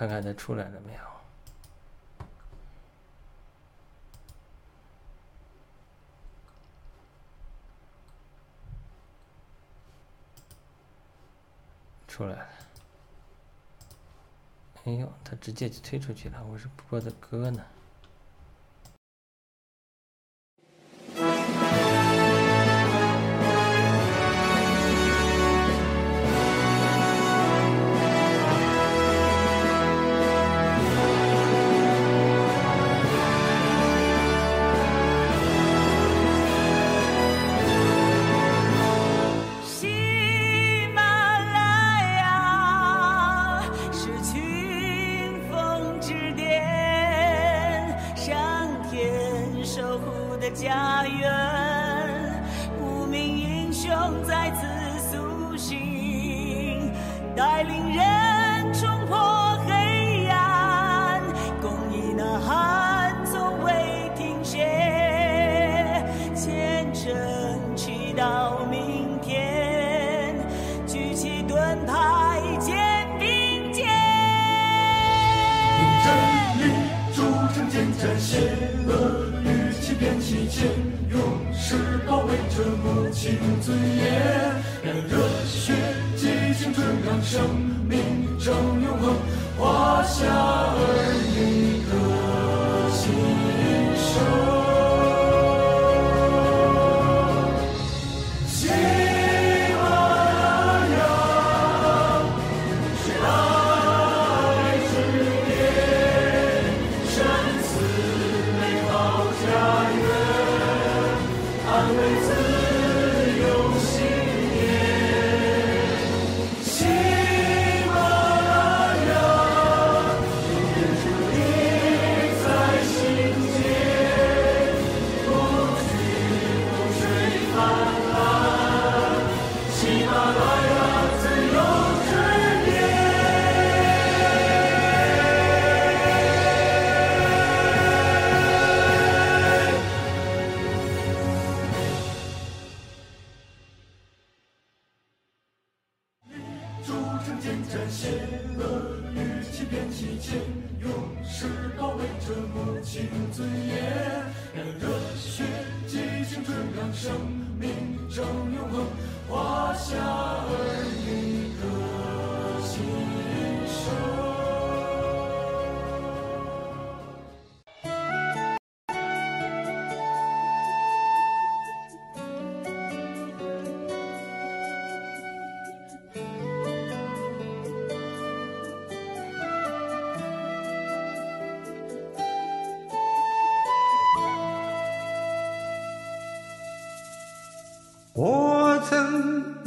[0.00, 1.00] 看看他出来了没有？
[12.08, 12.48] 出来了。
[14.84, 17.62] 哎呦，他直接就推出去了，我是播的歌呢。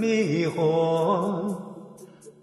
[0.04, 1.56] 迷惑，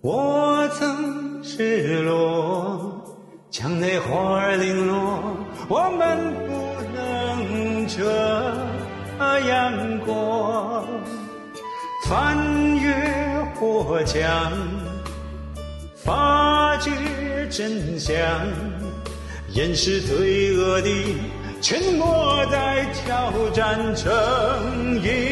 [0.00, 3.04] 我曾失落，
[3.50, 5.36] 墙内花儿零落，
[5.68, 6.50] 我们不
[6.96, 8.00] 能这
[9.46, 10.86] 样过。
[12.08, 12.34] 翻
[12.78, 12.94] 越
[13.56, 14.50] 火墙，
[15.96, 16.90] 发觉
[17.50, 18.16] 真相，
[19.52, 20.88] 掩饰罪恶的
[21.60, 24.08] 沉默，在挑战正
[25.02, 25.29] 义。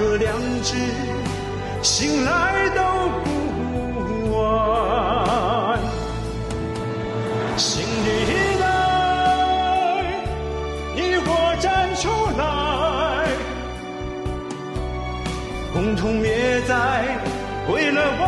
[0.00, 0.74] 和良知，
[1.82, 2.80] 醒来都
[3.22, 3.28] 不
[4.34, 5.78] 晚。
[7.58, 8.64] 新的一代，
[10.96, 11.28] 你我
[11.60, 12.42] 站出来，
[15.74, 16.74] 共同灭灾，
[17.70, 18.19] 为了。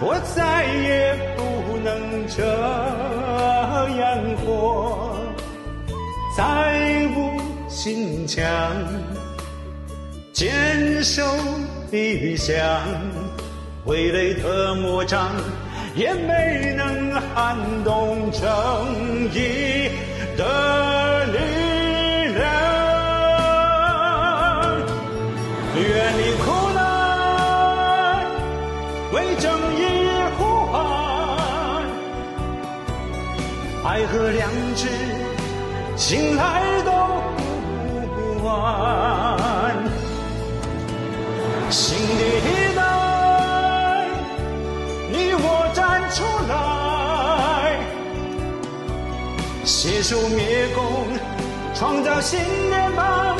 [0.00, 1.42] 我再也不
[1.78, 2.42] 能这
[4.00, 5.16] 样活，
[6.36, 8.42] 再无心强
[10.32, 11.22] 坚守
[11.90, 12.56] 理想，
[13.84, 15.30] 挥泪的魔掌
[15.94, 18.40] 也没能撼动正
[19.34, 19.90] 义
[20.36, 20.81] 的。
[33.92, 34.88] 爱和良知。
[35.96, 36.90] 醒来都
[38.16, 39.76] 不晚，
[41.68, 42.80] 新的一代，
[45.10, 47.76] 你我站出来，
[49.66, 50.80] 携手灭共，
[51.74, 52.40] 创造新
[52.70, 53.36] 的梦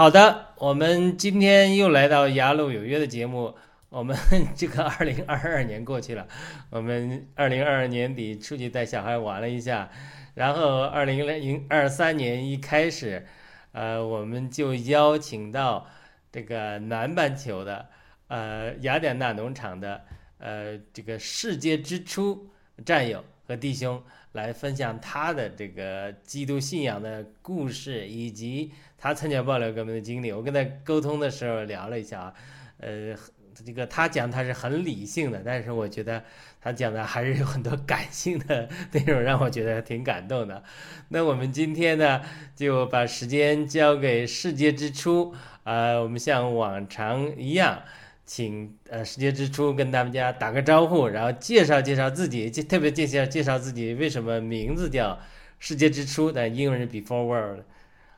[0.00, 3.54] 好的，我们今天又来到《雅鲁有约》的节目。
[3.90, 4.16] 我们
[4.56, 6.26] 这个二零二二年过去了，
[6.70, 9.90] 我们二零二二年底出去带小孩玩了一下，
[10.32, 13.26] 然后二零零二三年一开始，
[13.72, 15.86] 呃，我们就邀请到
[16.32, 17.86] 这个南半球的，
[18.28, 20.00] 呃，雅典娜农场的，
[20.38, 22.48] 呃，这个世界之初
[22.86, 24.00] 战友和弟兄
[24.30, 30.30] 来分享他的这个基督信仰的故事，以及他参加爆料革命的经历。
[30.30, 32.34] 我跟他沟通的时候聊了一下啊，
[32.78, 33.12] 呃，
[33.52, 36.22] 这个他讲他是很理性的，但是我觉得
[36.60, 40.62] 他讲的还是有很多感性的内容，让我觉得挺感动的。
[41.08, 42.22] 那我们今天呢，
[42.54, 47.82] 就把时间交给世界之初，呃，我们像往常一样。
[48.30, 55.18] 请呃世界之初跟大家打个招呼，然后介绍介绍自己，介特别介绍介绍自己为什么名字叫
[55.58, 57.64] 世界之初，但英文是 Before World。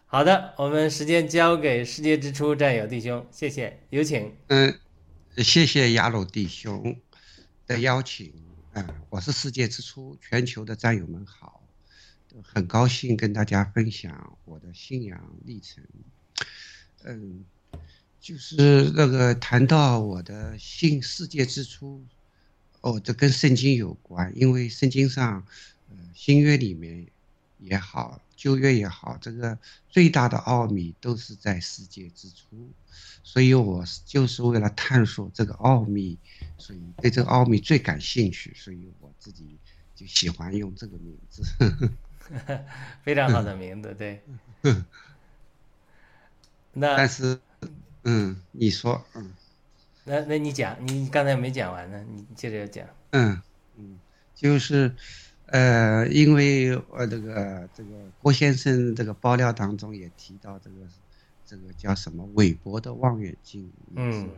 [0.05, 4.37] 好的，我们时间交给世界之初战友弟兄，谢谢，有请。
[4.49, 4.79] 嗯，
[5.39, 7.01] 谢谢雅鲁弟兄
[7.67, 8.35] 的邀请。
[8.75, 11.67] 嗯，我是世界之初全球的战友们好，
[12.45, 15.83] 很高兴跟大家分享我的信仰历程。
[17.03, 17.47] 嗯。
[18.23, 18.55] 就是
[18.95, 22.01] 那个谈到我的信世界之初，
[22.81, 25.45] 哦，这跟圣经有关，因为圣经上，
[25.91, 27.05] 呃，新约里面
[27.59, 29.59] 也好，旧约也好，这个
[29.89, 32.71] 最大的奥秘都是在世界之初，
[33.25, 36.17] 所以我就是为了探索这个奥秘，
[36.59, 39.59] 所以对这个奥秘最感兴趣，所以我自己
[39.97, 41.43] 就喜欢用这个名字，
[43.03, 44.23] 非常好的名字，对。
[46.73, 47.41] 那但是。
[48.05, 49.33] 嗯，你说，嗯，
[50.05, 52.87] 那那你讲，你刚才没讲完呢，你接着讲。
[53.11, 53.41] 嗯。
[53.77, 53.99] 嗯，
[54.35, 54.95] 就是，
[55.47, 57.91] 呃，因为呃这个这个
[58.21, 60.77] 郭先生这个爆料当中也提到这个
[61.47, 64.29] 这个叫什么韦伯的望远镜，嗯，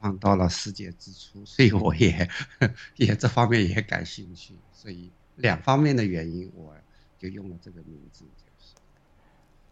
[0.00, 2.28] 望到了世界之初，所以我也
[2.96, 6.74] 也这方面也感兴趣，所以两方面的原因，我
[7.16, 8.24] 就用了这个名字。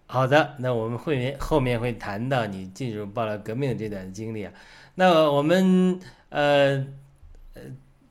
[0.09, 4.53] 好的，那我们会面后面会谈到你进入爆料革命的这段经历啊。
[4.95, 5.99] 那我们
[6.29, 6.87] 呃
[7.55, 7.63] 呃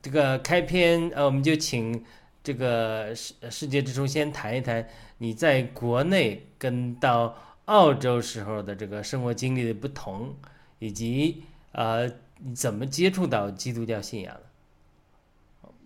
[0.02, 2.04] 这个开篇呃，我们就请
[2.44, 4.86] 这个世世界之初先谈一谈
[5.18, 7.34] 你在国内跟到
[7.64, 10.36] 澳洲时候的这个生活经历的不同，
[10.78, 12.06] 以及呃
[12.38, 14.42] 你怎么接触到基督教信仰的？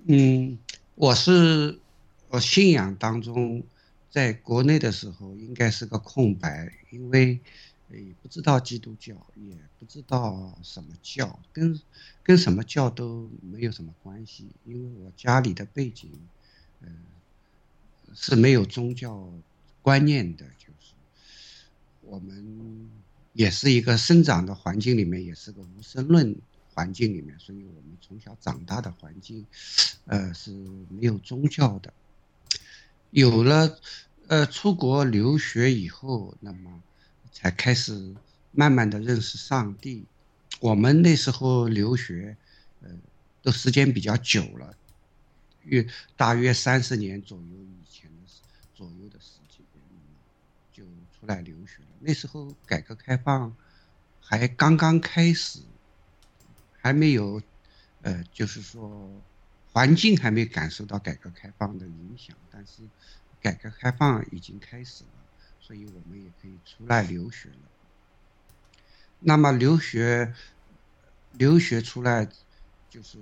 [0.09, 0.59] 嗯，
[0.97, 1.79] 我是
[2.31, 3.62] 我信仰当中。
[4.11, 7.38] 在国内的时候应该是个空白，因为
[7.88, 11.81] 也不知道基督教，也不知道什么教，跟
[12.25, 14.49] 跟什么教都没有什么关系。
[14.64, 16.11] 因为我家里的背景，
[16.81, 16.97] 嗯，
[18.12, 19.33] 是没有宗教
[19.81, 20.93] 观念的，就是
[22.02, 22.90] 我们
[23.33, 26.37] 也是一个生长的环境里面，也是个无神论
[26.75, 29.47] 环境里面，所以我们从小长大的环境，
[30.07, 30.50] 呃，是
[30.88, 31.93] 没有宗教的。
[33.11, 33.79] 有了，
[34.29, 36.83] 呃，出国留学以后，那么
[37.33, 38.14] 才开始
[38.52, 40.05] 慢慢的认识上帝。
[40.61, 42.37] 我们那时候留学，
[42.83, 42.88] 呃，
[43.43, 44.76] 都时间比较久了，
[45.64, 45.85] 约
[46.17, 48.33] 大约三十年左右以前的
[48.75, 49.64] 左右的时间，
[50.73, 50.85] 就
[51.19, 51.88] 出来留学了。
[51.99, 53.55] 那时候改革开放
[54.21, 55.61] 还刚刚开始，
[56.81, 57.43] 还没有，
[58.02, 59.11] 呃，就是说
[59.72, 62.82] 环境还没感受到改革开放的影响，但是
[63.40, 65.10] 改革开放已经开始了，
[65.60, 67.56] 所以我们也可以出来留学了。
[69.20, 70.34] 那么留学，
[71.32, 72.26] 留学出来
[72.88, 73.18] 就是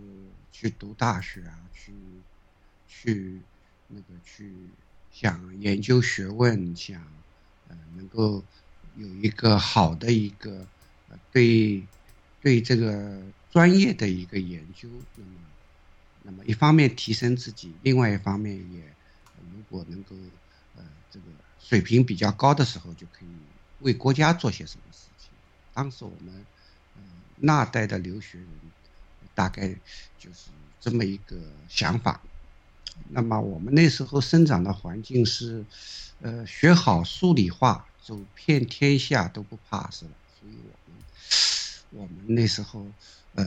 [0.51, 1.93] 去读大学啊，去
[2.87, 3.41] 去
[3.89, 4.53] 那个去
[5.11, 7.03] 想研究学问，想
[7.69, 8.43] 呃能够
[8.97, 10.67] 有一个好的一个
[11.11, 11.87] 呃对
[12.41, 15.31] 对这个专业的一个研究，那么
[16.29, 18.83] 那么一方面提升自己，另外一方面也
[19.51, 20.15] 如果能够
[20.77, 21.25] 呃这个
[21.59, 23.29] 水平比较高的时候，就可以
[23.79, 25.31] 为国家做些什么事情。
[25.73, 26.35] 当时我们
[26.97, 27.03] 嗯
[27.37, 28.47] 那代的留学人
[29.35, 29.69] 大概
[30.19, 31.35] 就是这么一个
[31.67, 32.21] 想法。
[33.09, 35.65] 那么我们那时候生长的环境是，
[36.21, 40.11] 呃，学好数理化，走遍天下都不怕，是吧？
[40.39, 41.03] 所以我们
[41.91, 42.87] 我们那时候，
[43.33, 43.47] 呃，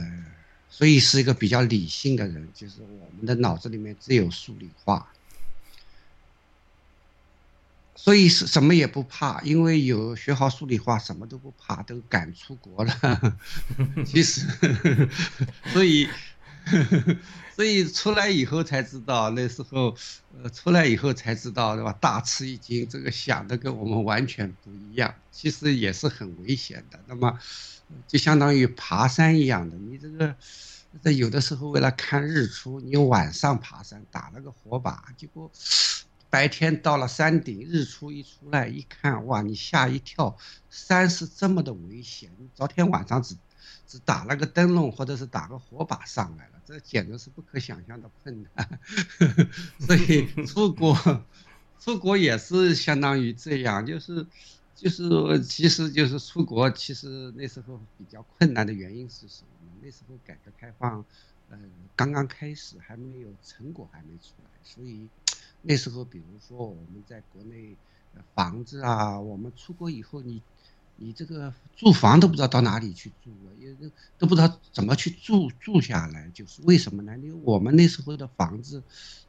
[0.72, 5.06] 所以是一个比较理性的人，就是我们的脑子里面只有数理化，
[7.94, 13.36] 所以是什么也不怕，因为有学好数理化，什么都不怕，都敢出国了。
[14.06, 14.46] 其实，
[15.72, 16.08] 所以。
[17.54, 19.94] 所以出来以后才知道，那时候，
[20.42, 21.92] 呃，出来以后才知道，对吧？
[22.00, 26.98] 大吃一惊，这个想的跟我们完全不一样，其实也是很危险的。
[27.06, 27.38] 那么，
[28.08, 30.34] 就相当于爬山一样的，你这个，
[31.02, 35.50] 在有的时候为了看日出，你晚上爬山打了个火把，结果
[36.30, 40.38] 白天到了山顶，日出一出来一看，哇，你吓一跳，
[40.70, 43.36] 山是这么的危险，昨天晚上只。
[43.92, 48.80] 只打了个灯笼，或者是打个火把上来了，这简直是不可想象的困难。
[49.78, 50.96] 所以出国，
[51.78, 54.26] 出国也是相当于这样，就是，
[54.74, 59.72] 就是，其实就是出国，其实那时候比较困难的原因是什么呢？
[59.82, 61.04] 那时候改革开放，
[61.50, 61.58] 呃，
[61.94, 65.06] 刚刚开始，还没有成果还没出来，所以
[65.60, 67.76] 那时候，比如说我们在国内
[68.34, 70.40] 房子啊，我们出国以后你。
[71.02, 73.74] 你这个住房都不知道到哪里去住了，也
[74.16, 77.18] 都不知道怎么去住住下来，就是为什么呢？
[77.18, 78.80] 因为我们那时候的房子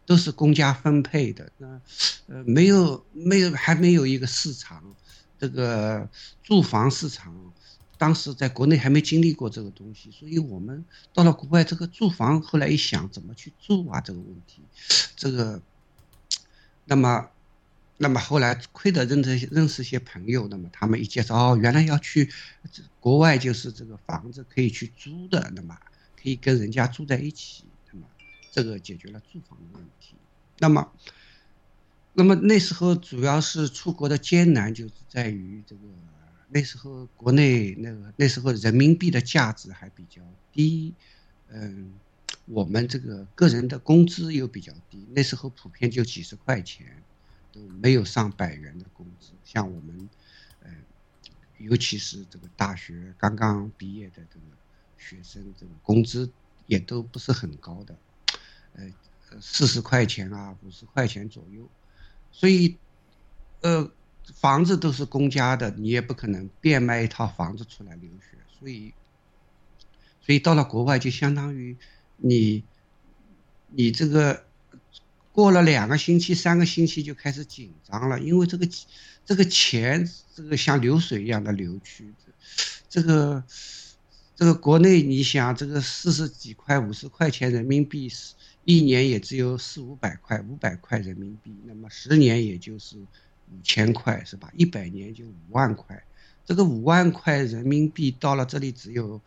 [0.05, 1.81] 都是公家分配的，那
[2.27, 4.83] 呃没有没有还没有一个市场，
[5.39, 6.07] 这个
[6.43, 7.35] 住房市场，
[7.97, 14.61] 当时在国内还没经历过这个东西，所以我们到了国外，这个住房后来一想怎么去住啊这个问题，
[15.15, 15.59] 这个
[16.85, 17.27] 那么。
[18.03, 22.29] 那么后来亏得认识认识些朋友，那么他们一介绍哦，原来要去
[23.00, 25.79] 国外就是这个房子可以去租的，那么
[26.22, 28.05] 可以跟人家住在一起，那么
[28.51, 30.15] 这个解决了住房的问题。
[30.60, 30.91] 那么，
[32.12, 35.81] 那么那时候主要是出国的艰难就是在于这个
[36.50, 40.93] 那时候国内那个那时候人民币的价值还比较低，
[41.48, 41.93] 嗯，
[42.48, 47.01] 我们这个个人的工资又比较低，那时候普遍就几十块钱。
[47.53, 50.10] 都没有上百元的工资，像我们，
[50.63, 50.72] 呃，
[51.60, 54.45] 尤其是这个大学刚刚毕业的这个
[54.98, 56.27] 学生，这个工资
[56.65, 57.95] 也都不是很高的，
[58.74, 58.91] 呃，
[59.39, 61.69] 四十块钱啊，五十块钱左右，
[62.31, 62.75] 所以，
[63.62, 63.91] 呃，
[64.33, 68.91] 房子都是公家的，你也不可能变卖一套房子出来留学，所以，
[70.22, 71.77] 所以到了国外就相当于
[72.17, 72.63] 你，
[73.67, 74.48] 你这个。
[75.33, 78.69] 过了两个星期、三个星期就开始紧张了，因为这个
[79.25, 82.13] 这个钱，这个像流水一样的流去，
[82.87, 83.43] 这个
[84.35, 88.07] 这个国内你想，这个四十几块、五十块钱人民币，
[88.63, 94.51] 一年也只有四五百块、五百块人民币，那么十年也就是五千块，是吧？
[94.55, 95.99] 一百年就五万块，
[96.45, 99.19] 这个五万块人民币到了这里只有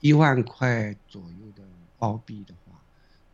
[0.00, 1.62] 一万块左右的
[1.98, 2.54] 澳币的。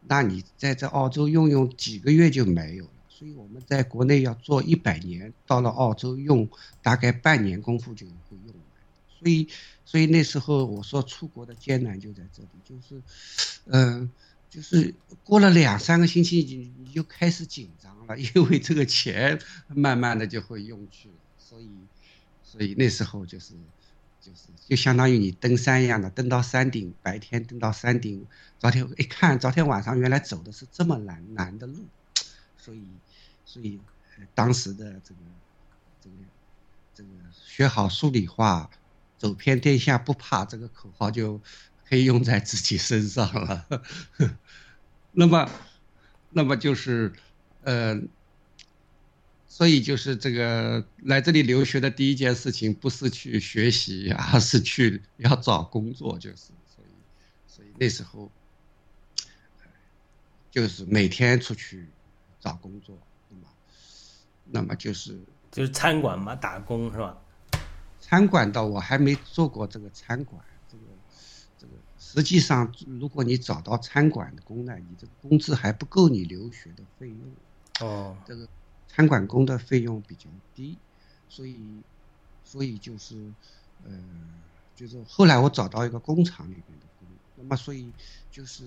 [0.09, 6.49] 那你在这澳洲用用几个月就没有了，所以我们在国内要做一百年，到了澳洲用
[6.81, 8.13] 大概半年功夫就会
[8.47, 8.57] 用完。
[9.19, 9.49] 所以，
[9.85, 13.03] 所以那时候我说出国的艰难就在这里，就是，
[13.65, 14.11] 嗯，
[14.49, 14.95] 就是
[15.25, 21.69] 过了两三个星期，你你就开始紧张了，因为这个钱慢慢的就会用去了，所以，
[22.45, 23.55] 所以那时候就是。
[24.27, 28.27] 就是就相当于你登山一样的，登到山顶，白天登到山顶，
[28.59, 31.87] 昨天一看，昨天晚上原来走的是这么难难的路，
[32.59, 32.83] 所以，
[33.45, 33.79] 所以
[34.35, 35.21] 当时的这个
[36.03, 36.17] 这个
[36.93, 38.69] 这个学好数理化，
[39.17, 41.41] 走遍天下不怕这个口号就
[41.89, 43.65] 可以用在自己身上了。
[45.13, 45.49] 那么，
[46.31, 47.13] 那么就是
[47.63, 48.03] 呃。
[49.57, 56.37] 所以就是这个来这里留学的第一件事情，不是去学习，而 是去要找工作，就是
[56.67, 56.93] 所以，
[57.47, 58.31] 所以那时候
[60.51, 61.89] 就是每天出去
[62.39, 62.99] 找工作，
[63.31, 63.43] 那么
[64.45, 65.19] 那么就是
[65.51, 67.17] 就是餐馆嘛，打工是吧？
[67.99, 70.39] 餐馆倒我还没做过这个餐馆，
[70.71, 70.83] 这个
[71.59, 72.71] 这个实际上，
[73.01, 77.19] 如果你找到餐馆的工呢，你这个工资还不够你留学的费用。
[77.81, 78.47] 哦，这个
[78.89, 80.77] 餐馆工的费用比较低，
[81.29, 81.59] 所以
[82.45, 83.17] 所以就是
[83.85, 83.93] 呃，
[84.75, 87.91] 就是后来我找到一个工厂里面的工，那么所以
[88.31, 88.65] 就是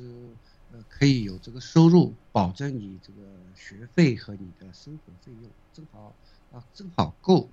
[0.71, 3.21] 呃可以有这个收入，保证你这个
[3.55, 6.13] 学费和你的生活费用，正好
[6.51, 7.49] 啊正好够。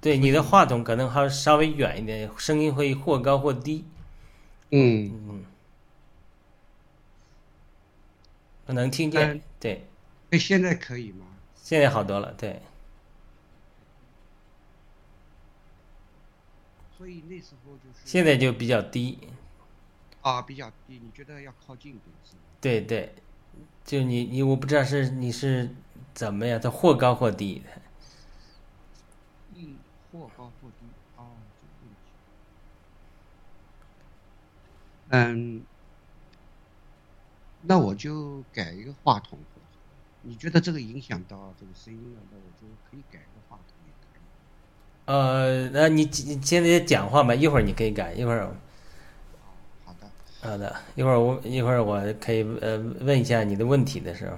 [0.00, 3.84] 对，你的话筒可能还稍微远一点，声音会或高或低。
[4.70, 5.44] 嗯，嗯，
[8.66, 9.40] 我能听见嗯。
[9.60, 9.86] 对，
[10.30, 11.26] 那现在可以吗？
[11.62, 12.34] 现在好多了。
[12.34, 12.60] 对，
[16.98, 19.18] 所以那时候就是现在就比较低。
[20.22, 22.42] 啊比较低，你觉得要靠近点是吧？
[22.60, 23.14] 对对，
[23.84, 25.70] 就你你我不知道是你是
[26.12, 27.70] 怎么样，它或高或低的。
[29.54, 29.78] 嗯，
[30.12, 31.26] 或高或低哦，
[31.60, 31.96] 这个问题。
[35.10, 35.64] 嗯，
[37.62, 39.38] 那我就改一个话筒。
[40.22, 44.22] 你觉得这个影响到这个声音了，那我就可以改个话筒也可以。
[45.06, 48.54] 呃，那你你现在讲话吧，一会儿你可以改，一会儿
[49.84, 50.10] 好的，
[50.40, 54.36] 好的，一会儿我一会儿我可以呃问一下你的问题的时候，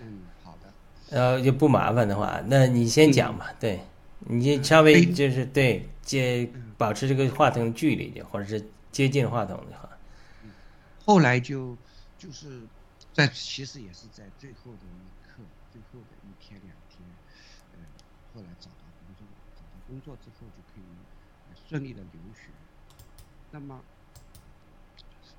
[0.00, 1.16] 嗯，好的。
[1.16, 3.80] 呃就不麻烦的话，那你先讲吧，对，
[4.20, 6.48] 你稍微哎就是对接
[6.78, 9.88] 保持这个话筒距离就，或者是接近话筒就好。
[11.04, 11.76] 后来就
[12.16, 12.60] 就是
[13.12, 17.02] 在其实也是在最后的一刻，最后的一天两天，
[17.72, 17.78] 呃，
[18.32, 20.84] 后来找到工作，找到工作之后就可以
[21.68, 22.50] 顺利的留学。
[23.50, 23.82] 那么，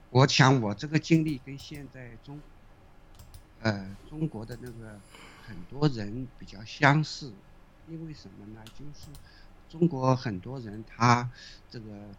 [0.10, 2.42] 我想我这个经历跟现在中，
[3.62, 5.00] 呃，中国的那个
[5.48, 7.34] 很多人比较相似，
[7.88, 8.62] 因为什么呢？
[8.78, 9.08] 就是
[9.70, 11.32] 中国很多人他
[11.70, 12.10] 这个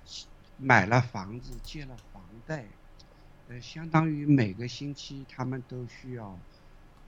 [0.57, 2.67] 买了房子，借了房贷。
[3.48, 6.38] 呃，相当于每个星期他们都需要，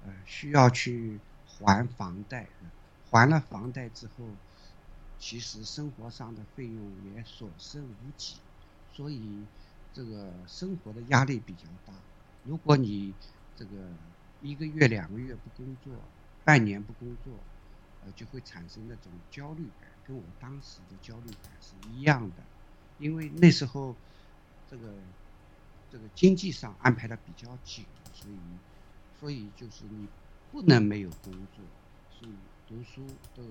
[0.04, 2.46] 呃，需要去还房贷。
[3.10, 4.24] 还了房贷之后，
[5.18, 8.36] 其实生活上的费用也所剩无几，
[8.92, 9.44] 所以
[9.92, 11.92] 这个生活的压力比较大。
[12.44, 13.14] 如果你
[13.56, 13.70] 这个
[14.42, 15.94] 一个月、两个月不工作，
[16.44, 17.32] 半年不工作，
[18.04, 22.36] 呃，就会产生那种焦虑感，跟我当时的焦虑感是一样的。
[22.98, 23.94] 因为那时候
[24.68, 24.92] 这个
[25.94, 28.36] 这个经济上安排的比较紧，所以
[29.20, 30.08] 所以就是你
[30.50, 31.64] 不能没有工作，
[32.10, 32.32] 所以
[32.66, 33.44] 读书都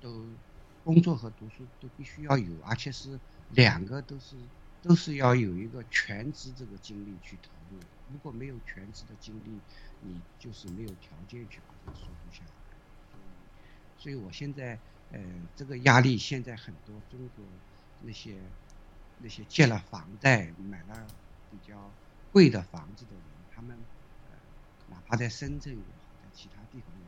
[0.00, 0.24] 都
[0.82, 4.34] 工作和读书都必须要有，而且是两个都是
[4.80, 7.78] 都是要有一个全职这个精力去投入。
[8.10, 9.60] 如果没有全职的精力，
[10.00, 12.50] 你就是没有条件去把它输出下来。
[13.12, 14.78] 所以，所以我现在
[15.12, 15.20] 呃
[15.54, 17.44] 这个压力，现在很多中国
[18.00, 18.38] 那些
[19.18, 21.06] 那些借了房贷买了
[21.50, 21.90] 比较
[22.32, 23.22] 贵的房子的人，
[23.54, 23.76] 他们
[24.30, 24.36] 呃
[24.90, 27.04] 哪怕在深圳也好，在其他地方也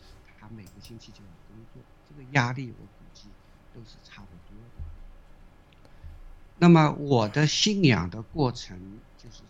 [0.00, 3.28] 好，他每个星期就要工作，这个压力我估计
[3.74, 4.84] 都是差不多的。
[6.58, 8.76] 那么我的信仰的过程
[9.16, 9.42] 就是，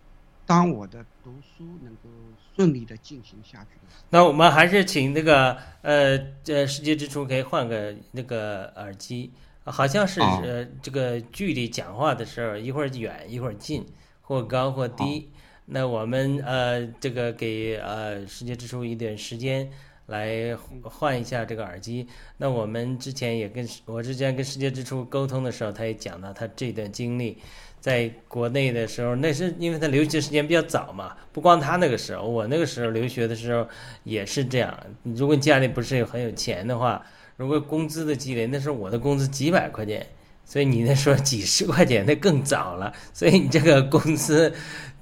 [0.44, 2.10] 当我的读书能够
[2.54, 3.70] 顺利的进行下去
[4.10, 9.32] 那我们还是请那个呃呃世界之初可以换个那个耳机，
[9.64, 10.40] 好像是哦。
[10.44, 13.86] 呃这个距离讲话的时候一会儿远一会儿近，
[14.28, 15.30] 或高或低。
[15.64, 19.70] 那我们呃这个给呃世界之初一点时间
[20.06, 22.06] 来换一下这个耳机。
[22.36, 27.38] 那我们之前也跟我之前跟世界之初沟通的时候，他也讲到他这段经历。
[27.80, 33.66] 在国内的时候，那是因为他留学时间比较早嘛，不光他那个时候，我那个时候留学的时候
[34.02, 34.76] 也是这样。
[35.04, 37.00] 如果家里不是很有钱的话，
[37.36, 40.04] 如果工资的积累，那时候我的工资几百块钱，
[40.48, 42.90] 所以你那时候几十块钱，那更早了。
[43.12, 44.50] 所以你这个工资，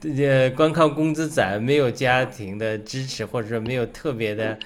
[0.01, 4.59] 呃，光靠工资攒，没有家庭的支持，或者说没有特别的，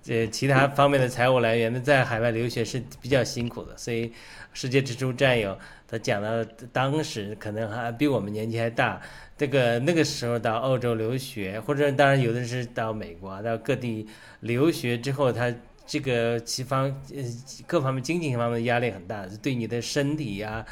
[0.00, 3.76] 这其他方面的财务来源，那在海外留学是比较辛苦的。
[3.76, 4.12] 所以，
[4.52, 6.28] 世界之初战友他讲到
[6.72, 9.00] 当时可能还比我们年纪还大，
[9.36, 14.06] 这个那个时候到澳洲留学，或者当然有的是到美国、到各地
[14.38, 15.52] 留学之后，他
[15.88, 17.24] 这个其方呃
[17.66, 20.64] 各方面经济方面的压力很大，对你的身体呀、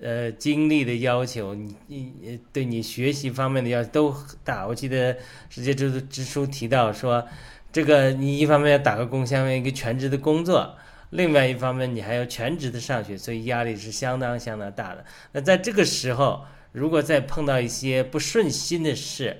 [0.00, 4.64] 呃精力的要求，你你对你学习方面的要求都大。
[4.64, 5.16] 我记得
[5.50, 7.26] 世界之之书提到说，
[7.72, 10.76] 这个你一方面要打个工，相当于一个全职的工作。
[11.10, 15.04] 另外一方面，你还要全职的上学，所以压力是相当相当大的。
[15.32, 19.36] 那在这个时候，如果再碰到一些不顺心的事，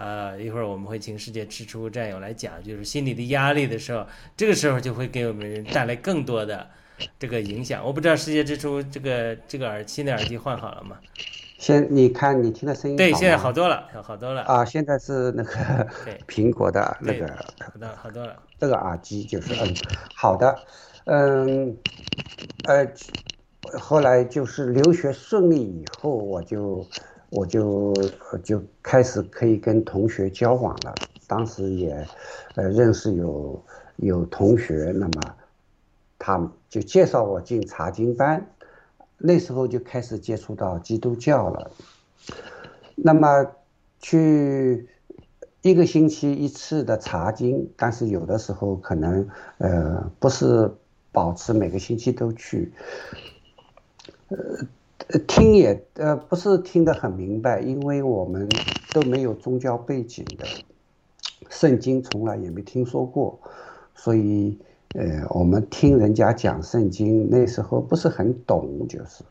[0.00, 6.66] 呃，一会儿我们会请世界之初战友来讲，就是心理的压力的时候，这个时候就会给我们带来更多的
[7.18, 7.84] 这个影响。
[7.84, 10.96] 我不知道世界之初这个这个耳新的耳机换好了吗？
[11.58, 14.40] 先你看你听的声音对，现在好多了，好多了。
[14.44, 15.86] 啊，现在是那个
[16.26, 17.26] 苹果的那个
[17.58, 18.34] 好的好多了。
[18.58, 19.74] 这个耳机就是嗯，
[20.16, 20.58] 好的，
[21.04, 21.76] 嗯，
[22.64, 22.90] 呃，
[23.78, 26.86] 后来就是留学顺利以后，我就
[27.30, 27.94] 我就
[28.44, 30.94] 就开始可以跟同学交往了。
[31.26, 32.06] 当时也
[32.56, 33.62] 呃认识有
[33.96, 35.36] 有同学，那么
[36.18, 38.44] 他们就介绍我进查经班，
[39.16, 41.70] 那时候就开始接触到基督教了。
[42.96, 43.46] 那么
[44.00, 44.88] 去
[45.62, 50.70] 一个星期一次的查经，但是有的时候可能呃不是
[51.12, 52.72] 保持每个星期都去，
[54.28, 54.36] 呃
[55.26, 58.48] 听也呃不是听得很明白，因为我们
[58.92, 60.46] 都没有宗教背景的，
[61.48, 63.40] 圣经从来也没听说过，
[63.94, 64.58] 所以
[64.94, 69.24] 呃我们听人家讲圣经那时候不是很懂，就是，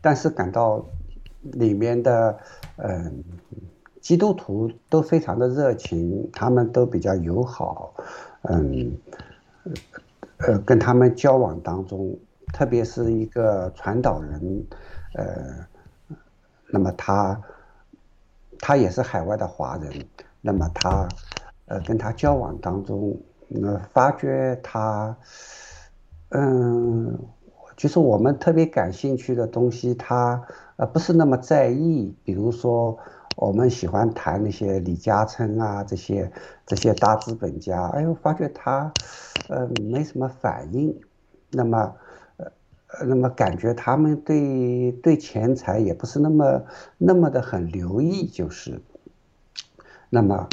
[0.00, 0.84] 但是感到
[1.42, 2.38] 里面的
[2.76, 3.22] 嗯。
[4.00, 7.92] 基督徒都非常的热情，他们都比较友好，
[8.44, 8.92] 嗯，
[10.38, 12.16] 呃，跟他们交往当中，
[12.52, 14.66] 特别是一个传导人，
[15.14, 15.66] 呃，
[16.70, 17.40] 那么他
[18.60, 19.92] 他也是海外的华人，
[20.40, 21.06] 那么他
[21.66, 25.16] 呃跟他交往当中，那发觉他，
[26.30, 27.18] 嗯，
[27.76, 30.42] 就是我们特别感兴趣的东西，他
[30.76, 32.98] 呃不是那么在意，比如说。
[33.36, 36.30] 我们喜欢谈那些李嘉诚啊，这些
[36.66, 38.92] 这些大资本家，哎呦，发觉他，
[39.46, 41.00] 呃，没什么反应，
[41.48, 41.96] 那么，
[43.06, 46.64] 那么感觉他们对对钱财也不是那么
[46.98, 48.80] 那么的很留意，就是，
[50.08, 50.48] 那么，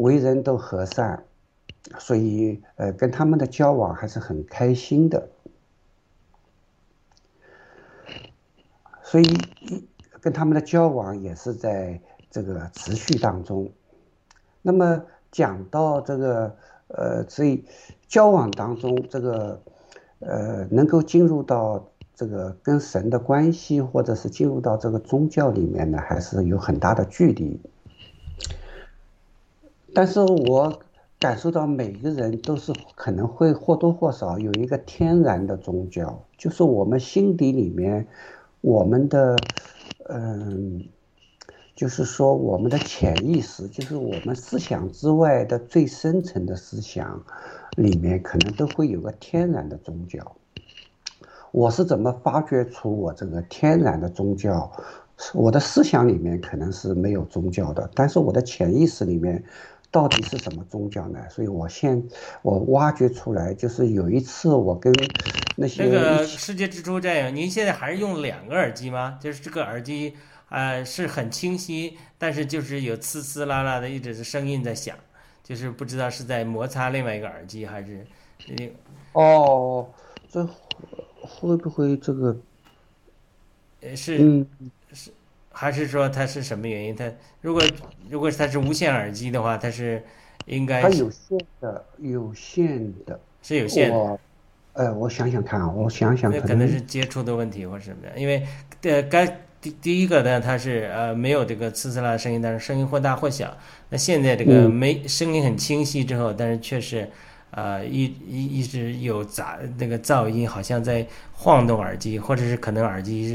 [0.00, 1.24] 为人都和善，
[1.98, 5.28] 所以呃，跟他们的交往还是很开心的，
[9.02, 9.24] 所以。
[10.22, 11.98] 跟他们的交往也是在
[12.30, 13.72] 这个持续当中。
[14.60, 16.56] 那么讲到这个，
[16.88, 17.64] 呃，所以
[18.06, 19.62] 交往当中，这个，
[20.20, 27.60] 呃，能够进入到这个跟神的关系，或者是进入到这个宗教里面呢，还是有很大的距离。
[29.92, 30.80] 但是我
[31.18, 38.06] 感受到每一个人都是可能会或多或少有一个天然的宗教，就是我们心底里面，
[38.60, 39.36] 我们的。
[40.12, 40.88] 嗯，
[41.74, 47.22] 就是说，我们的潜意识，就是我们思想之外的最深层的思想，
[47.76, 50.36] 里面可能都会有个天然的宗教。
[51.52, 54.70] 我是怎么发掘出我这个天然的宗教？
[55.32, 59.42] 我的思想里面可能是没有宗教的，但是我的潜意识里面
[59.90, 61.18] 到底是什么宗教呢？
[61.28, 62.02] 所以我现
[62.42, 64.92] 我挖掘出来，就是有一次我跟。
[65.56, 69.18] 那些那个世界之初战友，您现在还是用两个耳机吗？
[69.20, 70.14] 就是这个耳机，
[70.50, 74.94] 呃，是很清晰，但是就是有呲呲啦啦的，一直是声音在响，
[75.42, 78.06] 就是不知道是在摩擦另外一个耳机还是，
[79.12, 79.88] 哦，
[80.28, 80.46] 这
[81.20, 82.36] 会不会这个？
[83.80, 84.44] 呃，是
[84.92, 85.10] 是，
[85.50, 86.94] 还是说它是什么原因？
[86.94, 87.10] 它
[87.40, 87.62] 如果
[88.08, 90.02] 如果它是无线耳机的话，它是
[90.46, 94.18] 应该它有线的，有线的，是有线的。
[94.74, 98.46] 哎，我想想看啊，我想想，那可能是接触的问题或者什么的，因为，
[98.82, 99.26] 呃，该
[99.60, 103.54] 第第一个呢，它是呃没有这个呲呲啦的声音，但是声音或大或小。
[103.90, 107.06] 那现在这个没声音很清晰之后，但是却是，
[107.50, 113.28] 呃一一一直有杂那个噪音，好像在晃动耳机，或者是可能耳机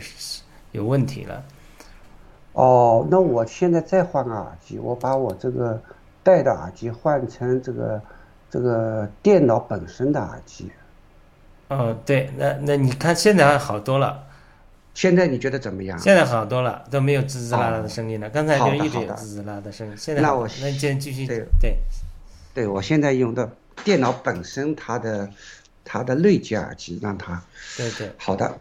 [0.00, 1.42] 是有问题了。
[2.52, 5.82] 哦，那我现在再换个耳机，我把我这个
[6.22, 8.02] 戴的耳机换成这个
[8.48, 10.70] 这个电脑本身的耳机。
[11.68, 14.26] 哦，对，那那你看现在好多了。
[14.94, 15.98] 现在你觉得怎么样？
[15.98, 18.28] 现在好多了，都没有滋滋啦啦的声音了。
[18.30, 19.94] 刚才就一直有滋滋啦的声音。
[19.96, 21.76] 现在那我那先继续对对，
[22.54, 23.50] 对我现在用的
[23.84, 25.30] 电脑本身它的
[25.84, 27.42] 它的内接耳机让它
[27.76, 28.58] 对对好的。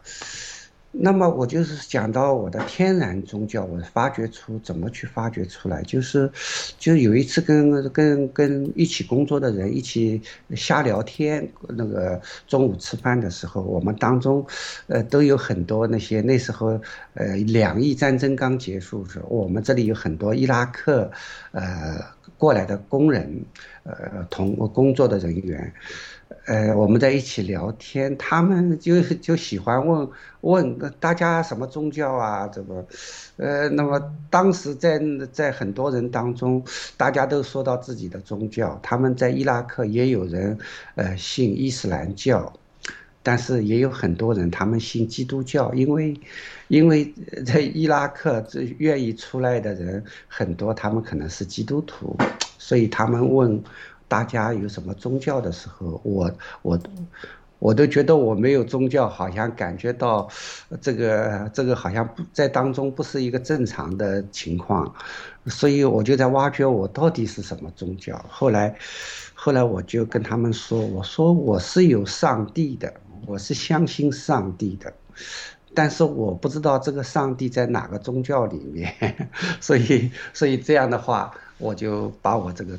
[0.94, 6.30] 那么我就是讲到我的天然宗教，我发掘出怎么去发掘出来，就是，
[6.78, 10.22] 就有一次跟跟跟一起工作的人一起
[10.54, 14.46] 瞎聊天，那个中午吃饭的时候，我们当中，
[14.88, 16.78] 呃，都有很多那些那时候，
[17.14, 21.10] 呃，两伊战争刚结束的时，候，我们这里有很多伊拉克，
[21.52, 22.04] 呃，
[22.38, 23.46] 过来的工人，
[23.84, 25.74] 呃，同工作的人员。
[26.52, 30.10] 呃，我们在一起聊天，他们就就喜欢问
[30.42, 32.86] 问大家什么宗教啊，怎么，
[33.38, 33.98] 呃，那么
[34.30, 35.00] 当时在
[35.32, 36.62] 在很多人当中，
[36.98, 40.58] 大家都说到自己的宗教，他们在伊拉克也有人
[40.96, 42.52] 呃信伊斯兰教，
[43.24, 46.14] 但是也有很多人他们信基督教，因为
[46.68, 47.14] 因为
[47.46, 52.18] 在伊拉克这愿意出来的人很多，他们可能是基督徒，
[52.58, 53.64] 所以他们问。
[54.12, 56.30] 大家有什么宗教的时候，我
[56.64, 56.78] 我
[57.60, 60.28] 我都觉得我没有宗教，好像感觉到
[60.82, 64.94] 这个这个好像在当中不是一个正常的情况，
[65.46, 68.22] 所以我就在挖掘我到底是什么宗教。
[68.28, 68.76] 后来
[69.34, 72.94] 后来我就跟他们说，我说我是有上帝的，
[73.26, 74.94] 我是相信上帝的，
[75.74, 78.94] 但是我不知道这个上帝在哪个宗教里面，
[79.62, 82.78] 所以所以这样的话，我就把我这个。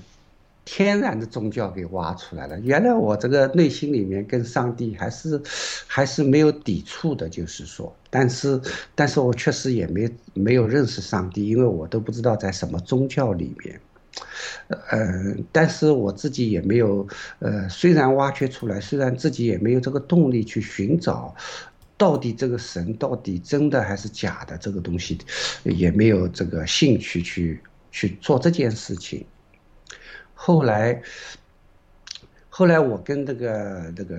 [0.64, 2.58] 天然的宗教给挖出来了。
[2.60, 5.40] 原来我这个内心里面跟上帝还是
[5.86, 8.60] 还是没有抵触的，就是说，但是
[8.94, 13.80] 但是我确实也没没有认识上帝，因为我都不知道在什么宗教里面。
[14.68, 17.06] 呃，但是我自己也没有
[17.38, 21.34] 呃，虽然挖掘出来，虽然自己也没有这个动力去寻找，
[21.96, 25.18] 到底这个神到底真的还是假的这个东西，
[25.64, 29.24] 也没有这个兴趣去去做这件事情。
[30.44, 31.00] 后来，
[32.48, 34.16] 后来我跟那个那个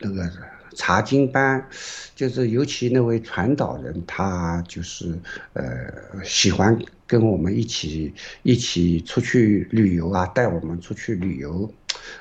[0.00, 0.30] 那个
[0.76, 1.66] 查经班，
[2.14, 5.18] 就是尤其那位传导人，他就是
[5.54, 11.72] 呃喜欢跟我们一起一起出去旅游啊，带我们出去旅游，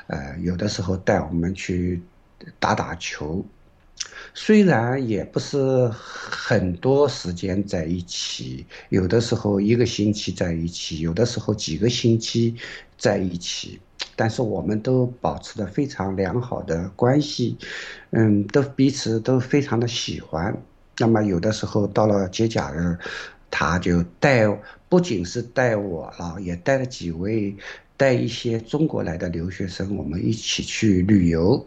[0.07, 2.01] 呃有的时候带我们去
[2.57, 3.45] 打打球。
[4.39, 5.57] 虽然也不是
[5.89, 12.53] 很多时间在一起，有的时候一个星期在一起，有的时候几个星期
[12.99, 13.79] 在一起，
[14.15, 17.57] 但是我们都保持着非常良好的关系，
[18.11, 20.55] 嗯，都彼此都非常的喜欢。
[20.99, 22.95] 那么有的时候到了节假日，
[23.49, 24.45] 他就带，
[24.87, 27.55] 不仅是带我了，也带了几位，
[27.97, 31.65] 带一些中国来的留学生，我们一起去旅游。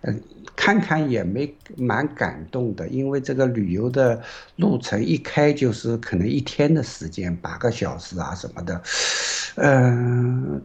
[0.00, 0.20] 嗯，
[0.64, 4.22] 看看也没蛮感动的，因为这个旅游的
[4.54, 8.80] 路程一开就是可能一天的时间，八个小时啊什么的。
[9.56, 10.62] 嗯，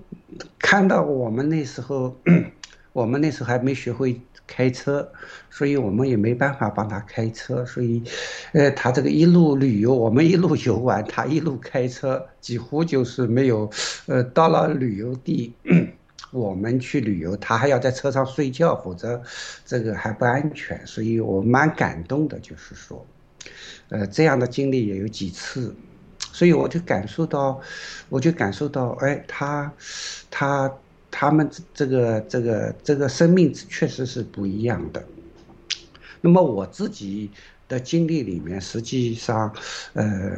[0.59, 2.15] 看到我们那时候，
[2.93, 5.11] 我们那时候还没学会开车，
[5.49, 8.03] 所以我们也没办法帮他开车，所以，
[8.53, 13.67] 呃，他这个一路旅游，我们一路游玩，他一路开车，几乎就是没有，
[14.05, 15.51] 呃，到了旅游地。
[16.31, 19.21] 我们去旅游，他还要在车上睡觉，否则
[19.65, 20.85] 这个还不安全。
[20.85, 23.05] 所以我蛮感动的，就是说，
[23.89, 25.73] 呃，这样的经历也有几次，
[26.33, 27.61] 所以我就感受到，
[28.09, 29.71] 我就感受到，哎，他，
[30.29, 30.69] 他，
[31.09, 35.01] 他们这个这个这个生命确实是不一样的。
[36.19, 37.31] 那么我自己
[37.69, 39.53] 的经历里面，实际上，
[39.93, 40.31] 呃，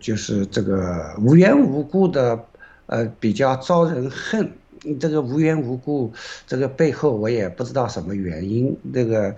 [0.00, 2.44] 就是这个无缘无故的，
[2.86, 4.50] 呃，比较招人恨。
[5.00, 6.12] 这个无缘无故，
[6.46, 8.76] 这个背后我也不知道什么原因。
[8.92, 9.34] 这个，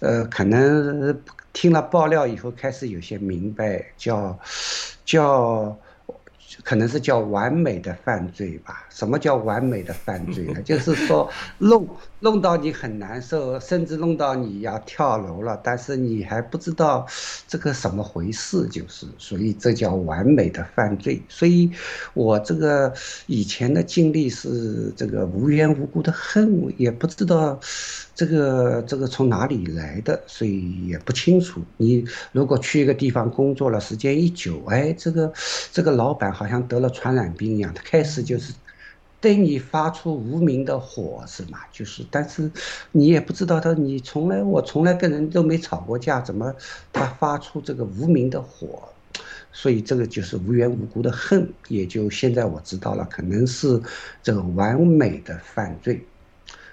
[0.00, 1.18] 呃，可能
[1.52, 4.38] 听了爆料以后，开始有些明白，叫，
[5.04, 5.76] 叫。
[6.62, 8.86] 可能是叫完美的犯罪吧？
[8.90, 10.60] 什么叫完美的犯罪呢？
[10.64, 17.06] 就是说弄弄到你很难受，甚至弄到你要跳楼了，但是你还不知道
[17.46, 21.22] 这个什么回事，就是所以这叫完美的犯罪。
[21.28, 21.70] 所以
[22.14, 22.92] 我这个
[23.26, 27.60] 以前的经历是这个无缘无故的恨，也不知道。
[28.20, 31.62] 这个这个从哪里来的，所以也不清楚。
[31.78, 35.32] 你如果去一个地方工作了，时间一久，哎，这个
[35.72, 38.52] 这个老板好像得了传染病一样，他开始就是
[39.22, 41.60] 对你发出无名的火，是吗？
[41.72, 42.50] 就是，但是
[42.92, 46.54] 你也不知道他，你从来我从来跟人都没吵过架，怎么
[46.92, 48.86] 他发出这个无名的火？
[49.50, 53.80] 所以这个就是无缘无故的恨，也就现在我知道了，可能是
[54.22, 56.04] 这个完美的犯罪。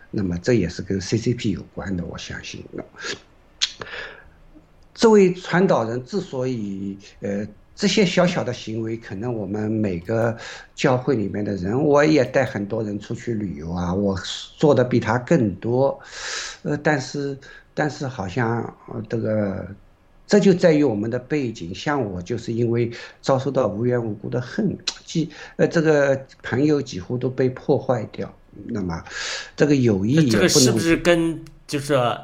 [0.09, 2.63] 那么这也是跟 CCP 有关的，我相信。
[4.93, 10.35] 这位传导人之所以呃这些小小的行为，可能我们每个
[10.73, 14.17] 教会里面的人，我也带很多人出去旅游啊，我
[14.57, 15.99] 做的比他更多，
[16.63, 17.37] 呃，但是
[17.75, 18.75] 但是好像
[19.07, 19.67] 这个
[20.25, 22.91] 这就在于我们的背景，像我就是因为
[23.21, 28.33] 遭受到无缘无故的恨，几呃这个朋友几乎都被破坏掉。
[28.69, 29.03] 那么，
[29.57, 32.17] 这个友谊这个是不是跟就是说，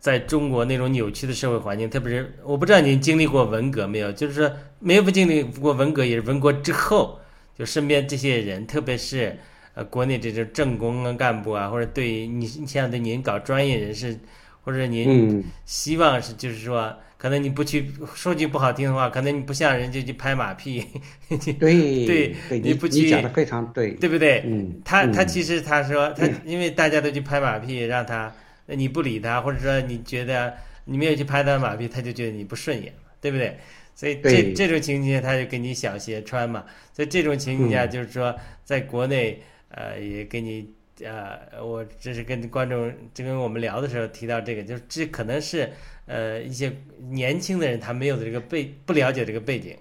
[0.00, 4.10] 在中国那种扭曲的社会环境，特别是我不知道您经历过文革没有？
[4.10, 4.50] 就是说
[4.80, 7.20] 没有不经历过文革，也是文革之后，
[7.56, 9.38] 就身边这些人，特别是
[9.74, 14.18] 呃国内这种政工啊干部啊，或者对你你像对您搞专业人士，
[14.62, 20.82] 或者您嗯希望是就是说，可能你不去说句不好听的话，可能你不像人家去拍马屁，
[21.28, 21.44] 对
[22.06, 24.42] 对对，你你不去你讲的非常对，对不对？
[24.46, 28.32] 嗯，他他嗯其实他说他因为大家都去拍马屁，让他
[28.64, 30.54] 那你不理他，或者说你觉得
[30.86, 33.58] 你没有去拍他马屁，他就觉得你不顺眼嘛，对不对？
[33.94, 36.64] 所以这这种情景下，他就给你小鞋穿嘛。
[36.94, 40.72] 所以这种情景下，嗯就是说在国内呃也给你
[41.04, 45.70] 呃，我这是跟观众就跟我们聊的时候提到这个，就是这可能是
[46.10, 46.72] 呃一些
[47.10, 49.76] 年轻的人他没有的这个背不了解这个背景。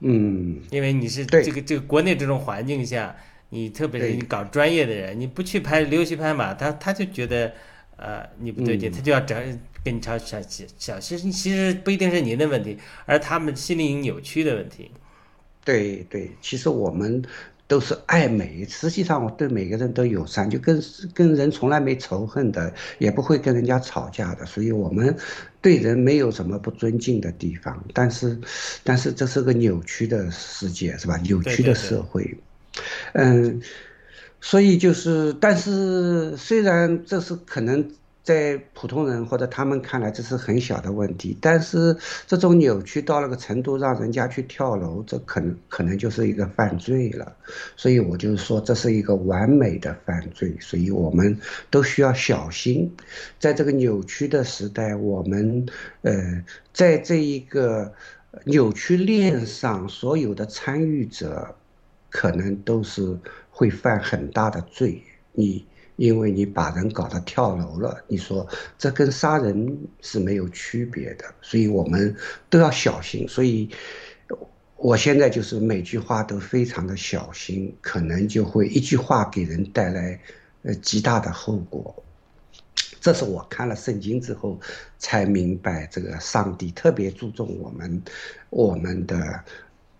[0.00, 3.16] 嗯，因为你是这个这个国内这种环境下，
[3.48, 7.50] 你特别是你搞专业的人，你不去拍溜须拍马，他他就觉得
[7.96, 9.36] 呃你不对劲，嗯他就要找
[9.82, 14.90] 跟你吵小小小，其实其实不一定是您的问题，而他们心灵扭曲的问题。
[15.64, 17.24] 对对，其实我们
[17.66, 20.82] 都是爱美，实际上我对每个人都友善，就跟
[21.14, 25.16] 跟人从来没仇恨的，也不会跟人家吵架的，所以我们
[25.62, 27.84] 对人没有什么不尊敬的地方。
[27.92, 28.38] 但是，
[28.82, 31.16] 但是这是个扭曲的世界，是吧？
[31.18, 32.38] 扭曲的对对对社会，
[33.14, 33.62] 嗯，
[34.40, 37.90] 所以就是，但是虽然这是可能。
[38.24, 41.94] 在普通人或者他们看来这是很小的问题，但是
[42.26, 47.36] 这种扭曲到了个程度，让人家去跳楼，这可能可能就是一个犯罪了。
[47.76, 52.90] 所以我就是说，这是一个完美的犯罪，所以我们都需要小心。
[53.38, 55.66] 在这个扭曲的时代，我们
[56.00, 57.92] 呃，在这一个
[58.44, 61.54] 扭曲链上，所有的参与者
[62.08, 63.18] 可能都是
[63.50, 65.02] 会犯很大的罪。
[65.32, 65.66] 你。
[65.96, 72.14] 因为你把人搞得跳楼了，你说这跟杀人是没有区别的，所以我们
[72.50, 73.28] 都要小心。
[73.28, 73.70] 所以，
[74.76, 80.20] 我现在就是每句话都非常的小心，可能就会一句话给人带来
[80.62, 81.94] 呃极大的后果。
[83.00, 84.58] 这是我看了圣经之后
[84.98, 88.02] 才明白，这个上帝特别注重我们
[88.50, 89.44] 我们的。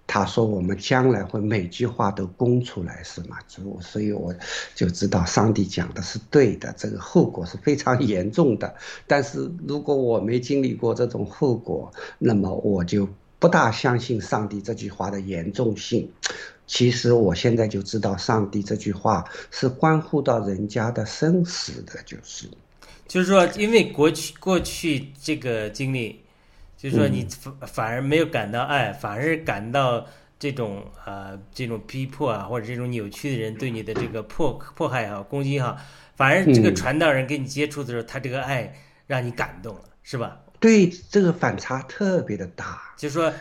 [0.06, 4.34] 他说：“我们将来会每句话都供出来，是吗？”所所以我
[4.74, 8.74] 就知道上帝讲的是对的，这个后果是非常严重的。
[9.06, 16.08] 但是如果我没经历过这种后果，那么我就不大相信上帝这句话的严重性。
[16.66, 22.46] 其实我现在就知道，上帝这句话是关乎到人家的生死的，就是，
[23.08, 26.20] 就是说，因为过去过去这个经历。
[26.84, 30.06] 就是说，嗯你反反而没有感到爱，反而感到
[30.38, 35.74] 这种啊、呃、这种逼迫啊，或者这种扭曲的人对你的这个迫迫害也好、攻击也好，
[36.14, 38.70] 反而这个嗯传道人跟你接触的时候，他这个爱
[39.06, 40.38] 让你感动了，是吧？
[40.60, 42.82] 对，这个反差特别的大。
[42.98, 43.32] 就是说，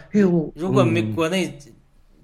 [0.56, 1.54] 如果没嗯国内，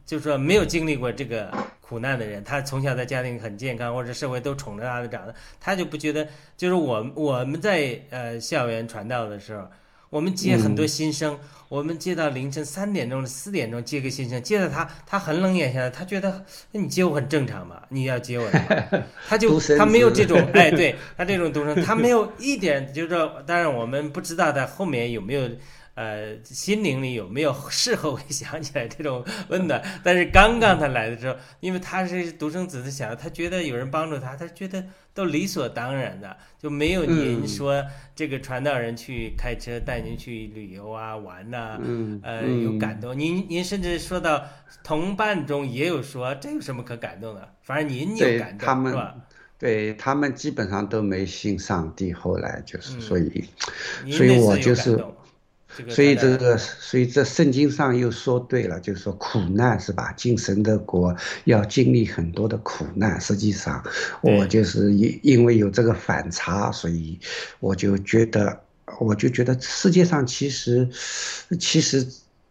[0.06, 9.70] 就是说没有经历过这个苦难的人，他从小在家庭很健康，或者社会都宠着他的长的，他就不觉得，就是我我们在呃校园传道的时候。
[10.10, 25.50] 我们接很多新生，嗯、我们接到凌晨三点钟、四点钟接个新生，接到他，他很冷眼下来，他觉得那你接我很正常嘛，你要接我的， 他就他没有这种， 哎，对他这种独生，他没有一点，就是说，当然我们不知道他后面有没有。
[26.00, 29.84] 呃，心灵里有没有事后会想起来这种温暖？
[30.02, 34.82] 但是刚刚他来的时候，因为他是独生子，他想他觉得有人帮助他，他觉得
[35.14, 37.84] 都理所当然的，就没有您说
[38.16, 41.78] 这个传道人去开车带您去旅游啊、玩呐、
[42.24, 43.20] 呃，有感动。
[43.20, 44.46] 您您甚至说到
[44.82, 47.56] 同伴中也有说，这有什么可感动的？
[47.62, 49.18] 反正您有感动，是吧？
[49.58, 53.44] 对他们基本上都没信上帝，后来就是，嗯、所以，
[54.10, 54.98] 所以我就是。
[55.88, 60.12] 所以这个，所以这圣经上又说对了，就是说苦难是吧？
[60.14, 63.22] 进神的国要经历很多的苦难。
[63.22, 63.82] 实际上，
[64.22, 67.18] 我就是因因为有这个反差，所以
[67.60, 68.60] 我就觉得，
[69.00, 70.90] 我就觉得世界上其实，
[71.60, 72.06] 其实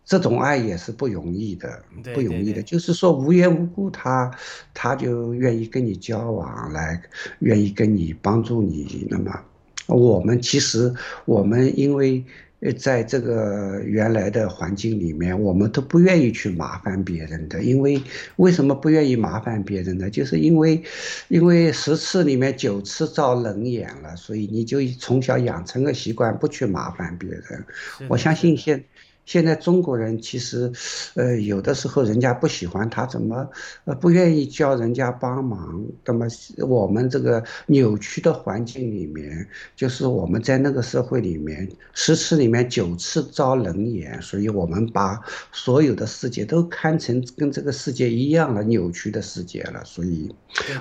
[0.07, 1.83] 这种爱也是不容易的，
[2.14, 2.62] 不容易的。
[2.62, 4.31] 就是说无缘无故他
[4.73, 7.02] 他就愿意跟你交往，来
[7.40, 9.06] 愿意跟你帮助你。
[9.10, 9.38] 那么
[9.87, 10.94] 我们其实
[11.27, 12.25] 我们因为。
[12.61, 18.02] 呃，在这个原来的环境里面，我们都不愿意去麻烦别人的，因为
[18.37, 20.11] 为什么不愿意麻烦别人呢？
[20.11, 20.83] 就是因为，
[21.29, 27.65] 因为十次里面九次遭冷眼了，所以你就从小养成个习惯，不去麻烦别人。
[28.09, 28.83] 我相信现
[29.29, 30.72] 现在中国人其实，
[31.14, 33.46] 呃，有的时候人家不喜欢他，怎么，
[33.85, 35.85] 呃，不愿意叫人家帮忙？
[36.06, 36.26] 那么
[36.66, 45.20] 我们这个扭曲的环境里面，就是我们在那个社会里面，十次里面九次遭冷眼，所以我们把
[45.52, 49.85] 所有的世界都看成跟这个世界一样了，扭曲的世界了。
[49.85, 50.35] 所以，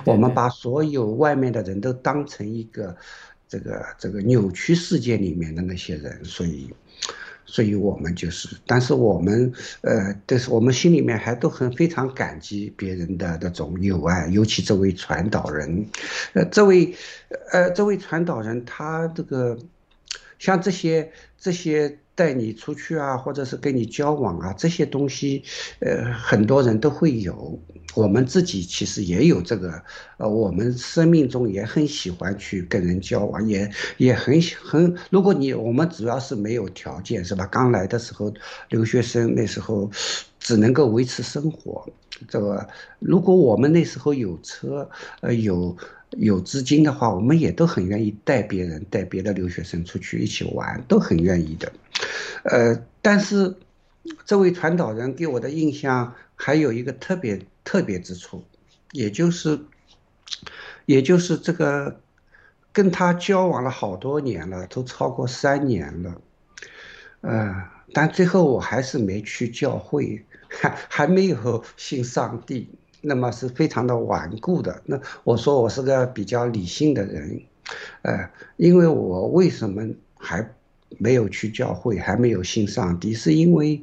[0.06, 2.96] 我们把所有外面的人都当成一个
[3.46, 6.72] 这个这个扭曲世界里面的那些人，所以。
[7.50, 15.86] 所以我们就是，但是我们，呃，但是我们心里面还都很非常感激别人的那种友爱，尤其这位传导人，
[16.34, 16.94] 呃，这位，
[17.50, 19.58] 呃，这位传导人，他这个，
[20.38, 21.98] 像这些这些。
[22.18, 25.44] 带你出去啊，或者是跟你交往啊，这些东西，
[25.78, 27.56] 呃，很多人都会有。
[27.98, 29.82] 我们自己其实也有这个，
[30.18, 34.94] 呃，我们生命中也很喜欢去跟人交往，也也很很。
[35.10, 37.44] 如果你我们主要是没有条件，是吧？
[37.46, 38.32] 刚来的时候，
[38.68, 39.90] 留学生那时候
[40.38, 41.84] 只能够维持生活。
[42.28, 42.68] 这个，
[43.00, 44.88] 如果我们那时候有车，
[45.20, 45.76] 呃，有。
[46.16, 51.70] 有资金的话，我们也都很愿意带别人、带别的留学生出去一起玩，都很愿意的。
[52.44, 53.54] 呃，但是
[54.24, 58.42] 这位传导人给我的印象还有一个特别特别之处，
[58.92, 59.58] 也就是，
[60.86, 62.00] 也就是这个
[62.72, 66.20] 跟他交往了好多年了，都超过三年了。
[67.20, 72.70] 呃，但最后我还是没去教会，还 还没有信上帝。
[73.00, 74.82] 那么是非常的顽固的。
[74.84, 77.42] 那我说我是个比较理性的人，
[78.02, 79.86] 呃，因为我为什么
[80.16, 80.48] 还
[80.98, 83.80] 没有去教会，还没有信上帝，是因为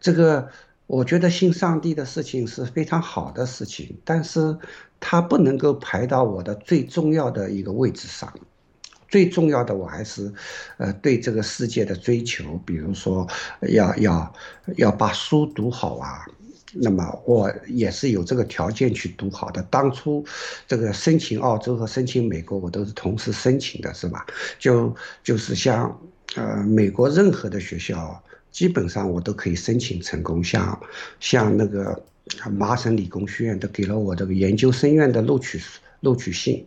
[0.00, 0.48] 这个
[0.86, 4.56] 我觉得信上帝的事情是非常好的事情，但是
[5.00, 8.32] 它不能够排到我的最重要的一个位置上。
[9.08, 10.32] 最重要的我还是，
[10.76, 13.26] 呃，对这个世界的追求，比如说
[13.60, 14.34] 要要
[14.76, 16.26] 要把书读好啊。
[16.76, 19.62] 那么我也是有这个条件去读好的。
[19.70, 20.24] 当初
[20.66, 24.26] 这个申请澳洲和申请美国，我都是同时申请的，是吧？
[24.58, 25.96] 就就是像
[26.34, 28.20] 呃美国任何的学校，
[28.54, 30.42] 基本上我都可以申请成功。
[30.42, 30.80] 像
[31.18, 32.02] 像那个
[32.50, 35.60] 麻省理工学院都给了我这个研究生院的录取
[36.00, 36.64] 录取信，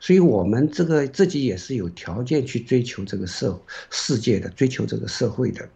[0.00, 3.58] 所以我们这个自己也是有条件去追求这个社
[3.88, 5.66] 世界的，追求这个社会的。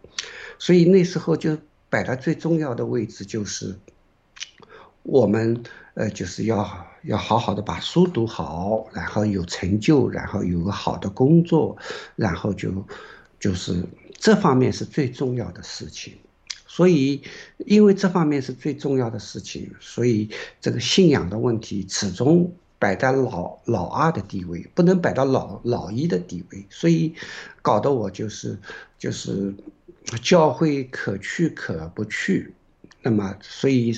[0.59, 1.57] 所以那时候就。
[1.87, 3.73] 摆在最重要的位置就是，
[5.03, 11.77] 我们呃就是要要好好的把书读好，然后有成就，然后有个好的工作，
[12.17, 12.85] 然后就
[13.39, 13.81] 就是
[14.25, 16.13] 这方面是最重要的事情。
[16.65, 17.21] 所以，
[17.59, 26.65] 因为这方面是最重要的事情，所以这个信仰的问题始终摆在老老二的地位，不能摆到老老一的地位。
[26.71, 27.13] 所以，
[27.61, 28.57] 搞得我就是
[28.97, 29.53] 就是。
[30.21, 32.53] 教会可去可不去，
[33.01, 33.91] 那么所以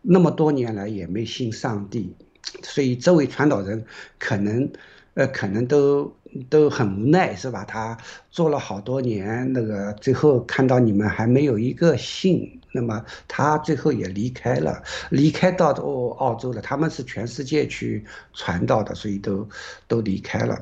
[0.00, 2.14] 那么多年来也没信上帝，
[2.62, 3.84] 所以这位传导人
[4.20, 4.70] 可能
[5.14, 6.14] 呃可能都
[6.44, 7.64] 都很无奈是吧？
[7.64, 7.96] 他
[8.30, 16.60] 做了好多年，那个最后看到你们还没有一个信，那么他最后也离开了，离开到澳澳洲了。
[16.60, 19.48] 他们是全世界去传道的，所以都
[19.88, 20.60] 都离开了。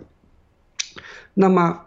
[1.34, 1.80] 那么。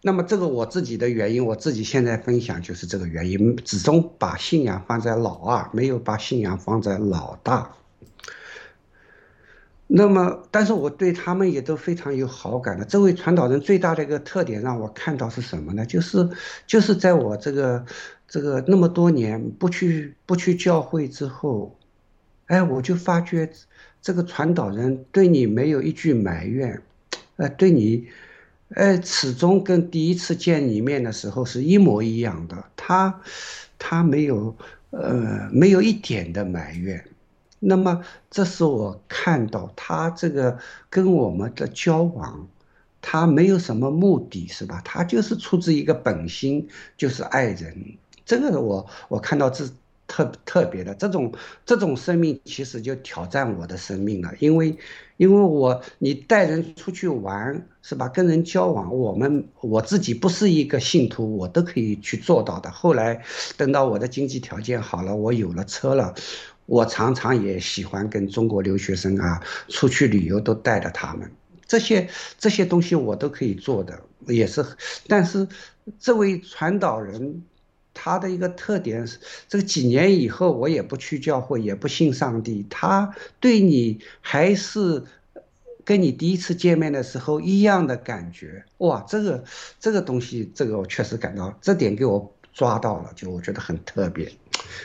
[0.00, 7.72] 那么这个我自己的原因，我自己现在分享就是这个原因，始终把信仰放在老二，没有把信仰放在老大。
[9.90, 12.84] 那么，但是我对他们也都非常有好感的。
[12.84, 15.84] 这位传导人最大的一个特点让我看到是什么呢？
[15.86, 16.28] 就是，
[16.66, 17.84] 就是在我这个
[18.28, 21.74] 这个那么多年不去不去教会之后，
[22.46, 23.50] 哎，我就发觉
[24.02, 26.82] 这个传导人对你没有一句埋怨，
[27.36, 28.06] 呃，对你。
[28.74, 32.64] 呃，始终跟第一次见你面的时候是一模一样的。
[32.76, 33.18] 他，
[33.78, 34.54] 他没有，
[34.90, 37.02] 呃，没有一点的埋怨。
[37.58, 40.58] 那么，这是我看到他这个
[40.90, 42.48] 跟我们的交往，
[43.00, 44.80] 他没有什么目的，是吧？
[44.84, 47.96] 他就是出自一个本心，就是爱人。
[48.24, 49.68] 这个我我看到这。
[50.10, 51.30] 特特别的这种
[51.66, 54.74] 这种生命，其实就挑战我的生命了，因为，
[55.18, 58.08] 因为我你带人出去玩是吧？
[58.08, 62.70] 跟人交往，我们我自己不是一个信徒，我都可以去做到的。
[62.70, 63.22] 后来
[63.58, 66.14] 等到我的经济条件好了，我有了车了，
[66.68, 71.28] 我常常也喜欢跟中国留学生啊出去旅游，都带着他们。
[71.66, 72.08] 这些
[72.38, 74.64] 这些东西我都可以做的，也是。
[75.08, 75.48] 但是
[75.98, 77.42] 这位传导人。
[78.00, 85.02] 他的一个特点是，这个几年以后我也不去教会，也不信上帝，他对你还是
[85.84, 88.64] 跟你第一次见面的时候一样的感觉。
[88.76, 89.42] 哇，这个
[89.80, 94.30] 这个东西，这个我确实感到这点给我抓到了，就我觉得很特别。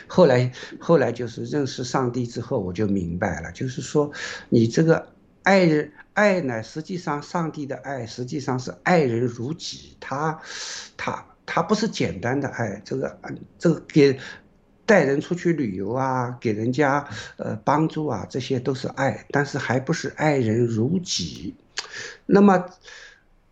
[0.06, 4.12] 后来后来就是认识上帝之后，我就明白了，就是说
[4.48, 5.08] 你这个
[5.42, 10.40] 爱人爱呢，实际上上帝的爱实际上是爱人如己，他
[10.96, 13.18] 他他不是简单的爱，这个
[13.58, 14.18] 这个给。
[14.86, 17.08] 带人出去旅游啊，给人家
[17.38, 21.54] 呃帮助啊，这些都是爱，但是还不是爱人如己。
[22.26, 22.66] 那么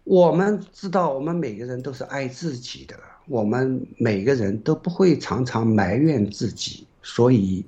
[0.05, 2.97] 我们知道，我们每个人都是爱自己的，
[3.27, 7.65] 我们每个人都不会常常埋怨自己，所以。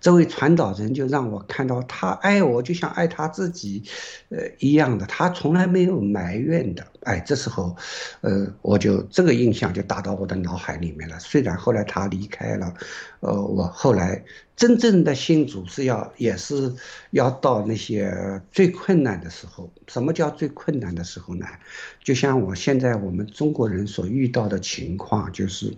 [0.00, 3.84] 这位传导人就让我看到他爱我，就像爱他自己，
[4.30, 6.86] 呃一样的，他从来没有埋怨的。
[7.02, 7.76] 哎，这时候，
[8.22, 11.18] 呃，我就这个印象就打到我的脑海里面了。
[11.18, 12.74] 虽然后来他离开了，
[13.20, 14.24] 呃，我后来
[14.56, 16.74] 真正的信主是要也是
[17.10, 19.70] 要到那些最困难的时候。
[19.86, 21.46] 什么叫最困难的时候呢？
[22.02, 25.74] 就像我现在我们中国人所遇到的情况，就是，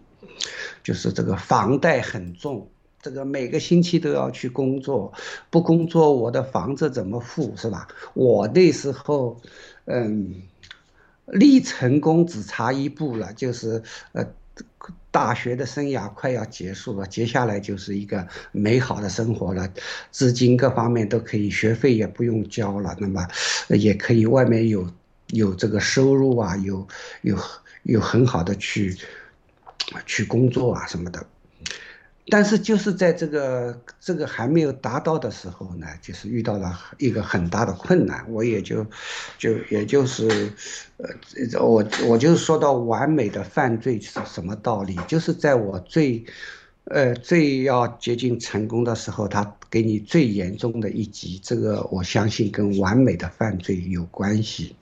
[0.82, 2.68] 就是这个房贷很重。
[3.02, 5.12] 这个每个星期都要去工作，
[5.50, 7.88] 不工作我的房子怎么付是吧？
[8.14, 9.36] 我那时候，
[9.86, 10.42] 嗯，
[11.26, 13.82] 离成功只差一步了，就是
[14.12, 14.24] 呃，
[15.10, 19.68] 大学的生涯快要结束了，接下来就是一个美好的生活了，
[20.12, 23.26] 资金各方面都可以，学费也不用交了，那么
[23.68, 24.88] 也可以外面有
[25.30, 26.86] 有这个收入啊，有
[27.22, 27.36] 有
[27.82, 28.96] 有很好的去
[30.06, 31.26] 去工作啊什么的。
[32.28, 38.86] 但是就是在这个这个还没有达到的时候呢，就是遇到了一个很大的困难，我也就，
[39.36, 40.52] 就也就是，
[40.98, 44.96] 呃，我我就是说到完美的犯罪是什么道理？
[45.08, 46.24] 就是在我最，
[46.84, 54.76] 呃，最要接近成功的时候，他给你最严重的一击，这个我相信跟完美的犯罪有关系。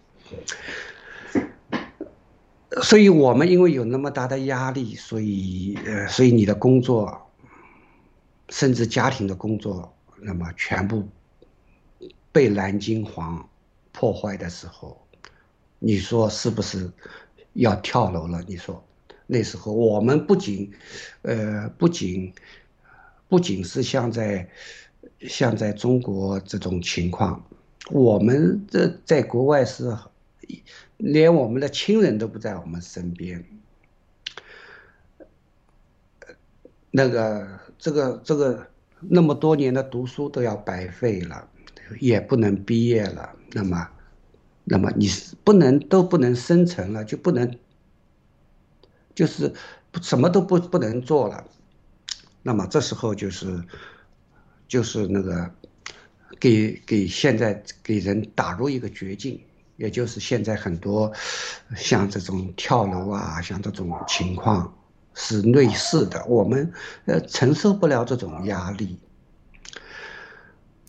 [2.83, 7.29] 所以我们因为有那么大的压力，所以呃，所以你的工作。
[8.51, 11.09] 甚至家庭的工作，那么全部
[12.33, 13.49] 被蓝金黄
[13.93, 15.01] 破坏的时候，
[15.79, 16.91] 你说是不是
[17.53, 18.43] 要跳楼了？
[18.49, 18.85] 你说
[19.27, 20.73] 那时候我们不仅，
[21.23, 22.33] 呃，不仅
[23.29, 24.51] 不仅是像在
[25.21, 27.45] 像在中国这种情况，
[27.91, 29.97] 我们这在国外是
[30.97, 33.45] 连我们的亲人都不在我们身边，
[36.91, 37.61] 那个。
[37.81, 38.67] 这个这个
[39.01, 41.49] 那么多年的读书都要白费了，
[41.99, 43.35] 也不能毕业了。
[43.53, 43.89] 那么，
[44.65, 47.59] 那么你是不能都不能生存了，就不能，
[49.15, 49.55] 就是
[50.03, 51.43] 什么都不不能做了。
[52.43, 53.65] 那么这时候就是，
[54.69, 55.51] 就是那个
[56.39, 59.41] 给给现在给人打入一个绝境，
[59.79, 61.11] 也就是现在很多
[61.77, 64.77] 像这种跳楼啊，像这种情况。
[65.23, 66.73] 是类似的，我们
[67.05, 68.97] 呃承受不了这种压力，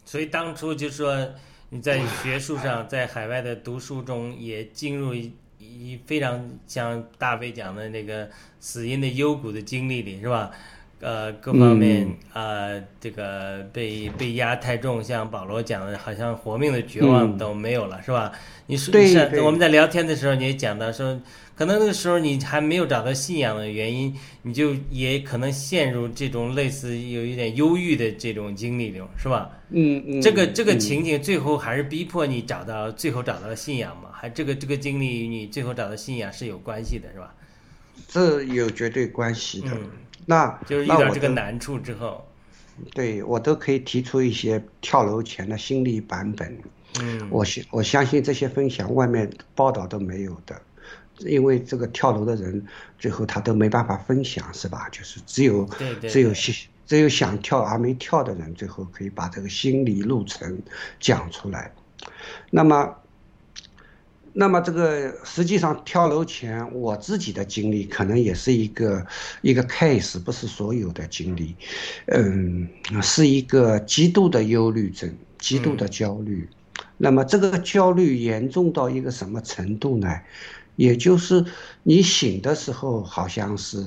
[0.05, 1.33] 所以当初就说
[1.69, 8.29] 你在学术上，在海外的读书中也进入一一非常像大飞讲的那个
[8.59, 10.49] 死因的幽谷的经历里，是吧？
[11.01, 18.31] 呃，各方面啊，这个被被压太重，像保罗讲的，好像活命的绝望都没有了，是吧？
[18.67, 18.93] 你说，
[19.43, 21.19] 我们在聊天的时候，你也讲到说。
[21.53, 29.51] 可能那个时候你还没有找到信仰的原因，你就也可能陷入这种类似有一点忧郁的这种经历中，是吧？
[29.69, 30.21] 嗯嗯。
[30.23, 34.09] 这个这个情景最后还是逼迫你找到最后找到了信仰嘛？
[34.11, 37.31] 还这个这个经历与你最后找到信仰是有关系的，是吧？
[38.07, 39.67] 这有绝对关系的。
[39.71, 39.87] 嗯。
[40.25, 42.25] 那就是遇到这个难处之后，
[42.93, 46.57] 对我都可以提出一些跳楼前的心理版本。
[46.99, 47.27] 嗯。
[47.29, 50.61] 我相我相信这些分享外面报道都没有的。
[51.19, 52.65] 因为这个跳楼的人，
[52.97, 54.89] 最后他都没办法分享，是吧？
[54.91, 55.69] 就是只有
[56.09, 56.55] 只有想
[56.87, 60.59] 只有想跳而没跳的人，最后可以把这个心理路程
[60.99, 61.71] 讲出来。
[62.49, 62.95] 那么，
[64.33, 69.05] 那么这个实际上跳楼前我自己的经历，可能也是一个
[69.41, 71.55] 一个 case，不是所有的经历。
[72.07, 72.67] 嗯，
[73.01, 76.47] 是一个极度的忧虑症，极度的焦虑。
[76.97, 80.07] 那么这个焦虑严重到一个什么程度呢？
[80.77, 81.43] 也就是
[81.83, 83.85] 你醒的时候好像是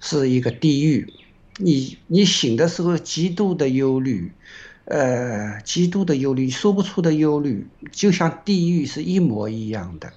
[0.00, 1.12] 是一个地狱，
[1.58, 4.30] 你你醒的时候极度的忧虑，
[4.90, 10.12] 呃，极度的忧虑，说不出的忧虑，就像地狱是一模一样的。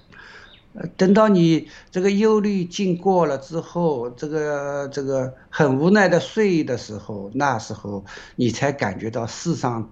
[0.74, 8.04] 呃，等到你这个忧虑经过了之后，这个这个很无奈的睡的时候，那时候
[8.34, 9.90] 你才感觉到世上。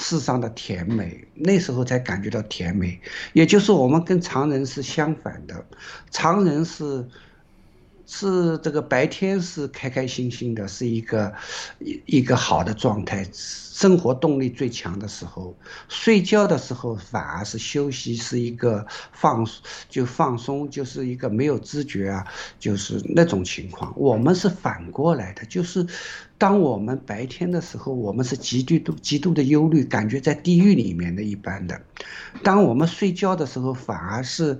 [0.00, 3.00] 世上的甜美，那时候才感觉到甜美，
[3.32, 5.66] 也就是我们跟常人是相反的，
[6.12, 7.08] 常人是
[8.10, 11.30] 是这个白天是开开心心的，是一个
[11.78, 15.54] 一一个好的状态，生活动力最强的时候。
[15.88, 22.26] 睡觉的时候反而是休息，是一个放松就放松，就是一个没有知觉啊，
[22.58, 23.92] 就是那种情况。
[23.94, 25.86] 我们是反过来的，就是
[26.38, 31.76] 当我们白天的时候，我们是极度极度的忧虑，感觉在地狱里面的一般的；
[32.42, 34.58] 当我们睡觉的时候，反而是。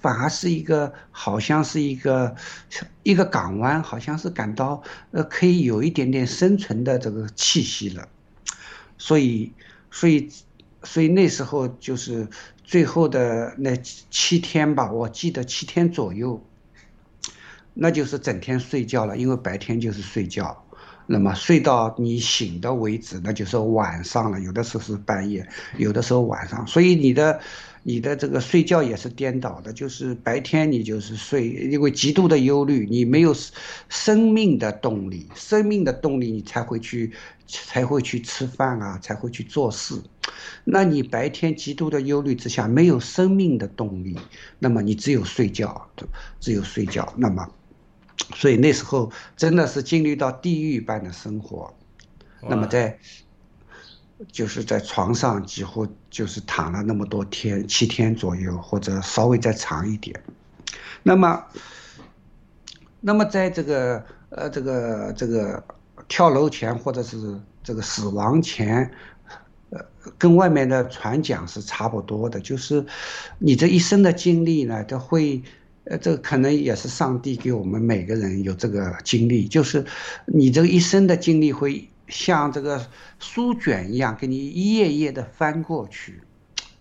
[0.00, 2.34] 反而是一个，好像是一个
[3.02, 8.08] 一个港湾，好像是感到呃可以有一点点生存的这个气息了，
[8.96, 9.52] 所以，
[9.90, 10.30] 所以，
[10.82, 12.26] 所以那时候就是
[12.64, 13.76] 最后的那
[14.10, 16.42] 七天吧，我记得七天左右，
[17.74, 20.64] 那就是整天睡觉了，因为白天就是睡觉，
[21.06, 25.46] 那么睡到你醒的为止，那就是晚上了，有的时候是半夜，
[25.76, 27.38] 有的时候晚上，所以你的。
[27.82, 33.34] 你的这个睡觉也是颠倒的，就是白天你就是睡，因为极度的忧虑，你没有
[33.88, 37.12] 生命的动力，生命的动力你才会去，
[37.46, 39.94] 才会去吃饭啊，才会去做事。
[40.64, 44.16] 那你白天极度的忧虑之下，没有生命的动力，
[44.58, 45.88] 那么你只有睡觉，
[46.38, 47.10] 只有睡觉。
[47.16, 47.48] 那么，
[48.34, 51.74] 所以那时候真的是经历到地狱般的生活。
[52.42, 52.98] 那么在。
[54.30, 60.14] 就是在床上几乎就是躺了那么多天，七天左右，或者稍微再长一点。
[61.02, 61.42] 那么，
[63.00, 65.64] 那么在这个呃这个这个
[66.06, 68.90] 跳楼前或者是这个死亡前，
[69.70, 69.80] 呃，
[70.18, 72.84] 跟外面的传讲是差不多的，就是
[73.38, 75.42] 你这一生的经历呢，都会，
[75.84, 79.86] 呃，这可能也是上帝给我们每个人有这个经历，就是
[80.26, 81.88] 你这一生的经历会。
[82.10, 82.86] 像这个
[83.18, 86.20] 书卷一样，给你一页页的翻过去。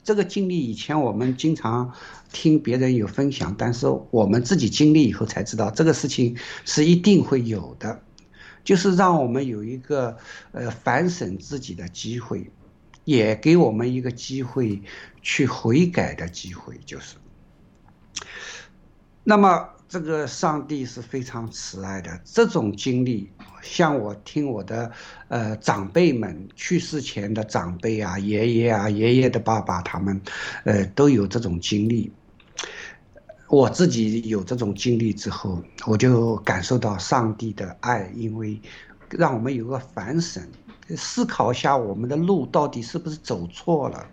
[0.03, 1.93] 这个经历以前我们经常
[2.33, 8.01] 听别人有分享，但是我们自己经历以后才知道，这个事情是一定会有的，
[8.63, 10.17] 就是让我们有一个
[10.51, 12.51] 呃反省自己的机会，
[13.05, 14.81] 也给我们一个机会
[15.21, 17.15] 去悔改的机会，就是。
[19.23, 19.69] 那么。
[19.91, 23.27] 这个上帝是非常慈爱的，这种经历，
[23.61, 24.91] 像我听我的，
[25.27, 30.19] 呃，长辈们去世前的长辈啊，爷爷啊，爷爷的爸爸他们，
[30.63, 32.11] 呃，都有这种经历。
[33.47, 38.59] 我自己有这种经历之后，我就感受到上帝的爱，因为
[39.09, 40.43] 让我们有个反省，
[40.95, 44.05] 思考一下我们的路到底是不是走错了，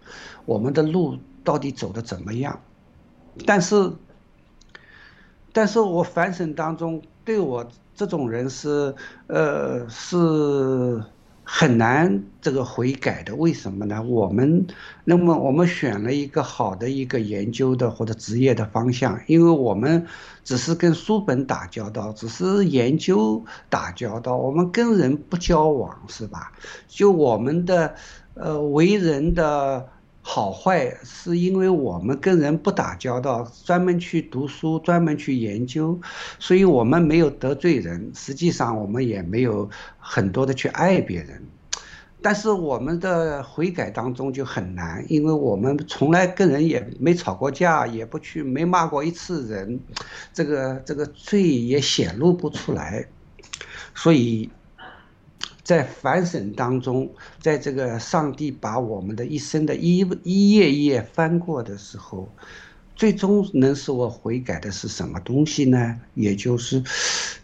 [0.44, 2.60] 我们的路到底走的怎么样，
[3.44, 3.92] 但是。
[5.52, 7.66] 但是我反省当中，对我
[7.96, 8.94] 这种人是，
[9.26, 11.02] 呃，是
[11.42, 13.34] 很难这个悔改的。
[13.34, 14.02] 为什么呢？
[14.02, 14.66] 我们，
[15.04, 20.06] 那么我们选了一个好的一个研究的或者职业的方向，因为我们
[20.44, 26.52] 只是跟书本打交道，只是研究打交道，我们跟人不交往，是吧？
[26.86, 27.94] 就我们的，
[28.34, 29.88] 呃，为人的。
[30.28, 36.00] 好坏是因为我们跟人不打交道，专门去读书，专门去研究，
[36.40, 38.10] 所以我们没有得罪人。
[38.12, 41.46] 实际上，我们也没有很多的去爱别人。
[42.20, 49.78] 但是我们的悔改当中就很难，因为我们从来跟人也没吵过架，也不去没骂过一次人，
[50.32, 53.06] 这个这个罪也显露不出来，
[53.94, 54.50] 所以。
[55.66, 57.10] 在反省当中，
[57.40, 62.28] 在这个上帝把我们的一生的一一页页翻过的时候，
[62.94, 66.00] 最终能使我悔改的是什么东西呢？
[66.14, 66.80] 也就是，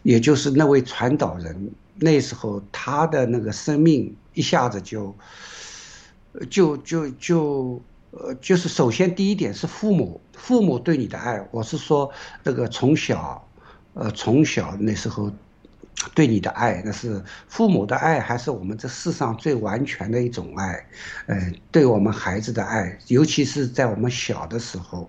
[0.05, 5.12] 也就是那位传导人，那时候他的那个生命一下子就，
[6.49, 12.09] 就就就，呃，就是首先第一点是父母，父母对你的爱，我是说
[12.45, 13.45] 那个从小，
[13.95, 15.29] 呃，从小那时候。
[16.14, 20.86] 对你的爱，那是父母的爱，还是我们这世上最完全的一种爱？
[21.26, 25.09] 呃，对我们孩子的爱，尤其是在我们小的时候，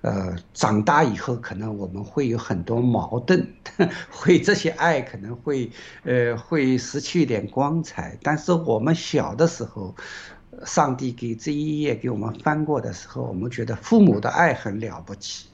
[0.00, 3.46] 呃，长大以后可能我们会有很多矛盾，
[4.10, 5.70] 会这些爱可能会，
[6.04, 8.16] 呃，会失去一点光彩。
[8.22, 9.94] 但是我们小的时候，
[10.64, 15.48] 上帝给这一页给我们翻过的时候，我们觉得父母的爱很了不起，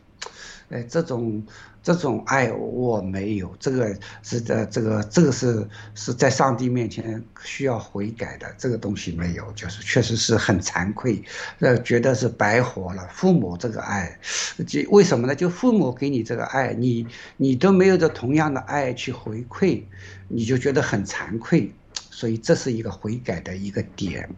[0.70, 1.44] 哎，这种。
[1.82, 11.20] 这种爱我没有，这个是在这个这个是是在上帝面前需要悔改的，这个东西没有，就是确实是很惭愧，
[11.58, 13.08] 呃，觉得是白活了。
[13.12, 14.16] 父母这个爱，
[14.66, 15.34] 就为什么呢？
[15.34, 17.06] 就父母给你这个爱，你
[17.36, 19.82] 你都没有这同样的爱去回馈，
[20.28, 21.72] 你就觉得很惭愧，
[22.10, 24.28] 所以这是一个悔改的一个点。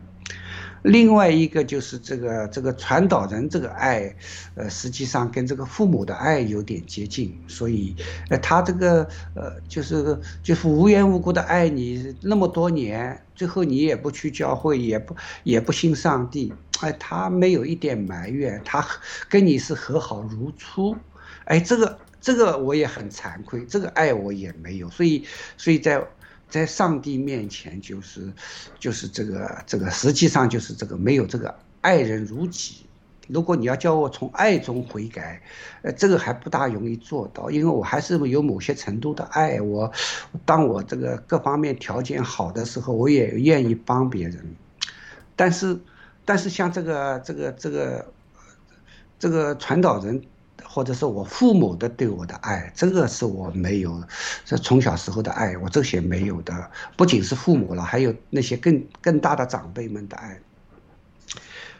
[0.85, 4.14] 另外一个就是这个这个传导人这个爱，
[4.55, 7.97] 呃，实际上跟这个父母的爱有点接近，所以，
[8.28, 18.87] 呃，他这个呃，就是就是无缘无故的爱你那么多年，最后你也不去教会，也不也不信上帝，哎，他没有一点埋怨，他
[19.30, 20.95] 跟你是和好如初，
[21.47, 25.24] 哎，这个这个我也很惭愧，这个爱我也没有，所以
[25.57, 26.07] 所以在。
[26.55, 28.32] 在上帝面前，就是，
[28.78, 32.86] 就是这个这个，实际上就是这个没有这个爱人如己。
[33.26, 35.42] 如果你要叫我从爱中悔改，
[35.82, 39.61] 呃，这个还不大容易做到，因为我还是有某些程度的爱。
[39.61, 39.90] 我，
[40.44, 44.55] 当我这个各方面条件好的时候，我也愿意帮别人。
[45.34, 45.76] 但是，
[46.24, 48.07] 但是像这个这个这个，
[49.18, 50.22] 这个传导人。
[50.62, 54.02] 或者是我父母的对我的爱，这个是我没有，
[54.44, 56.70] 这从小时候的爱，我这些没有的。
[56.96, 60.40] 不仅是父母了，还有那些更更大的长辈们的爱。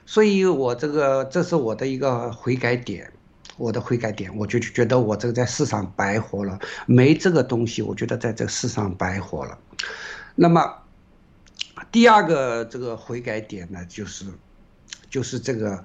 [0.07, 3.13] 所以，我这个这是我的一个悔改点，
[3.57, 9.59] 我的悔改点，我就觉得我这个在世上白活了，没这个东西，我觉得在这个世上白活了。
[10.35, 10.73] 那么，
[11.91, 14.27] 第二个这个悔改点呢，就是，
[15.11, 15.85] 就是这个。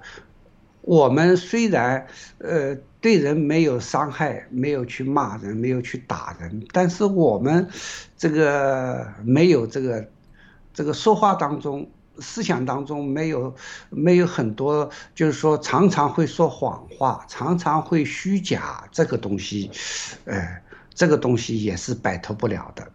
[0.82, 2.06] 我们虽然
[2.38, 7.68] 呃对人没有伤害，没有去骂人，没有去打人，但是我们
[8.16, 10.08] 这个没有这个
[10.72, 13.54] 这个说话当中、思想当中没有
[13.88, 19.70] 没有很多，就是说常常会说谎话，常常会虚假，这个东西，
[20.24, 20.60] 呃，
[20.94, 22.86] 这个东西也是摆脱不了的。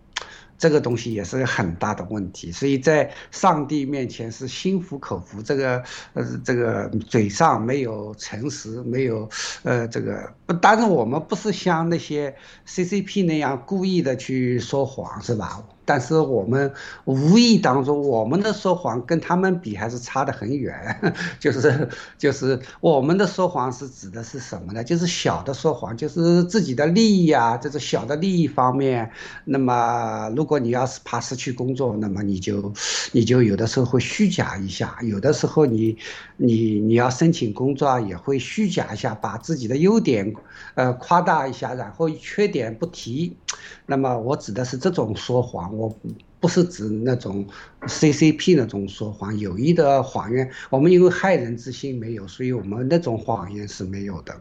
[0.58, 5.41] 这个东西也是很大的问题，所以在上帝面前是心服口服。
[5.41, 5.84] 这个
[6.14, 9.30] 呃，这个嘴上没有诚实，没有
[9.64, 12.36] 呃，这个不，当然我们不是像那些
[12.68, 15.62] CCP 那样故意的去说谎，是吧？
[15.86, 16.74] 但是我们
[17.06, 20.76] 无意当中，我们的说谎跟他们比还是差得很远。
[21.40, 24.84] 就是就是我们的说谎是指的是什么呢？
[24.84, 29.12] 就是小的说谎，就是自己的利益啊，这是小的利益方面。
[29.46, 32.74] 那么如果你要是怕失去工作，那么你就
[33.12, 35.98] 你就有的时候会虚假一下，有的时候你
[36.38, 40.34] 你你要申请工作，也会虚假一下，把自己的优点
[40.74, 43.38] 呃夸大一下，然后缺点不提。
[43.86, 45.96] 那么我指的是这种说谎，我
[46.40, 47.46] 不是指那种
[47.82, 50.50] CCP 那种说谎，有意的谎言。
[50.70, 54.40] 我们因为害人之心没有，所以我们那种谎言是没有的。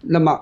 [0.00, 0.40] 那么，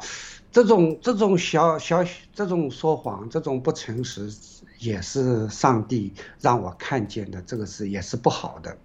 [0.52, 2.04] 这种这种小小
[2.34, 4.30] 这种说谎，这种不诚实，
[4.78, 8.76] 也是上帝让我看见的，这个是也是不好的。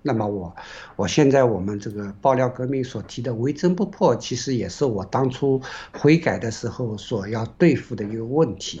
[0.00, 0.54] 那么我，
[0.94, 5.60] 我现在我们这个爆料革命所提的为真不破，其实也是我当初
[5.92, 8.80] 悔改的时候所要对付的一个问题，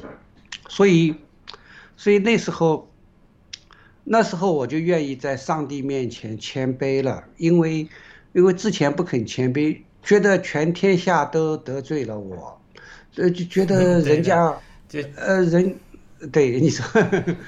[0.68, 1.14] 所以，
[1.98, 2.88] 所以那时候，
[4.04, 7.88] 那时候我就愿意在上帝面前谦卑了，因为，
[8.32, 12.58] 因为之前不肯谦卑，觉得全天下都得罪了我，
[13.16, 14.56] 呃，就觉得人家，
[14.88, 15.74] 就呃人，
[16.30, 16.84] 对你说，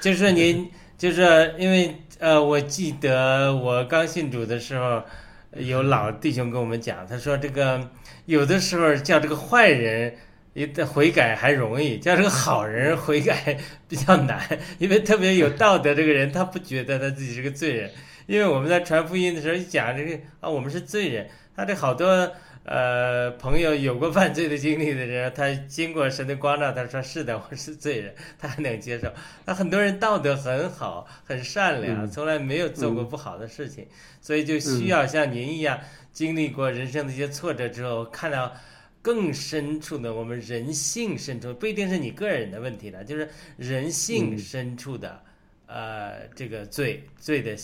[0.00, 1.94] 就是您，就是因为。
[2.18, 5.02] 呃，我记得我刚信主的时候，
[5.56, 7.88] 有老弟兄跟我们讲，他说这个
[8.26, 10.14] 有的时候叫这个坏人
[10.54, 14.40] 的悔改还容易，叫这个好人悔改 比较难，
[14.78, 17.90] 因为特别有道德这个人，他不觉得他自己是个罪人，
[18.26, 22.30] 因为我们在传福音的时候一讲这个啊，我们是罪人，他这好多。
[22.62, 29.10] 呃，朋友有过犯罪的经历的人，他经过神的光照，他说是的，我是罪人，他还能接受。
[29.46, 33.86] 那很多人道德很好，很善良，从来没有做过不好的事情，
[34.20, 35.80] 所以就需要像您一样
[36.12, 38.52] 经历过人生的一些挫折之后，看到
[39.02, 45.22] 更深处的我们人性深处，不一定是你个人的问题了，就是人性深处的
[45.66, 47.56] 呃这个罪罪的，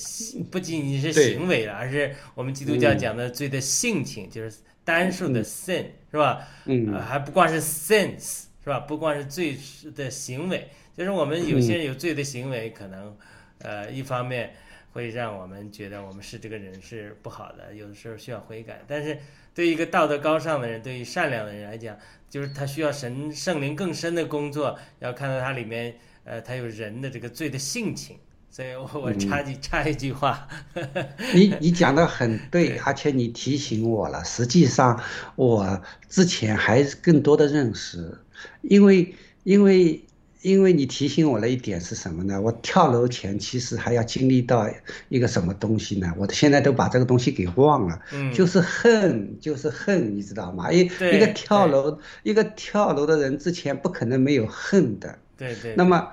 [0.51, 4.57] 不仅仅是行为了，而是我们基督教讲的罪的性情，就是。
[4.87, 6.47] 单数的 sin 是吧？
[6.67, 8.79] 嗯，还不光是 sins 是吧？
[8.79, 9.59] 不光是罪
[9.97, 13.17] 的行为，就是我们有些人有罪的行为，可能，
[13.59, 14.55] 呃，一方面
[14.97, 18.83] 会让我们觉得我们是这个人是不好的，有的时候需要悔改。
[18.89, 19.19] 但是
[19.55, 21.97] 对于一个道德高尚的人，对于善良的人来讲，
[22.31, 25.95] 就是他需要神圣灵更深的工作，要看到他里面，
[26.25, 28.17] 呃，他有人的这个罪的性情。
[28.49, 30.49] 所以我我插句插一句话，
[31.35, 34.25] 你你讲的很对，而且你提醒我了。
[34.25, 34.99] 实际上，
[35.35, 38.19] 我之前还更多的认识，
[38.63, 40.03] 因为因为
[40.43, 42.41] 因为你提醒我了一点是什么呢？
[42.41, 44.69] 我跳楼前其实还要经历到
[45.09, 46.13] 一个什么东西呢？
[46.17, 48.01] 我现在都把这个东西给忘了，
[48.33, 50.71] 就是恨，就是恨，你知道吗？
[50.71, 55.75] 一一个跳楼一个跳楼的人之前不可能没有恨的，对对。
[55.77, 56.09] 那么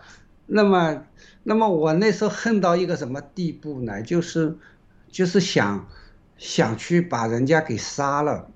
[0.45, 1.03] 那么。
[1.45, 4.01] 那么我那时候恨到一个什么地步呢？
[4.01, 4.55] 就是，
[5.11, 5.89] 就是想
[6.37, 8.49] 想去把人家给杀了，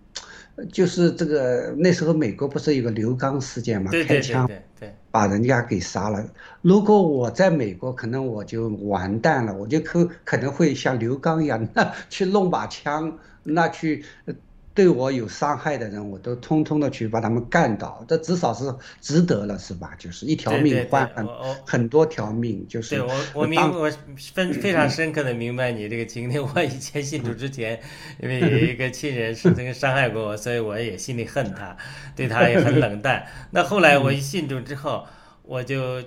[0.72, 6.24] 就是这个那时候美国不是有个刘刚事件嘛，对对对开枪对对，把人家给杀了。
[6.62, 14.06] 如果我在美国，可能我就完蛋了，我就可可能会像刘刚一样，那 去弄把枪，那去
[14.78, 18.72] 对我有伤害的人，我都通通的去把他们干倒，这至少是
[19.02, 19.96] 值得了，是吧？
[19.98, 21.10] 就是一条命换
[21.66, 26.38] 很多条命，就是对我我明我非非常深刻的明白你这个经历。
[26.38, 27.82] 我以前信主之前，
[28.22, 31.76] 因为有一个亲人是这个伤害过我，所以我也心里恨他，
[32.16, 33.26] 对他也很冷淡。
[33.50, 35.08] 那后来我一信主之后，
[35.42, 36.04] 我就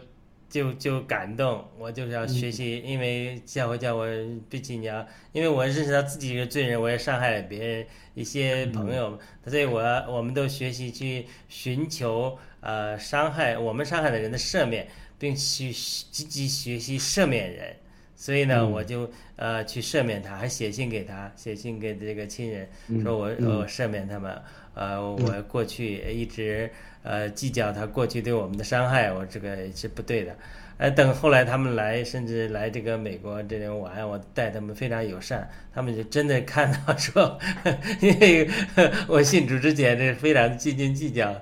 [0.51, 4.05] 就就感动，我就是要学习，因为教会叫我
[4.51, 14.86] 毕竟你要，因为我认识到自己是罪人，我也伤害了别人一些朋友，所以我我们都学习去寻求呃伤害我们伤害的人的赦免，
[15.18, 17.74] 并去积极学习赦免人。
[18.16, 22.68] 所以呢，我就呃去赦免他，还写信给他，写信给这个亲人，
[23.03, 24.42] 说我我赦免他们，
[24.74, 26.70] 呃，我过去一直
[27.03, 30.34] 呃计较他过去对我们的伤害，我这个是不对的。
[30.78, 37.38] 呃，等后来他们来，甚至来这个美国这边玩，我待他们非常友善，他们就真的看到说，
[38.01, 38.48] 因为
[39.07, 41.34] 我信主之前这非常斤斤计较，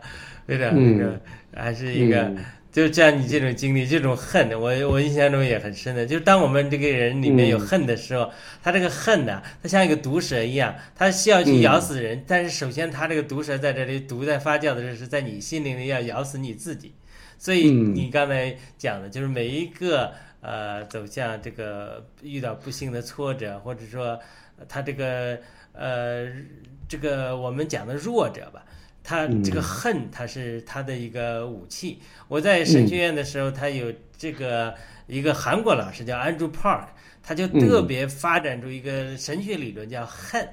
[0.47, 1.21] 非常那个
[1.55, 2.23] 还是一个。
[2.23, 2.37] 嗯
[2.79, 6.07] 就像你这种经历，这种恨，我我印象中也很深的。
[6.07, 8.31] 就是当我们这个人里面有恨的时候，
[8.63, 12.23] 他这个恨呢，他像一个毒蛇一样，他需要去咬死人。
[12.25, 16.95] 但是首先，他这个毒蛇在这里毒在发酵的时候，是在你心灵里要咬死你自己。
[17.37, 24.21] 所以嗯你刚才讲的，就是每一个呃走向这个遇到不幸的挫折，或者说
[24.57, 25.37] 呃他这个
[25.73, 26.29] 呃
[26.89, 28.65] 这个我们讲的弱者吧。
[29.09, 31.99] 他这个恨，他是他的一个武器。
[32.29, 34.75] 我在神学院的时候，他有这个
[35.07, 36.89] 一个韩国老师叫 Andrew Park，
[37.23, 40.47] 他就特别发展出一个神学理论叫恨，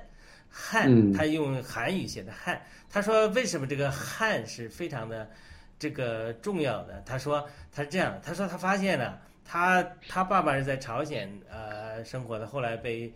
[0.50, 2.58] 恨，他用韩语写的恨。
[2.90, 5.30] 他说为什么这个恨是非常的
[5.78, 7.04] 这个重要的？
[7.06, 13.14] 他说他是这样，他说他发现了，他他爸爸是在朝鲜呃生活的，后来被。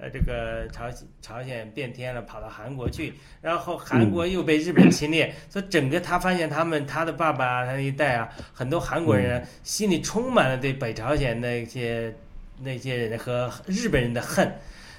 [0.00, 0.84] 呃，这个朝
[1.20, 12.14] 朝鲜变天了，跑到韩国去，然后韩国又被日本侵略，所以整个他发现他们他的爸爸他那一代啊，很多韩国人心里充满了对北朝鲜那些
[12.62, 14.50] 那些人和日本人的恨，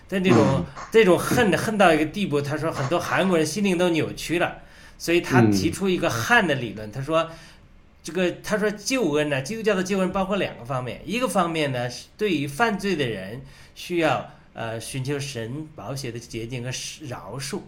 [0.08, 4.60] 在这种这种恨恨到一个地步，他说很多韩国人心灵都扭曲了，
[4.98, 7.30] 所以他提出一个汉的理论，他说。
[8.04, 13.44] 这个他说救恩呢，基督教的救恩包括两个方面，一个方面呢是对于犯罪的人
[13.76, 14.28] 需要。
[14.54, 16.70] 呃，寻求神保险的捷径和
[17.08, 17.62] 饶恕。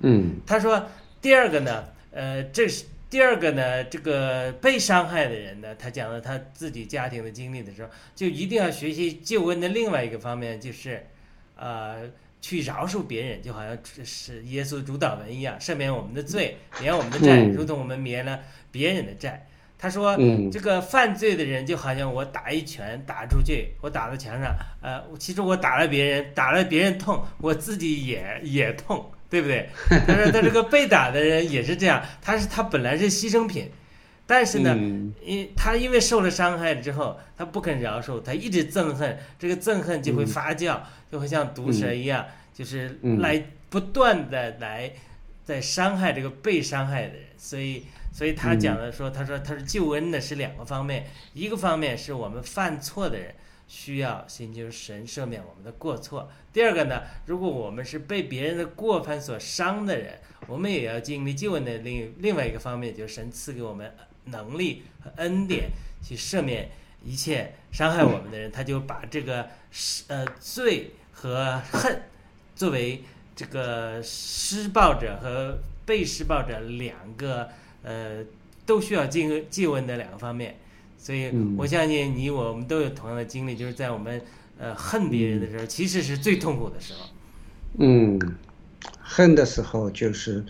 [0.00, 0.88] 嗯，他说，
[1.20, 11.06] 第二个呢，呃，这是第二个呢，这个被伤害的人呢，他讲了他自己家庭的经历的时候，就一定要学习救恩的另外一个方面，就是，
[11.56, 12.10] 呃，
[12.40, 18.40] 去饶恕别人，就好像是耶稣主导文一样，赦免我们的罪，免我们的债，如同我们免了
[18.70, 19.46] 别人的债。
[19.78, 20.16] 他说
[20.50, 29.68] ：“这个犯罪的人就好像我打一拳打出去，我打到墙上，呃，其实我打了别人，打了别人痛，我自己也也痛，对不对？
[30.06, 33.70] 他说他这个被打的人也是这样，他是他本来是牺牲品，
[34.26, 34.74] 但是呢，
[35.22, 40.80] 因他因为受了伤害之后，他不肯饶恕，他一直憎恨，这个憎恨就会发酵，
[41.12, 42.24] 就会像毒蛇一样，
[42.54, 44.90] 就是来不断的来
[45.44, 47.84] 在伤害这个被伤害的人，所以。”
[48.16, 51.04] 所以他讲的说，他说他是救恩呢是两个方面，
[51.34, 53.34] 一个方面是我们犯错的人
[53.68, 63.94] 需要寻求神赦免我们的过错；第二个呢，如果我们是被别人的过犯所伤的人，我们也要经历救恩的另另外一个方面，就是神赐给我们
[64.24, 65.68] 能力和恩典
[66.02, 66.70] 去赦免
[67.04, 69.46] 一切伤害我们的人，他就把这个
[70.06, 72.00] 呃罪和恨
[72.54, 73.04] 作为
[73.34, 77.50] 这个施暴者和被施暴者两个。
[77.86, 78.24] 呃，
[78.66, 80.56] 都需要进借问的两个方面，
[80.98, 84.20] 所以我相信你我们都有同样的经历，就是在我们
[84.58, 86.98] 呃恨别人的时候，其实是最痛苦的时候。
[87.78, 88.18] 嗯，
[89.08, 90.44] 恨的时候就是，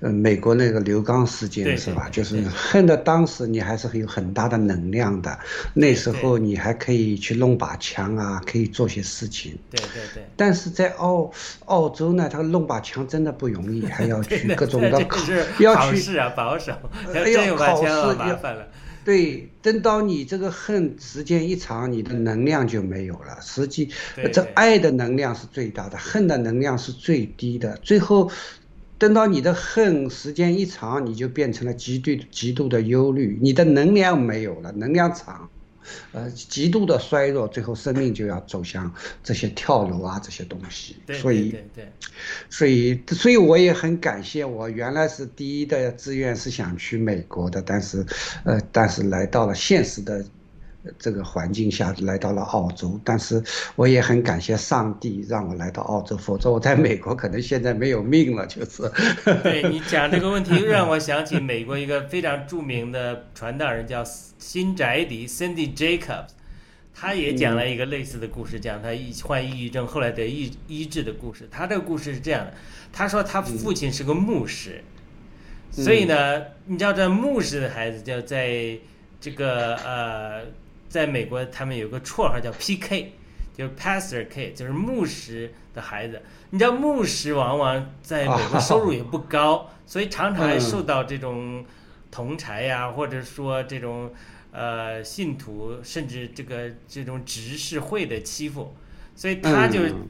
[0.00, 2.08] 呃，美国那个刘刚事件是吧？
[2.10, 5.36] 就是恨的当时你还是有很大的能量的，
[5.74, 9.58] 那时候你还可以去弄把枪啊，可以做些事情。
[9.70, 10.24] 对对对。
[10.36, 11.30] 但是在澳
[11.64, 15.20] 澳洲呢，他弄把枪真的不容易，还要 去各种的考，
[15.58, 16.72] 要去啊保守，
[17.12, 18.66] 哎呀考试麻烦了。
[19.06, 23.38] 对，等到你这个恨时间一长，你的能量就没有了。
[23.40, 23.88] 实际
[24.32, 27.76] 这爱的能量是最大的，恨的能量是最低的。
[27.84, 28.28] 最后，
[28.98, 35.48] 等到你的恨时间一长，你就变成了极度极度的忧虑，你的能量没有了，能量场
[36.12, 40.96] 呃，极度的衰弱，最后生命就要走向这些跳楼啊这些东西。
[41.06, 41.92] 对所以，对对
[42.50, 48.04] 所以，所以我也很感谢我原来是第一的志愿是想去美国的，但是，
[48.44, 50.24] 呃，但是来到了现实的
[50.98, 53.00] 这个环境下，来到了澳洲。
[53.04, 53.42] 但是
[53.74, 58.90] 我也很感谢上帝让我来到澳洲，否则我在美国可能现在没有命了，就是。
[59.42, 64.04] 对你讲这个问题，又让我想起美国一个非常著名的传道人叫
[64.38, 66.28] 辛宅迪 （Cindy Jacobs），
[66.94, 71.48] 他也讲了一个类似的故事，讲他一患抑郁症后来得医医治的故事。
[71.50, 72.54] 他这个故事是这样的，
[72.92, 74.82] 他说他父亲是个牧师，
[75.70, 78.78] 所以呢，你知道这牧师的孩子就在
[79.20, 80.42] 这个呃，
[80.88, 83.12] 在美国他们有个绰号叫 PK，
[83.54, 86.22] 就是 Pastor K，就是牧师的孩子。
[86.50, 91.64] 你知道牧师往往在美国 收入也不高，所以常常还受到这种
[92.10, 94.12] 同柴呀，或者说这种
[94.52, 98.74] 呃信徒，甚至这个这种执事会的欺负，
[99.14, 100.08] 所以他就嗯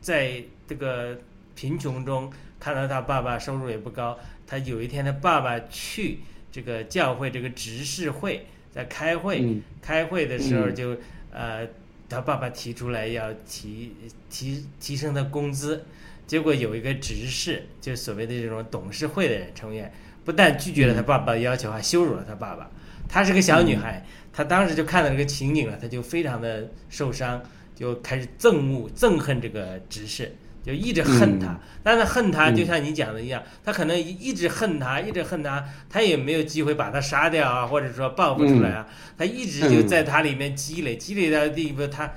[0.00, 1.18] 在这个
[1.54, 6.18] 贫穷中看到他爸爸收入也不高，他有一天他爸爸去
[6.50, 9.62] 这个教会这个执事会在开会，嗯。
[9.80, 10.74] 开会的时候嗯。
[10.74, 10.96] 就、
[11.32, 11.66] 呃
[12.10, 13.92] 他爸爸提出来要提
[14.30, 15.84] 提提升他工资，
[16.26, 19.92] 结果有一个执事，就所谓的这种董事会的人成员，
[20.24, 22.70] 不但拒绝了他爸爸的要求，还羞辱了他爸爸。
[23.10, 24.02] 她是个小女孩，
[24.32, 27.42] 她当时就看到这个情景了，她就非常的受伤，
[27.74, 30.34] 就开始憎恶、憎恨这个执事，
[30.68, 31.58] 就一直恨他。
[31.82, 42.12] 但是恨他就像你讲的一样，他可能一一直恨他，一直恨他，他也没有机会把他杀掉啊，或者说报复出来啊，他一直就在他里面积累，积累到地步，他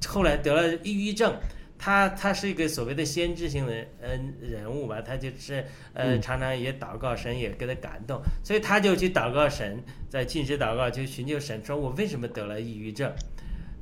[0.00, 1.32] 他后来得了抑郁症。
[1.78, 5.62] 他他是一个所谓的先知性的嗯人物吧，他就是
[5.92, 13.12] 呃常常也祷告神也给他感动，所以他就去祷告神，在进食祷告就寻求神，说我为什么得了抑郁症？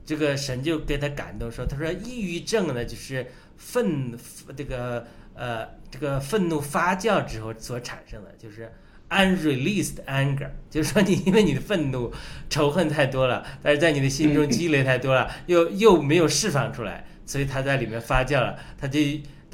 [0.04, 3.24] 这个神就给他感动说，他说抑郁症呢就是
[3.56, 4.16] 愤
[4.56, 8.72] 这个呃这个愤怒发酵之后所产生的，就是
[9.10, 12.12] unreleased anger，就是说你因为你的愤怒
[12.48, 17.04] 仇恨太多了，但是在你的心中积累太多了，又又没有释放出来。
[17.26, 19.00] 所以它在里面发酵了，它就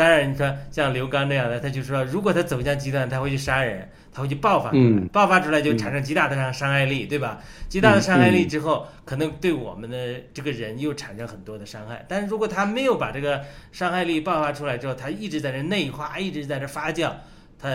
[0.01, 7.42] 当然你说像刘刚这样的，他就说如果他走向极端，他会去杀人，他会去爆发出来，嗯爆发出来就产生极大的伤伤害力，对吧？
[7.68, 12.03] 极大的伤害力之后，可能对我们的这个人又产生很多的伤害。
[12.09, 17.12] 但是如果他没有把这个伤害力爆发出来之后，他一直在这内化，一直在这发酵，
[17.59, 17.68] 他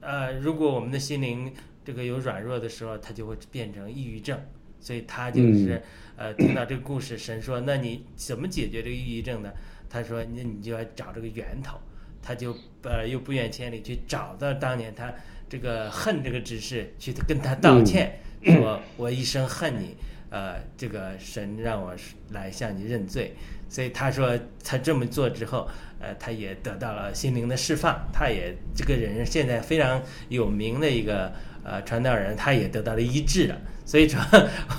[0.00, 4.36] 呃，如果我们的心灵这个有软弱的时候，他就会变成抑郁症。
[4.80, 5.82] 所以他就是、
[6.14, 9.50] 呃，听到这个故事，神说：“那你怎么解决这个抑郁症呢？”
[9.94, 11.78] 他说：“那你就要找这个源头。”
[12.20, 15.14] 他就呃又不远千里去找到当年他
[15.48, 19.94] 这个恨这个执事，去跟他道歉，说：“我一生恨你，
[20.30, 21.94] 呃，这个神让我
[22.30, 23.36] 来向你认罪。”
[23.68, 25.68] 所以他说他这么做之后，
[26.00, 27.98] 呃，他也得到了心灵的释放。
[28.12, 33.56] 他也这个人现在非常有名的一个呃传道人，他也得到了医治了。
[33.84, 34.20] 所以说，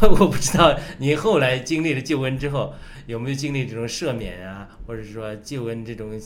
[0.20, 2.74] 我不知道您后来经历了救恩之后，
[3.06, 6.20] 有没有经历这种赦免啊，或者说救恩这种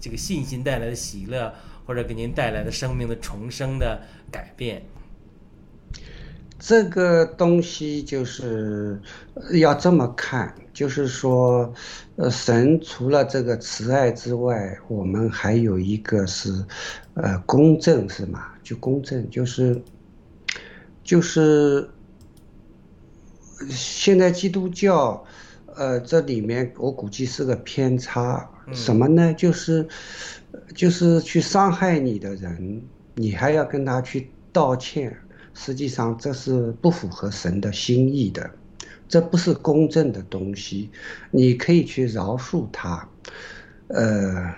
[0.00, 1.52] 这个信心带来的喜乐，
[1.84, 4.00] 或者给您带来的生命的重生的
[4.30, 4.82] 改变。
[6.58, 9.00] 这个东西就是
[9.52, 11.72] 要这么看，就是说，
[12.16, 16.64] 呃，神除了这个慈爱之外，我们还有一个是，
[17.14, 18.46] 呃，公正是吗？
[18.62, 19.82] 就公正，就是，
[21.02, 21.88] 就是，
[23.68, 25.24] 现在基督教，
[25.74, 29.34] 呃，这里面我估计是个偏差，什么呢？
[29.34, 29.86] 就是，
[30.74, 32.82] 就是去伤害你的人，
[33.16, 35.16] 你还要跟他去道歉。
[35.52, 38.48] 实际上这是不符合神的心意的，
[39.10, 40.88] 这不是公正的东西。
[41.30, 43.06] 你可以去饶恕他，
[43.88, 44.54] 呃，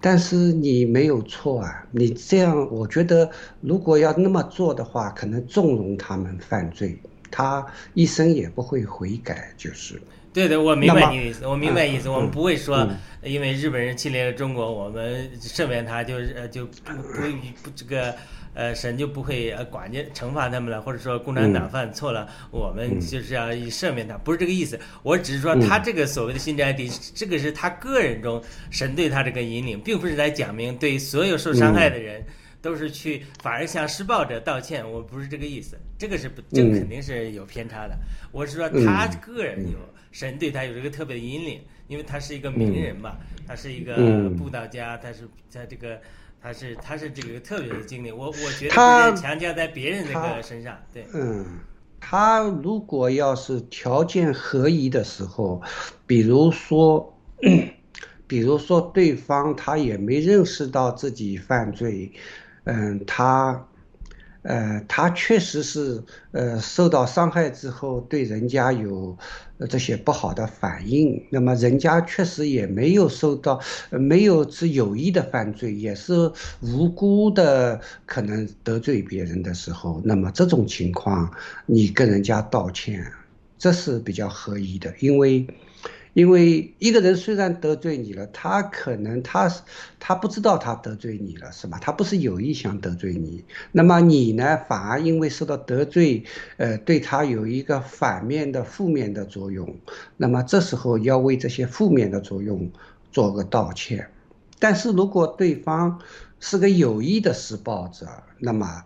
[0.00, 1.84] 但是你没有错啊。
[1.90, 3.28] 你这样，我觉得
[3.60, 6.96] 如果要那么做的话，可能纵容他们犯罪，
[7.30, 10.00] 他一生也不会悔改，就是。
[10.32, 12.08] 对的，我明白你的意思，我明白意思。
[12.08, 12.96] 嗯我们不会说嗯，
[13.32, 17.22] 因为日本人侵略了中国，我们赦免他就呃就不不
[17.64, 18.14] 不这个
[18.58, 24.78] 呃神就不会呃管你惩罚他们了，或者说共产党犯错了，我们就是要赦免他，不是这个意思。
[25.04, 32.24] 我只是说他这个所谓的新斋地，这个是他个人中神对他这个引领，并不是在讲明对所有受伤害的人。
[32.60, 37.96] 都是去反而向施暴者道歉，我不是这个意思，这个是不，这个肯定是有偏差的。
[38.32, 39.78] 我是说他个人有
[40.10, 44.36] 神对他有这个特别的引领，因为他是一个名人嘛，他是一个嗯。
[44.36, 46.00] 布道家，他是在这个
[46.40, 48.10] 他是他是这个特别的经历。
[48.12, 51.44] 我我觉得他强加在别人那个身上，对，嗯，
[52.00, 55.60] 他如果要是条件合宜的时候，
[56.06, 57.18] 比如说，
[58.26, 62.12] 比如说对方他也没认识到自己犯罪，
[62.64, 63.64] 嗯，他。
[64.42, 69.18] 呃，他确实是呃受到伤害之后，对人家有
[69.66, 71.22] 这些不好的反应。
[71.30, 76.30] 那么人家确实也没有受到，没有是有意的犯罪，也是
[76.60, 81.30] 无辜的，可能得罪别人的时候，那么这种情况
[81.66, 83.04] 你跟人家道歉，
[83.58, 85.46] 这是比较合宜的，因为。
[86.18, 89.48] 因为一个人虽然得罪你了，他可能他
[90.00, 91.78] 他不知道他得罪你了，是吧？
[91.80, 96.24] 他不是有意想得罪你，那么你呢，反而因为受到得罪，
[96.56, 99.76] 呃，对他有一个反面的负面的作用，
[100.16, 102.68] 那么这时候要为这些负面的作用
[103.12, 104.10] 做个道歉。
[104.58, 106.00] 但是如果对方
[106.40, 108.08] 是个有意的施暴者，
[108.40, 108.82] 那么。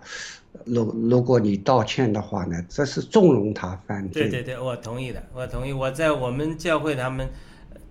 [0.64, 4.28] 如如果你道歉的话呢，这是纵容他犯罪。
[4.28, 5.72] 对对对，我同意的，我同意。
[5.72, 7.28] 我在我们教会他们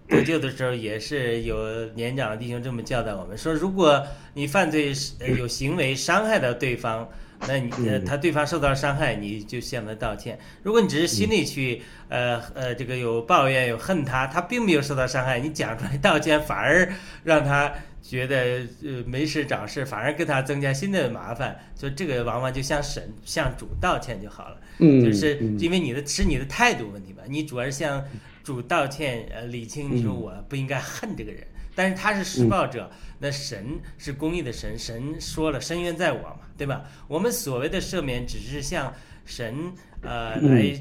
[0.08, 4.02] 得救的时候，也是有年长的弟兄这么教导我们说：如果
[4.34, 4.94] 你犯罪
[5.38, 7.08] 有行为伤害到对方，
[7.48, 7.72] 那你
[8.06, 10.38] 他对方受到伤害，你就向他道歉。
[10.64, 16.92] 如果你只是心里去呃呃这个有抱怨有恨他，他并没有受到伤害，你讲出来道歉，反而
[17.24, 17.72] 让他。
[18.04, 24.58] 觉得呃没事找事，反而给他增加新的麻烦，就这个往往就向神向主道歉就好了。
[24.80, 27.22] 嗯，就是因为你的是你的态度问题吧？
[27.30, 28.04] 你主要是向
[28.44, 32.90] 主道歉，呃，理清你说我不应该恨这个人，但是他是施暴者，
[33.22, 36.84] 那神是公义的神，神说了深渊在我嘛，对吧？
[37.08, 38.94] 我们所谓的赦免只是向
[39.24, 40.78] 神呃来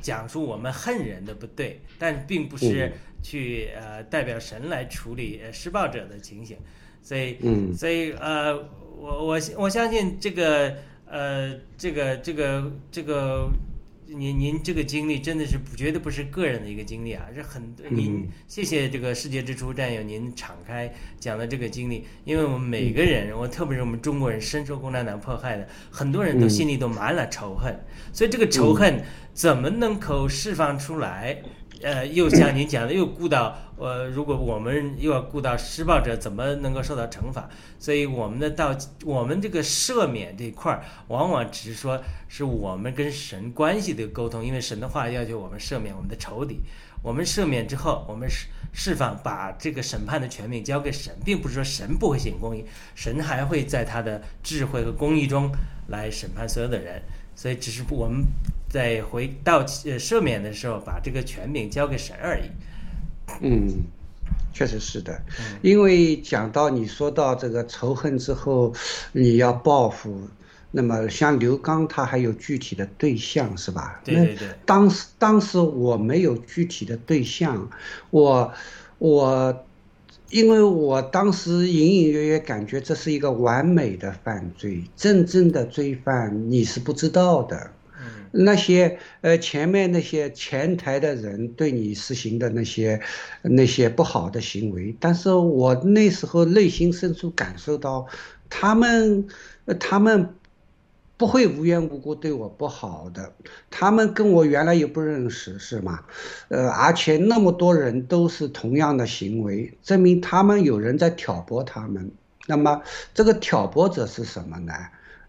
[0.00, 2.90] 讲述我们恨人的不对，但并不是。
[3.24, 6.58] 去呃代表神来处理施暴者的情形，
[7.02, 7.38] 所以
[7.74, 8.54] 所以呃
[8.98, 10.76] 我我我相信这个
[11.06, 13.48] 呃这个这个这个
[14.06, 27.74] 您您这个经历真的是绝对不是个人的一个经历啊，是很您谢谢这个世界之初战友您敞开讲的这个经历，因为我们每个人，我特别是我们中国人深受共产党迫害的，很多人都心里都满了仇恨，
[28.12, 29.02] 所以这个仇恨
[29.32, 31.42] 怎么能够释放出来？
[31.82, 37.48] 呃，又像您讲的，又顾到呃，如果我们又要顾到施暴者怎么能够受到惩罚，
[37.78, 46.60] 所以我们的到我们这个赦免这块儿，往往只是说是我们跟神关系的沟通，因为神的话要求我们赦免我们的仇敌，
[47.02, 52.64] 我们赦免之后，我们释释放，把这个审判的权柄交给神，并不是说神不会行公义，
[52.94, 55.50] 神还会在他的智慧和公义中
[55.88, 57.02] 来审判所有的人，
[57.34, 58.24] 所以只是我们。
[58.66, 62.50] 在回到呃赦免的时候，把这个权柄交给神而已。
[63.40, 63.84] 嗯，
[64.52, 65.20] 确实是的，
[65.62, 68.72] 因为讲到你说到这个仇恨之后，
[69.12, 70.28] 你要报复，
[70.70, 74.00] 那么像刘刚他还有具体的对象是吧？
[74.04, 74.48] 对对对。
[74.64, 77.68] 当时当时我没有具体的对象，
[78.10, 78.52] 我
[78.98, 79.64] 我
[80.30, 87.70] 因为我当时隐隐约约感觉这是一个完美的犯罪，真正的罪犯你是不知道的。
[88.36, 93.00] 那些呃，前面那些前台的人对你实行的那些
[93.42, 98.08] 那些不好的行为，但是我那时候内心深处感受到，
[98.50, 99.28] 他们
[99.78, 100.34] 他们
[101.16, 103.32] 不会无缘无故对我不好的，
[103.70, 106.00] 他们跟我原来也不认识，是吗？
[106.48, 112.10] 呃，而且那么多人都是同样的行为，证明他们有人在挑拨他们。
[112.48, 112.82] 那么
[113.14, 114.72] 这个挑拨者是什么呢？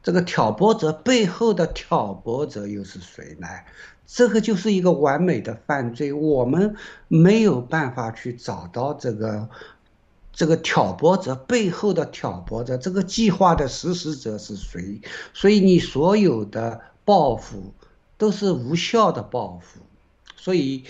[0.06, 3.48] 这个挑拨者背后的挑拨者又是谁呢？
[4.06, 6.76] 这个就是一个完美的犯罪，我们
[7.08, 9.50] 没有办法去找到这个
[10.32, 15.02] 这个挑拨者背后的挑拨者，这个计划的实施者是谁？
[15.34, 17.74] 所以你所有的报复
[18.20, 19.80] 都是无效的报复，
[20.36, 20.84] 所以。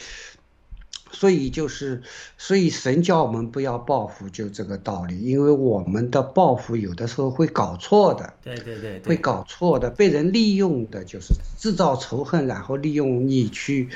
[1.16, 2.04] 所以就是，
[2.38, 5.18] 所以神叫我们不要报复，就这个道理。
[5.22, 13.88] 因为我们的报复有的时候会搞错的，对对对，会搞错的，被人利用的，就是制造仇恨，然后利用你去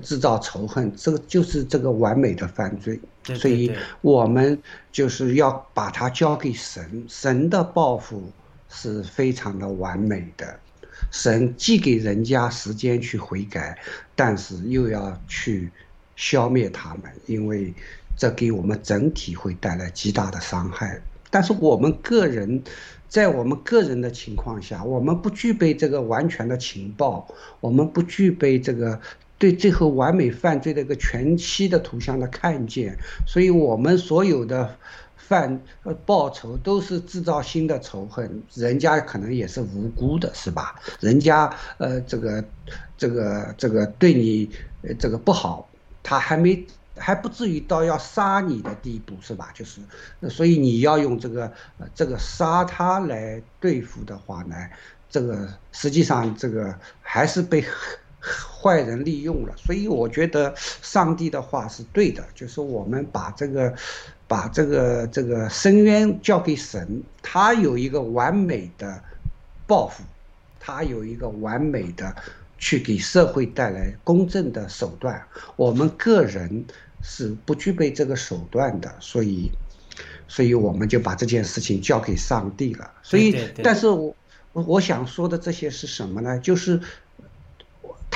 [0.00, 3.00] 制造仇恨，这个就是这个完美的犯罪。
[3.34, 4.56] 所以我们
[4.92, 8.22] 就是要把它交给神，神的报复
[8.68, 10.60] 是非常的完美的。
[11.10, 13.76] 神既给人家时间去悔改，
[14.14, 15.68] 但是又要去。
[16.18, 17.72] 消灭他们，因为
[18.16, 21.00] 这给我们整体会带来极大的伤害。
[21.30, 22.60] 但是我们个人，
[23.08, 27.28] 在我们个人的情况下，我们不具备这个完全的情报，
[27.60, 29.00] 我们不具备这个
[29.38, 32.96] 对最后完美犯罪的一个全息的图像的看见，
[33.26, 34.74] 所以我们所有的
[35.16, 40.74] 犯呃报仇，都是制造新的仇恨，人家可能也是无辜的，是吧？
[40.98, 42.42] 人家呃这个
[42.96, 44.50] 这个这个对你
[44.80, 45.67] 呃这个不好，
[46.08, 46.66] 他还没
[46.96, 49.50] 还不至于到要杀你的地步，是吧？
[49.52, 49.82] 就是，
[50.30, 51.52] 所以你要用这个
[51.94, 54.56] 这个杀他来对付的话呢，
[55.10, 57.62] 这个实际上这个还是被。
[58.60, 63.72] 坏人利用了，所以我觉得上帝的话是对的，就是我们把这个，
[64.26, 69.00] 把这个这个深渊交给神，他有一个完美的
[69.68, 70.02] 报复，
[70.58, 72.12] 他有一个完美的
[72.58, 75.22] 去给社会带来公正的手段。
[75.56, 76.64] 我们个人
[77.02, 79.50] 是不具备这个手段的，所以，
[80.26, 82.90] 所以我们就把这件事情交给上帝了。
[83.02, 84.14] 所以，但是我
[84.52, 86.38] 我想说的这些是什么呢？
[86.38, 86.80] 就是。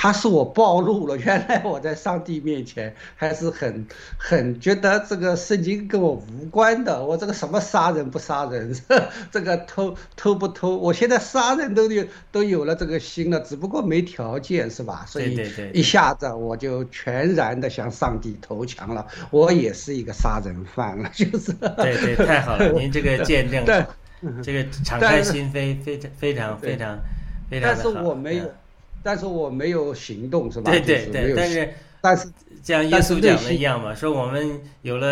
[0.03, 3.87] 他是我暴露了，原来我在上帝面前还是很
[4.19, 7.05] 很觉得这个圣经跟我无关的。
[7.05, 8.75] 我这个什么杀人不杀人，
[9.31, 15.05] 这个偷偷不偷，我现在杀人都有都有了这个心了，只不过没条件是吧？
[15.07, 15.41] 所以
[15.73, 19.07] 一下子我就全然的向上帝投降了。
[19.31, 21.53] 我也是一个杀人犯了， 就是。
[21.53, 23.65] 对对，太好了，您这个见证，
[24.43, 26.99] 这个敞开心扉，非常非常非常
[27.49, 28.51] 非常但是我没有。
[29.03, 30.71] 但是我没有行动，是吧？
[30.71, 32.29] 对对对，但是但是
[32.63, 35.09] 像耶稣讲的一样嘛，说我们有了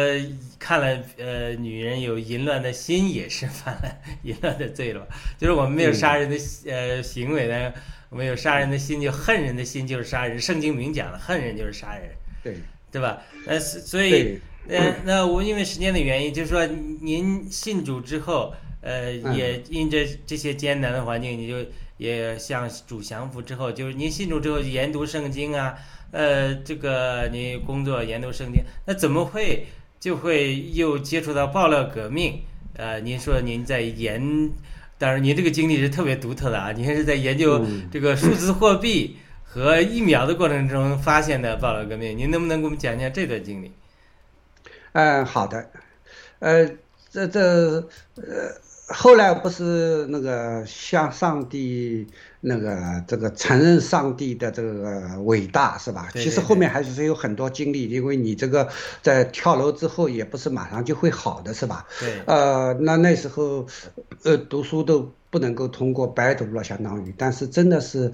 [0.58, 5.06] 看了呃女人有淫乱的心，也是犯了淫乱的罪了。
[5.38, 6.36] 就是我们没有杀人的
[6.70, 7.72] 呃行为呢，
[8.08, 10.40] 我们有杀人的心，就恨人的心就是杀人。
[10.40, 12.10] 圣经明讲了，恨人就是杀人，
[12.42, 12.56] 对
[12.92, 13.22] 对吧？
[13.46, 14.38] 呃，所以
[14.68, 21.56] 呃，那我因为时间的原因，就是说您信主之后，呃，也因着这些艰难的环境，你就。
[22.00, 25.74] 也向主降服之后，就是您信主之后研读圣经啊，
[26.12, 29.66] 呃，这个你工作研读圣经，那怎么会
[30.00, 32.40] 就会又接触到爆料革命？
[32.72, 34.50] 呃，您说您在研，
[34.96, 43.70] 当然您这个经历是特别独特的啊，您是在研究这个数字货币和疫苗的过程中发现的爆料革命，您能不能给我们讲讲这段经历？
[44.92, 45.70] 嗯，好的，
[46.38, 46.66] 呃，
[47.10, 47.40] 这这
[48.16, 48.58] 呃。
[48.92, 52.08] 后来不是那个向上帝
[52.40, 56.08] 那个这个承认上帝的这个伟大是吧？
[56.12, 58.68] 其实后面还是有很多经历，因为你这个
[59.00, 61.86] 在跳楼之后也不是马上就会好的是吧？
[62.00, 62.20] 对。
[62.26, 63.64] 呃，那那时候，
[64.24, 67.14] 呃，读书都不能够通过，白读了相当于。
[67.16, 68.12] 但是真的是，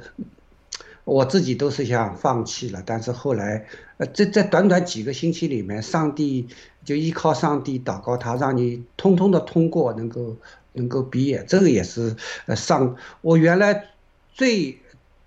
[1.05, 3.65] 我自己都是想放弃了，但是后来，
[3.97, 6.49] 呃，在在短短几个星期里面，上帝
[6.85, 10.37] 就依靠上帝祷告他，让你通通的通过，能够。
[10.77, 12.15] 能够毕业，这个也是
[12.47, 13.89] 呃上我原来
[14.33, 14.79] 最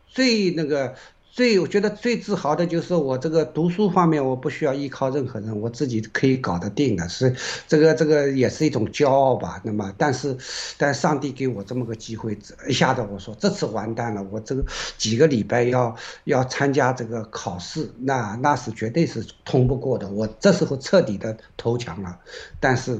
[0.07, 0.95] 最那个
[1.31, 7.33] 最我觉得最自豪的就是我这个读书方面我不需要依靠任何人，我自己可以搞得定的，是
[7.67, 9.61] 这个这个也是一种骄傲吧。
[9.63, 10.35] 那么但是
[10.77, 14.65] 但上帝给我这么个机会，一下子我说这次完蛋了，我这个
[14.97, 15.95] 几个礼拜要
[16.25, 22.19] 要参加这个考试，那那是绝对是通不过的，我这时候彻底的投降了，
[22.59, 22.99] 但是。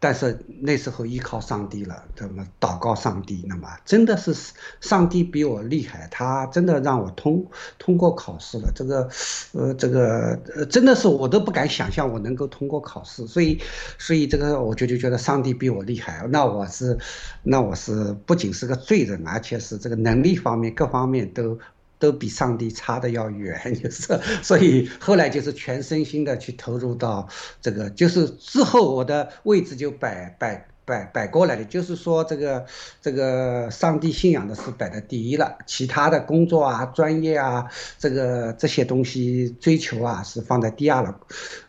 [0.00, 3.44] 但是那时候依靠上帝了，怎么祷告上帝？
[3.48, 4.32] 那么真的是
[4.80, 7.44] 上帝比我厉害，他真的让我通
[7.78, 8.70] 通过考试了。
[8.74, 9.08] 这个，
[9.52, 13.26] 呃，这个呃，真的是我都不敢想象我能够通过考试。
[13.26, 13.60] 所以，
[13.98, 16.26] 所以这个我就就觉得上帝比我厉害。
[16.30, 16.96] 那我是，
[17.42, 21.58] 那我是不仅是个罪人，而且是这个能力方面各方面都。
[21.98, 27.28] 都比上帝差的要远， 就是，所以后来就是全身心的去投入到
[27.60, 32.66] 这个，就是之后我的位置就摆摆摆摆过来了，就是说这个
[33.02, 37.66] 这个上帝信仰的是摆在第一了，其他的工作啊、专业啊，
[37.98, 41.20] 这个这些东西追求啊是放在第二了，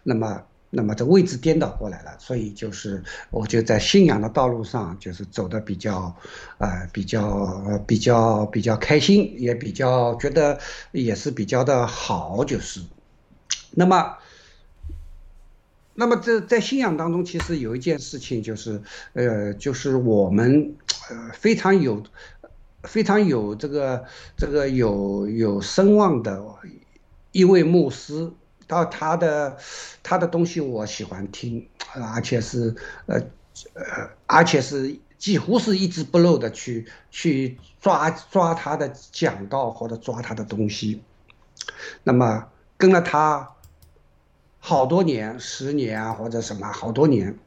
[0.04, 0.44] 那么。
[0.72, 6.16] 那么这位置颠倒过来了，所以就是我就在信仰的道路上就是走的比较，
[6.60, 10.60] 呃，比较比较比较开心，也比较觉得
[10.92, 12.82] 也是比较的好，就是。
[13.72, 14.18] 那么，
[15.96, 18.80] 那么这在信仰当中，其实有一件事情就是，
[19.14, 20.76] 呃，就是我们
[21.10, 22.04] 呃非常有
[22.84, 24.06] 非常有这个
[24.38, 26.40] 这个有有声望的
[27.32, 28.32] 一位牧师。
[28.70, 29.58] 到他的，
[30.04, 31.68] 他的东西我喜欢听，
[32.14, 32.76] 而且是
[33.08, 33.20] 呃
[33.74, 41.02] 呃，而且是几乎是一字不漏的去去抓抓他的讲道或者抓他的东西。
[42.04, 42.48] 那么
[42.78, 43.56] 跟了他
[44.60, 47.40] 好多年，十年啊或者什么好多年，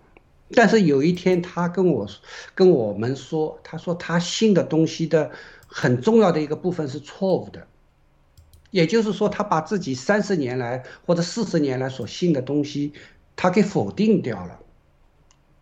[0.50, 2.08] 但是有一天他跟我
[2.56, 5.30] 跟我们说，他说他信的东西的
[5.68, 7.68] 很重要的一个部分是错误的。
[8.72, 12.92] 也就是说，他把自己三十年来或者四十年来所信的东西，
[13.36, 14.58] 他给否定掉了。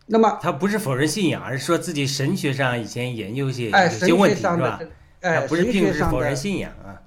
[0.07, 4.79] 那么他不是否认信仰，而是说自己神学上以前研究一些哎，有些问题，是吧？
[4.79, 4.89] 这，
[5.29, 6.99] 哎，他不是并不是否认信仰啊。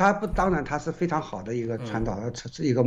[0.00, 1.84] 他不，当然他是非常好的一个嗯。
[1.84, 2.82] 传导，他是一个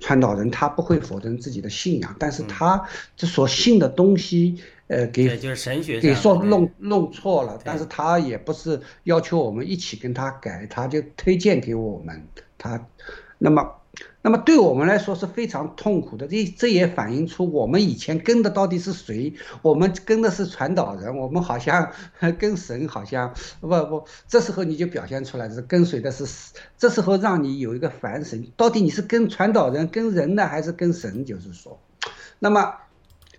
[0.00, 2.46] 传导人，他不会否认自己的信仰，但是嗯。
[2.46, 2.86] 他
[3.16, 12.22] 这所信的东西，呃，给就是神学给说弄弄错了，但是他也不是要求我们一起跟他改，他就推荐给我们，
[12.58, 12.86] 他，
[13.38, 13.66] 那么。
[14.22, 19.34] 那么对我们来说是非常痛苦的，这这也反映出我们以前跟的到底是谁？
[19.62, 21.92] 我们跟的是传导人，我们好像
[22.38, 26.24] 跟神好像不不，这时候你就表现出来是跟随的是，
[26.76, 31.24] 这时候让你有一个反省，到底你是跟传导人、跟人呢，还是跟神？
[31.24, 31.80] 就是说，
[32.38, 32.74] 那么。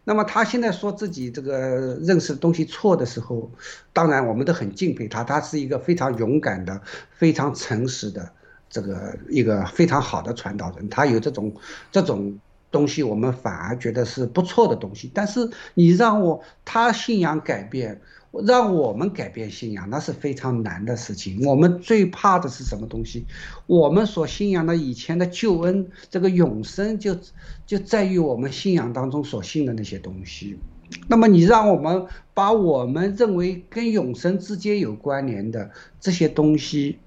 [0.06, 3.52] 那么他现在说自己这个认识的东西错的时候，
[3.94, 6.82] 当然我们都很敬佩他，他是一个非常勇敢的、
[7.12, 8.32] 非常诚实的
[8.70, 10.88] 这个一个非常好的传导人。
[10.90, 11.54] 他有这种
[11.92, 12.38] 这种
[12.72, 15.10] 东西，我们反而觉得是不错的东西。
[15.14, 18.00] 但是你让我他信仰改变，
[18.46, 21.44] 让我们改变信仰，那是非常难的事情。
[21.46, 23.26] 我们最怕的是什么东西？
[23.66, 27.18] 我们所信仰的以前的救恩，这个永生就
[27.66, 30.60] 就在于我们信仰当中所信的那些东西。
[31.08, 35.70] 那么你让我们把我们认为跟永生之间有关联的
[36.00, 36.98] 这些东西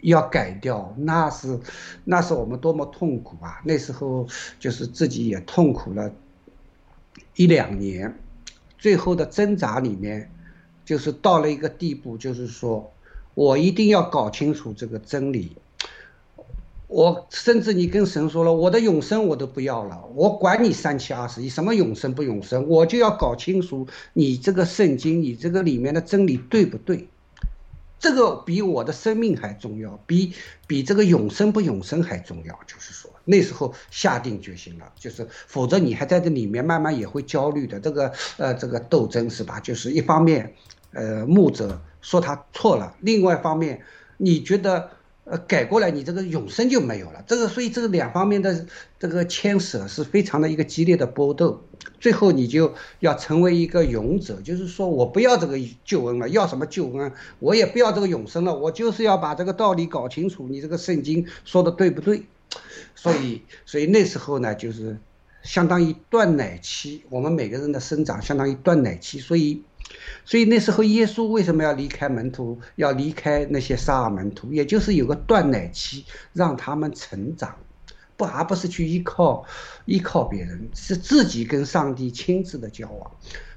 [0.00, 1.58] 要改掉，那是
[2.04, 3.60] 那是我们多么痛苦啊！
[3.64, 4.26] 那时候
[4.60, 6.12] 就是自己也痛苦了
[7.34, 8.18] 一两年，
[8.78, 10.30] 最后的挣扎里面，
[10.84, 12.92] 就是到了一个地步，就是说
[13.34, 15.56] 我一定要搞清楚这个真理。
[16.88, 27.08] 我甚至你跟神说了，我的永生我都不要了，我管你三七二十一，什么永生不永生，我就要搞清楚你这个圣经，你这个里面的真理对不对？
[27.98, 30.32] 这个比我的生命还重要，比
[30.66, 32.58] 比这个永生不永生还重要。
[32.66, 37.80] 就是说，那时候下定决心了，就是否则你还在这里面慢慢也会焦虑的。
[37.80, 39.58] 这个呃，这个斗争是吧？
[39.60, 40.54] 就是一方面，
[40.92, 43.82] 呃，牧者说他错了，另外一方面，
[44.18, 44.90] 你觉得
[45.26, 47.22] 呃改过来，你这个永生就没有了。
[47.26, 48.66] 这个所以这个两方面的
[48.98, 51.62] 这个牵扯是非常的一个激烈的搏斗。
[52.00, 57.12] 最后你就要成为一个勇者，就是说我不要这个救恩了，要什么救恩？
[57.40, 62.22] 我也不要这个永生了，我就是要把这个道理搞清楚，你这个圣经说的对不对？
[62.94, 64.96] 所以，所以那时候呢，就是
[65.42, 69.62] 相当于断奶期，我们每个人的生长相当于断奶期，所以，
[70.24, 77.56] 所以那时候耶稣为什么要离开门徒，要离开那些萨尔门徒，也就是有个断奶期，让他们成长。
[78.16, 79.44] 不，而不是去依靠
[79.84, 83.10] 依靠别人，是自己跟上帝亲自的交往。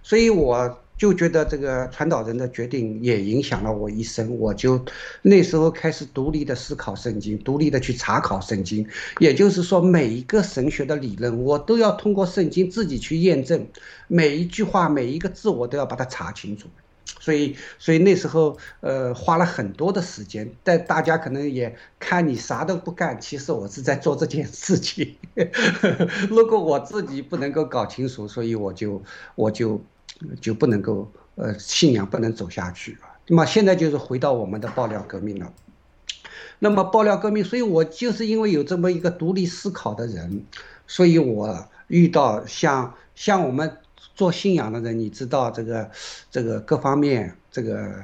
[0.04, 4.38] 所以我就觉得这个传导人的决定也影响了我一生。
[4.38, 4.84] 我就
[5.22, 8.86] 那时候开始独立的思考圣经，独立的去查考圣经。
[9.20, 13.66] 也就是说，每一个神学的理论，我都要通过圣经自己去验证，
[14.08, 16.68] 每一句话、每一个字，我都要把它查清楚。
[17.22, 20.52] 所以，所以那时候，呃，花了很多的时间。
[20.64, 25.16] 但大家可能也看你啥都不干，其实我是在做这件事情。
[26.30, 29.02] 如果我自己不能够搞清楚，所以我就
[29.36, 29.82] 我就
[30.42, 33.16] 就不能够呃信仰不能走下去啊。
[33.28, 35.54] 那么现在就是回到我们的爆料革命了。
[36.60, 40.44] 那么爆料革命，所以我就是因为有这么一个独立思考的人，
[40.88, 43.78] 所以我遇到像像我们。
[44.16, 45.90] 做信仰的人，你知道这个，
[46.30, 48.04] 这个各方面，这个，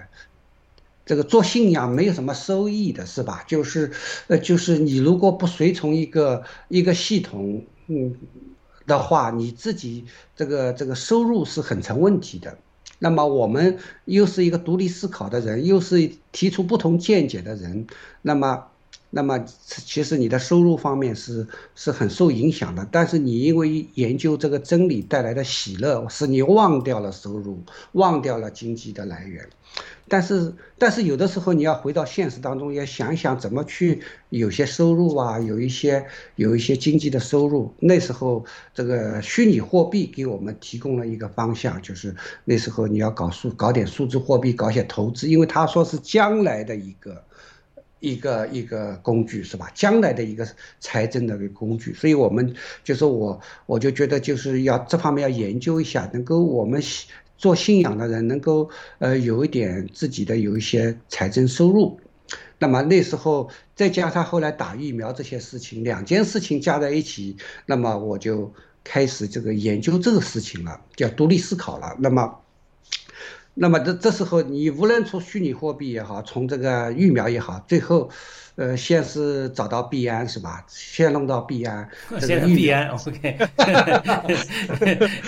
[1.06, 3.44] 这个做信仰没有什么收益的，是吧？
[3.46, 3.92] 就是，
[4.28, 8.16] 呃，就是你如果不随从一个一个系统，嗯，
[8.86, 10.06] 的话，你自己
[10.36, 12.58] 这个这个收入是很成问题的。
[13.00, 17.88] 那么我们又是一个独立思考的人，又是提出不同见解的人，
[18.22, 18.68] 那么。
[19.16, 27.64] 那么其实你的收入方面是是很受影响的，但是你因为研究这个真理带来的喜乐，使你忘掉了收入，
[27.94, 29.48] 忘掉了经济的来源。
[30.10, 34.02] 但是但是有的时候你要回到现实当中，要想一想怎么去
[34.32, 36.06] 有些收入啊，有一些
[36.36, 37.74] 有一些经济的收入。
[37.80, 38.44] 那时候
[38.74, 42.14] 这个虚拟货币给我们提供了一个方向，就是
[42.44, 47.24] 那时候你要搞数搞点数字货币，搞些投资，因为他说是将来的一个。
[48.06, 49.72] 一个一个工具是吧？
[49.74, 50.48] 将来的一个
[50.80, 52.54] 财政的一个工具，所以我们
[52.84, 56.80] 就是我，我就觉得就是要这方面要研究一下，能够我们
[57.36, 58.70] 做信仰的人能够
[59.00, 62.00] 呃有一点自己的有一些财政收入。
[62.60, 68.54] 那么那时候再加上后来打疫苗这些事情，两件事情加在一起，那么我就
[68.84, 71.98] 开始这个研究这个事情了，叫独立思考了。
[72.00, 72.45] 那么。
[73.58, 78.10] 那么这这时候你无论从虚拟货币也好，从这个疫苗也好，最后，
[78.56, 80.66] 呃，先是找到币安是吧？
[80.68, 83.38] 先弄到币安， 这现个疫苗在必安，OK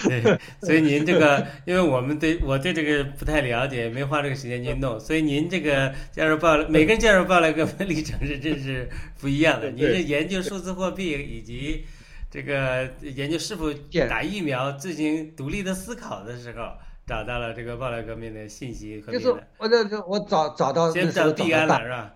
[0.04, 8.90] 对， 所以您这个，因为我们对我对这个不太了解，没花这个时间去弄，所以您这个加入报，每个人加入报了个 历程是真是
[9.22, 9.72] 不一样的。
[9.72, 11.86] 您是研究数字货币以及
[12.30, 13.72] 这个研究是否
[14.10, 16.74] 打疫苗进行独立的思考的时候，
[17.08, 22.14] 找到了这个暴乱革命的信息和就是我这这我找找到先那时候是吧？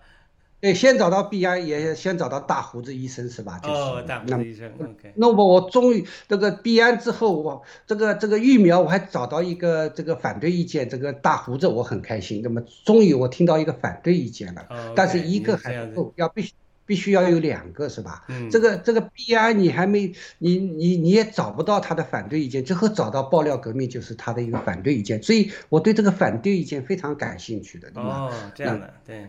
[0.59, 3.57] 对，先找到毕安，也先找到大胡子医生是吧？
[3.63, 12.41] 就是哦，大胡子医生，OK，那么我终于这个毕安之后，我这个这个疫苗我还找到一个这个反对意见，这个大胡子我很开心。
[12.43, 16.53] 那么终于我听到一个反对意见了，哦但是一个还不够，要必须
[16.91, 18.25] 必须要有两个是吧？
[18.27, 27.89] 嗯，这个这个 B I 你还没你你你也找不到他的反对意见，最后找到爆料革命就是他的一个反对意见，所以我对这个反对意见非常感兴趣的。
[27.91, 29.25] 对吧哦，这样的，对，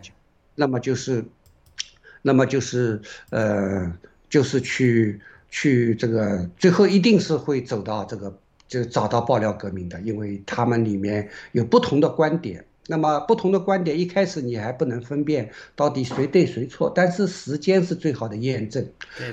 [0.55, 1.23] 那么就是，
[2.21, 8.37] 那么就是呃，就是去去这个最后一定是会走到这个，
[8.67, 12.65] 就找到爆料革命的，因为他们里面有不同的观点。
[12.87, 18.85] 那么不同的观点，一开始你还不能分辨到底谁对谁错，但是时间是最好的验证。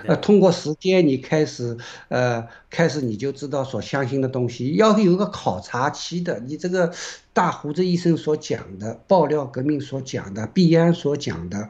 [0.07, 1.77] 呃，通过时间，你开始，
[2.09, 6.39] 呃，开始你就知道所相信的东西，要有个考察期的。
[6.47, 6.93] 你这个
[7.33, 11.69] 大胡子医生所讲的，爆料革命所讲的，毕安所讲的，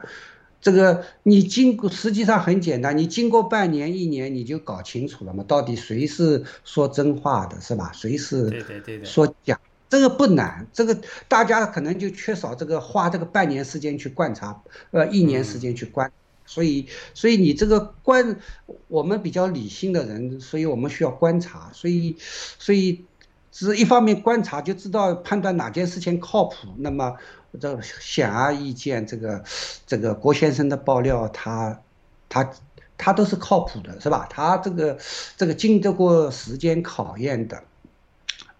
[0.61, 7.91] 这个你经过实际上很简单，你经过半年、一年，你就搞清楚了嘛，到底谁是说真话的，是吧？
[7.91, 9.59] 谁是对对对的，说讲。
[9.91, 10.97] 这个不难，这个
[11.27, 16.09] 大家可能就缺少这个花这个半年时间去观察，呃，一年时间去观，
[16.45, 18.39] 所以，所以你这个观，
[18.87, 22.15] 我们比较理性的人，所以我们需要观察，所以，
[22.57, 23.03] 所以
[23.51, 26.69] 只一方面观察就知道判断哪件事情靠谱。
[26.77, 27.17] 那么
[27.59, 29.43] 这显而易见，这个
[29.85, 31.81] 这个郭先生的爆料，他
[32.29, 32.49] 他
[32.97, 34.25] 他都是靠谱的，是吧？
[34.29, 34.97] 他这个
[35.35, 37.61] 这个经得过时间考验的。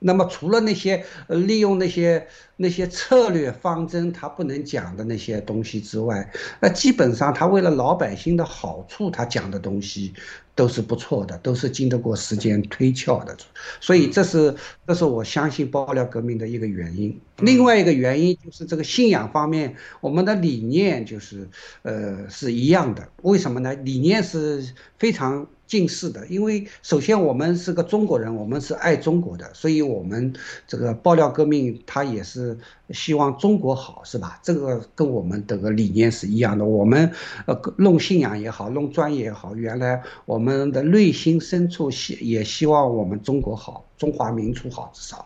[0.03, 10.11] 那么除了那些呃利用那些那些策略方针他不能讲的那些东西之外，那基本上他为了老百姓的好处，他讲的东西
[10.55, 13.37] 都是不错的，都是经得过时间推敲的。
[13.79, 14.55] 所以这是
[14.87, 17.19] 这是我相信爆料革命的一个原因。
[17.37, 21.47] 另外一个原因就是这个信仰方面，我们的理念就是
[21.83, 23.07] 呃是一样的。
[23.21, 23.75] 为什么呢？
[23.75, 25.47] 理念是非常。
[25.71, 30.33] 近似的，因为首先我们是个中国人，我们是爱中国的，所以我们
[30.67, 32.57] 这个爆料革命，他也是
[32.89, 34.37] 希望中国好，是吧？
[34.43, 36.65] 这个跟我们这个理念是一样的。
[36.65, 37.09] 我们
[37.45, 45.25] 呃弄信仰也好，弄专业也好，原来我们的内心深处希也希望我们中国好，中华民族好，至少。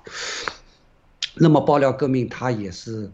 [1.34, 3.10] 那么爆料革命它也是。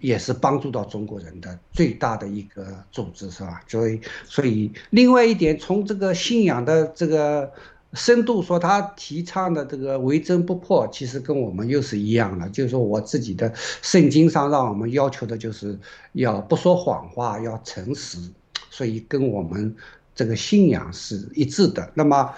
[0.00, 3.62] 也是帮助到中国人的最大的一个组织，是吧？
[3.66, 7.50] 所以，所以另外一点，从这个信仰的这个
[7.94, 12.48] 深度说，他提倡的这个为真不破，其实跟我们又是一样的。
[12.50, 15.78] 就是说我自己的圣经上让我们要求的就是
[16.12, 18.18] 要不说谎话，要诚实，
[18.70, 19.74] 所以跟我们
[20.14, 21.90] 这个信仰是一致的。
[21.94, 22.32] 那么，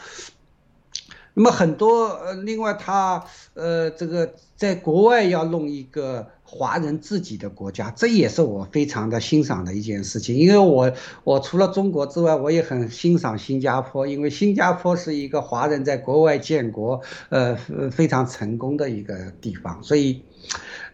[1.34, 6.26] 那么很多呃，另外他呃，这个在国外要弄一个。
[6.54, 10.36] 华人自己的国家，这也是我非常的欣赏的一件事情。
[10.36, 10.92] 因为我
[11.24, 17.00] 我除了中国之外，我也很欣赏新加坡，因为新加坡是一个华人在国外建国，
[17.30, 17.56] 呃，
[17.90, 19.82] 非常成功的一个地方。
[19.82, 20.22] 所以，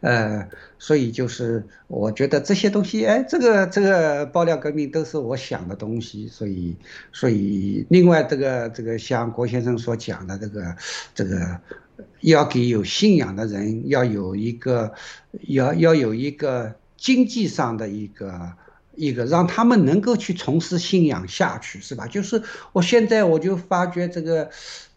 [0.00, 0.48] 呃，
[0.78, 6.28] 所以就是我觉得这些东西，哎，这个这个爆料革命都是我想的东西。
[6.28, 6.76] 所以，
[7.12, 10.76] 所以另外这个这个像郭先生所讲的这个
[11.14, 11.60] 这个。
[12.20, 14.92] 要给有信仰的人要有一个，
[15.48, 18.52] 要要有一个经济上的一个
[18.94, 22.06] 一个，让他们能够去从事信仰下去，是吧？
[22.06, 22.40] 就是
[22.72, 24.48] 我现在我就发觉这个，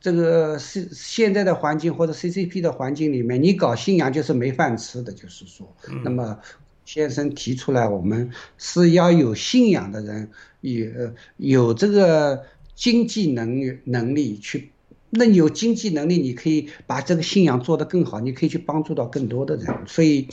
[0.02, 5.74] 这个是现在的环境或者 CCP 的环境里面，你搞信仰就是没饭吃的，就是说，
[6.04, 6.40] 那么
[6.84, 10.30] 先生提出来，我们是要有信仰的人，
[10.62, 10.90] 有
[11.38, 14.72] 有这个经济能能力去。
[15.14, 19.68] 那有经济能力，你可以把这个信仰做得更好，你可以去帮助到更多的人。
[19.86, 20.28] 所以，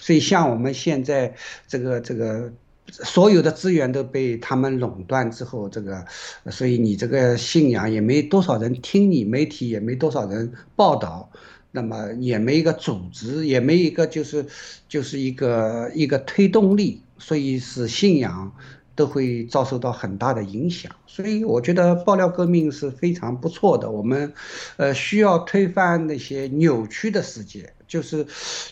[0.00, 1.32] 所以像我们现在
[1.68, 2.52] 这个这个
[2.90, 6.04] 所有的资源都被他们垄断之后，这个，
[6.50, 11.30] 所以你这个信仰也没多少人听你，媒体也没多少人报道，
[11.70, 14.46] 那么也没一个组织，也没一个就是
[14.88, 18.52] 就是一个一个推动力，所以使信仰。
[18.96, 23.90] 都会遭受到很大的影响，所以我觉得爆料革命是非常不错的。
[23.90, 24.32] 我们，
[24.76, 28.26] 呃，需要推翻那些扭曲的世界，就是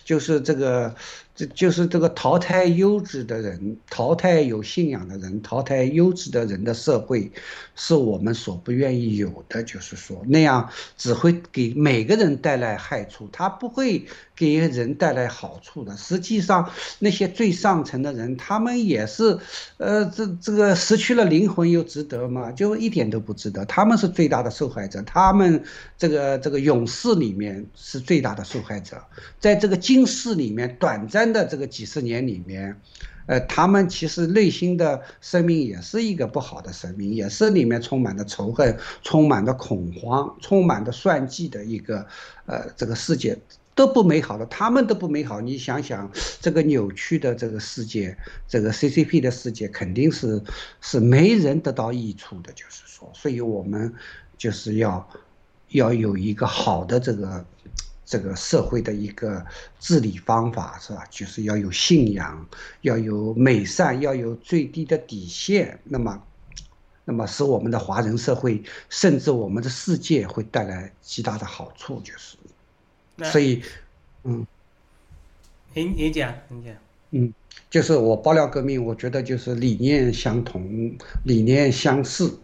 [0.05, 0.95] 就是这个。
[1.35, 7.33] 这就是这个淘汰优质的人，淘汰有信仰的人，淘汰优质的人的社会，
[7.75, 9.63] 是我们所不愿意有的。
[9.63, 10.69] 就是说，那样
[10.99, 14.07] 只会给每个人带来害处，他不会
[14.37, 15.97] 给人带来好处的。
[15.97, 19.39] 实际上，那些最上层的人，他们也是，
[19.79, 22.53] 呃，这这个失去了灵魂又值得吗？
[22.53, 23.65] 就一点都不值得。
[23.65, 25.65] 他们是最大的受害者，他们
[25.97, 29.02] 这个这个勇士里面是最大的受害者，
[29.41, 31.33] 在这个今世里面短暂。
[31.33, 32.79] 的这个几十年里面，
[33.25, 42.07] 呃，他们其实内心的生命也是一个不好的生命，也是里面充满了仇恨、充满了恐慌、充满了算计的一个，
[42.45, 43.39] 呃，这个世界
[43.75, 45.41] 都不美好的，他们都不美好。
[45.41, 48.15] 你想想，这个扭曲的这个世界，
[48.47, 50.43] 这个 CCP 的世界，肯定是
[50.83, 52.53] 是没人得到益处的。
[52.53, 53.91] 就是说，所以我们
[54.37, 55.09] 就是要
[55.69, 57.47] 要有一个好的这个。
[58.05, 59.45] 这个社会的一个
[59.79, 61.05] 治理方法是吧？
[61.11, 62.47] 就是要有信仰，
[62.83, 65.79] 要有美善，要有最低的底线。
[65.85, 66.23] 那么，
[67.05, 72.01] 那么使我们的华人社会，甚至我们的世界会带来极大的好处。
[72.01, 72.37] 就是，
[73.31, 73.63] 所以，
[74.25, 74.47] 嗯，
[75.75, 76.75] 你你讲，你讲，
[77.13, 77.33] 嗯，
[77.71, 82.39] 就是我爆料革命，我觉得就是理念相同，理念相似。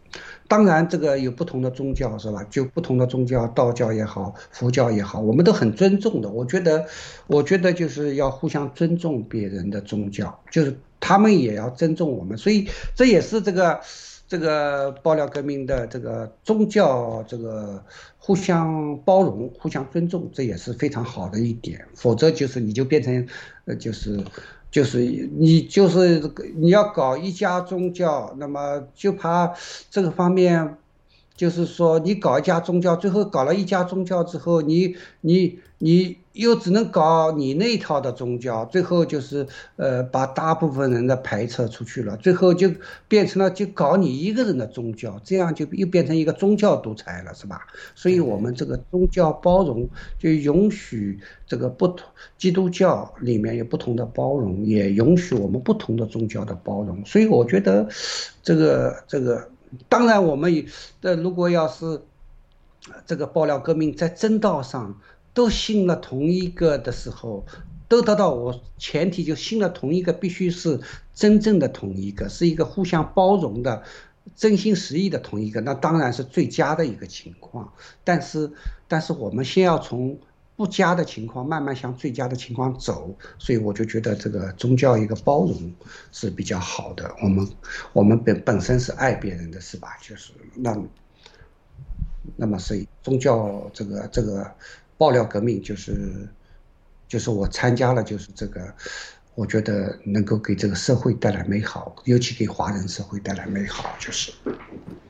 [0.49, 2.43] 当然，这个有不同的宗教是吧？
[2.49, 6.31] 就不同的宗教，道教也好，佛教也好，我们都很尊重的。
[6.31, 6.87] 我觉得，
[7.27, 12.39] 我觉得就是要互相尊重别人的宗教，就是他们也要尊重我们。
[12.39, 13.79] 所以这也是这个
[14.27, 17.85] 这个爆料革命的这个宗教这个
[18.17, 21.87] 互相包容、互相尊重，这也是非常好的一点。
[21.95, 23.29] 否则就是你就变成
[23.67, 24.19] 呃就是。
[24.71, 24.99] 就是
[25.39, 26.23] 你就是
[26.57, 29.53] 你要搞一家宗教，那么就怕
[29.91, 30.77] 这个方面，
[31.39, 36.19] 就是说你搞一家宗教，最后搞了一家宗教之后，你你你。
[36.39, 39.45] 又只能搞你那套的宗教，最后就是
[39.75, 42.71] 呃把大部分人的排斥出去了，最后就
[43.09, 47.67] 变成了就搞你一个人的宗教，这样就又变成一个宗教独裁了，是吧？
[47.97, 52.07] 所以我们这个宗教包容就允许这个不同
[52.37, 57.05] 基督教里面有不同的包容，也允许我们不同的宗教的包容。
[57.05, 57.89] 所以我觉得
[58.45, 59.51] 这个这个
[59.89, 60.67] 当然我们
[61.01, 62.03] 的如果要是
[63.07, 65.01] 这个爆料革命在正道上。
[65.35, 67.47] 都信了同一个的时候，
[67.87, 70.81] 都得到我前提就信了同一个，必须是
[71.15, 73.85] 真正的同一个，是一个互相包容的、
[74.35, 77.73] 真心实意的同一个，那当然是最佳的一个情况。
[78.03, 78.51] 但是，
[78.89, 80.19] 但是我们先要从
[80.59, 85.73] 不佳的情况慢慢向最佳的情况走，所以我就觉得这个宗教一个包容
[86.13, 87.11] 是比较好的。
[87.23, 87.49] 我们
[87.95, 89.97] 我们本本身是爱别人的是吧？
[90.03, 90.77] 就是那
[92.37, 94.47] 那么所以宗教这个这个。
[94.99, 96.29] 爆料革命就是，
[97.07, 98.75] 就是我参加了，就是这个，
[99.37, 104.33] 我觉得能够给这个社会带来美好，尤其给华人社会带来美好，就是。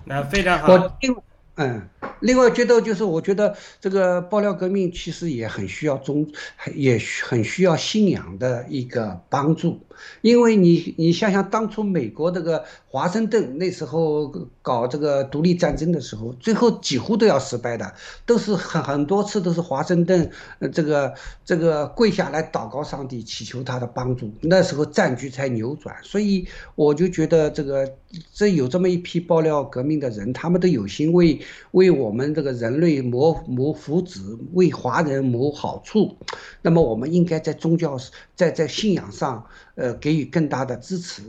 [0.04, 0.74] 那非常好。
[0.74, 1.16] 我另
[1.60, 1.88] 嗯，
[2.20, 6.24] 另外觉得就是，我觉得这个爆料革命其实也很需要宗，
[6.72, 9.87] 也很需要信仰的一个帮助。
[10.20, 17.94] 因为你，你想想当初美国这个华盛顿那时候搞这个独立战争的时候，最后几乎都要失败的，
[18.24, 20.30] 都是很很多次都是华盛顿，
[20.72, 21.14] 这个
[21.44, 25.96] 这个跪下来祷告上帝，祈求他的帮助，那时候战局才扭转。
[26.02, 27.90] 所以我就觉得这个
[28.32, 31.40] 这有这么一批爆料革命的人，他们都有心为
[31.72, 36.16] 为我们这个人类谋谋福祉，为华人谋好处，
[36.62, 37.98] 那么我们应该在宗教
[38.34, 39.46] 在在信仰上。
[39.78, 41.22] 呃，给予更大的支持，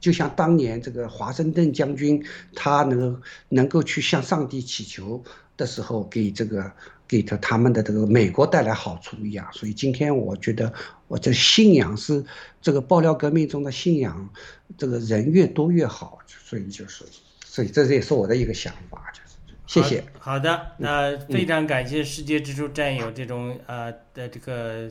[0.00, 2.20] 就像当年这个华盛顿将军，
[2.52, 5.22] 他能能够去向上帝祈求
[5.56, 6.72] 的时候，给这个
[7.06, 9.48] 给他他们的这个美国带来好处一样。
[9.52, 10.72] 所以今天我觉得，
[11.06, 12.24] 我这信仰是
[12.60, 14.28] 这个爆料革命中的信仰，
[14.76, 16.18] 这个人越多越好。
[16.26, 17.04] 所以就是，
[17.44, 20.04] 所以这也是我的一个想法，就是谢谢。
[20.18, 24.90] 好的，那非常感谢世界之柱战友这种呃的这个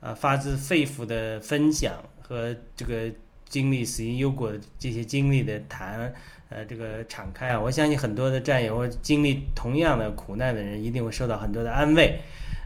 [0.00, 1.94] 呃发自肺腑的分享。
[2.30, 3.10] 和这个
[3.48, 6.14] 经历死因忧果这些经历的谈，
[6.48, 12.20] 呃，这个敞开啊，我相信很多的战友经历同样的苦难的人一定会受到很多的安慰，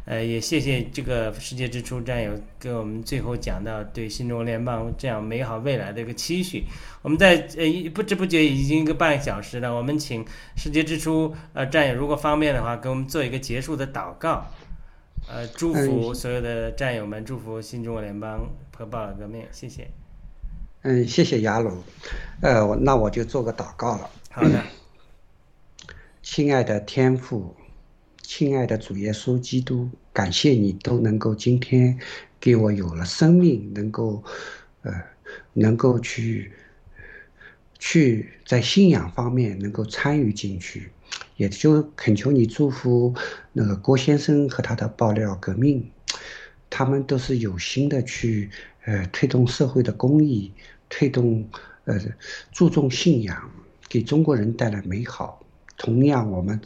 [0.05, 6.65] 呃，也谢谢这个世界之初战友给我们最后讲到对新中国联邦这样美好未来的一个期许。
[7.01, 7.65] 我们在呃
[7.95, 10.23] 不知不觉已经一个半小时了，我们请
[10.57, 14.47] 世界之初呃战友如果方便的话，给我们做一个结束的祷告。
[15.27, 19.89] 呃，祝福所有的战友们，祝福新中国联邦和报了革命，谢谢。
[20.83, 21.83] 嗯，谢谢雅鲁。
[22.43, 24.11] 呃，那我就做个祷告了。
[24.31, 24.63] 好的。
[26.23, 27.55] 亲爱的天父，
[28.23, 31.99] 亲爱的主耶稣基督，感谢你都能够今天
[32.41, 34.25] 给我有了生命，能够
[34.83, 34.93] 呃
[35.53, 36.53] 能够去
[37.79, 40.91] 去在信仰方面能够参与进去，
[41.37, 43.15] 也就恳求你祝福
[43.53, 45.91] 那个郭先生和他的爆料革命，
[46.71, 48.51] 他们都是有心的去
[48.85, 50.53] 呃推动社会的公益，
[50.89, 51.49] 推动
[51.85, 51.99] 呃
[52.53, 53.51] 注重信仰，
[53.89, 55.41] 给中国人带来美好。
[55.77, 56.61] 同样，我们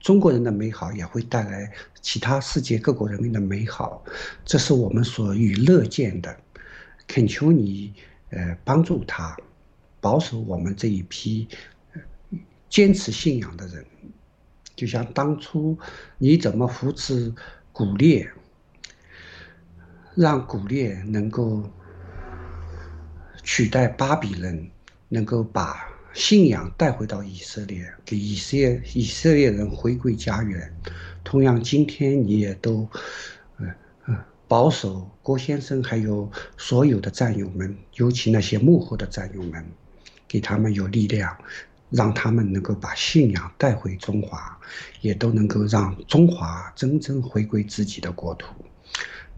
[0.00, 1.70] 中国人的美好也会带来
[2.00, 4.02] 其他世界各国人民的美好，
[4.44, 6.34] 这是我们所与乐见的。
[7.06, 7.92] 恳求你，
[8.30, 9.36] 呃，帮助他，
[10.00, 11.46] 保守我们这一批
[12.74, 13.86] 坚持信仰的人。
[14.74, 15.78] 就像当初
[16.18, 17.32] 你怎么扶持
[17.70, 18.28] 古列，
[20.16, 21.70] 让古列能够
[23.44, 24.68] 取代巴比伦，
[25.08, 30.76] 能够把信仰带回到以色列，给以色列以色列人回归家园。
[31.22, 32.88] 同样，今天你也都，
[33.58, 33.72] 呃
[34.06, 39.64] 呃，保守郭先生还有所有的战友们，尤其那些幕后的战友们，
[40.26, 41.36] 给他们有力量，
[41.94, 44.58] 让他们能够把信仰带回中华，
[45.00, 48.52] 也都能够让中华真正回归自己的国土。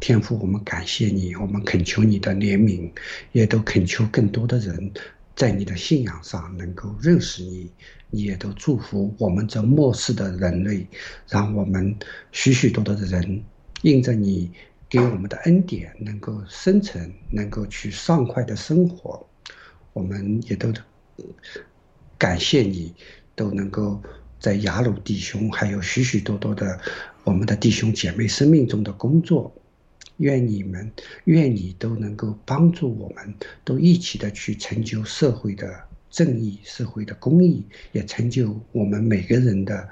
[0.00, 2.90] 天父，我们感谢你，我们恳求你的怜悯，
[3.32, 4.90] 也都恳求更多的人
[5.34, 7.70] 在你的信仰上能够认识你，
[8.10, 10.86] 你也都祝福我们这末世的人类，
[11.28, 11.94] 让我们
[12.32, 13.42] 许许多多的人
[13.82, 14.50] 因着你
[14.88, 19.26] 给我们的恩典，能够生存，能够去畅快的生活。
[19.92, 20.72] 我们也都
[22.18, 22.94] 感谢你，
[23.34, 24.02] 都能够
[24.40, 26.80] 在雅鲁弟兄还有许许多多的
[27.24, 29.52] 我们的弟兄姐妹生命中的工作。
[30.18, 30.90] 愿你们，
[31.24, 35.78] 愿你都能够帮助我们，都一起的去成就社会的
[36.08, 37.62] 正义、社会的公益，
[37.92, 39.86] 也成就我们每个人的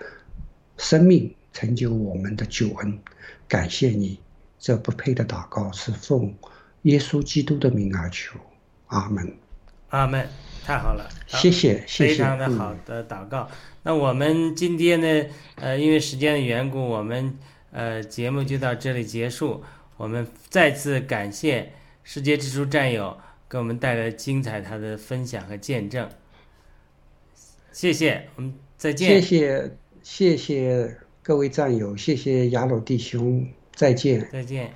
[0.78, 2.98] 生命，成就我们的救恩。
[3.46, 4.18] 感谢你，
[4.58, 6.34] 这不配的祷告是奉
[6.82, 8.38] 耶稣基督的名而求，
[8.86, 9.30] 阿门。
[9.90, 10.26] 阿门，
[10.64, 13.48] 太好了，好谢谢，谢谢，非常的嗯好的祷告。
[13.82, 15.26] 那我们今天呢，
[15.56, 17.38] 呃，因为时间的缘故，我们
[17.70, 19.62] 呃节目就到这里结束。
[19.96, 21.70] 我们再次感谢
[22.02, 23.16] 世界之书战友
[23.48, 26.08] 给我们带来精彩他的分享和见证，
[27.70, 29.20] 谢谢，我们再见。
[29.20, 29.70] 谢谢，
[30.02, 34.26] 谢谢各位战友，谢谢雅鲁弟兄，再见。
[34.32, 34.72] 再见。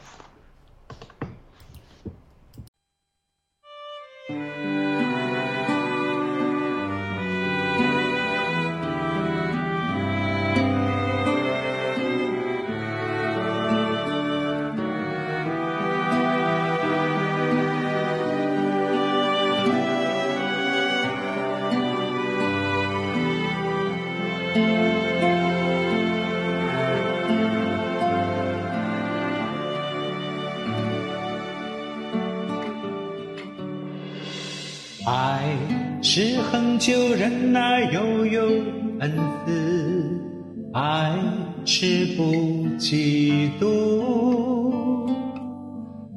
[41.81, 45.09] 是不嫉妒；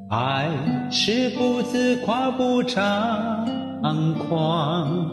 [0.09, 0.49] 爱
[0.89, 3.45] 是不自夸，不张
[4.27, 5.07] 狂，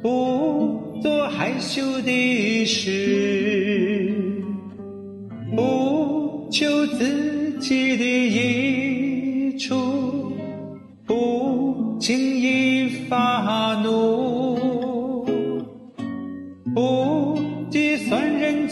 [0.00, 4.14] 不做害羞的事，
[5.56, 10.07] 不求自己的益处。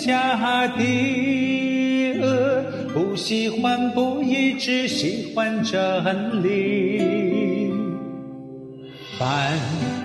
[0.07, 2.63] 下的恶，
[2.95, 7.73] 不喜欢不义，只喜欢真理。
[9.19, 9.59] 凡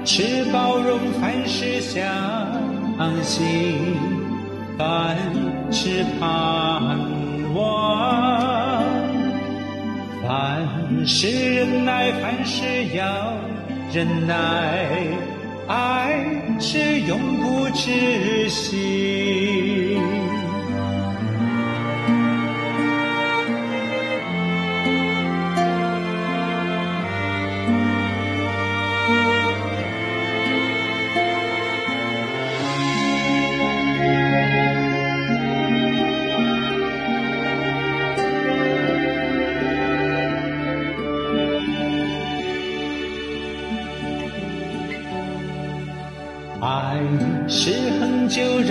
[0.03, 2.01] 事包容，凡事相
[3.21, 3.95] 信，
[4.77, 5.15] 凡
[5.71, 6.97] 事盼
[7.53, 8.83] 望。
[10.23, 12.65] 凡事忍耐，凡事
[12.95, 13.33] 要
[13.93, 14.33] 忍耐，
[15.67, 16.15] 爱
[16.59, 19.80] 是永不止息。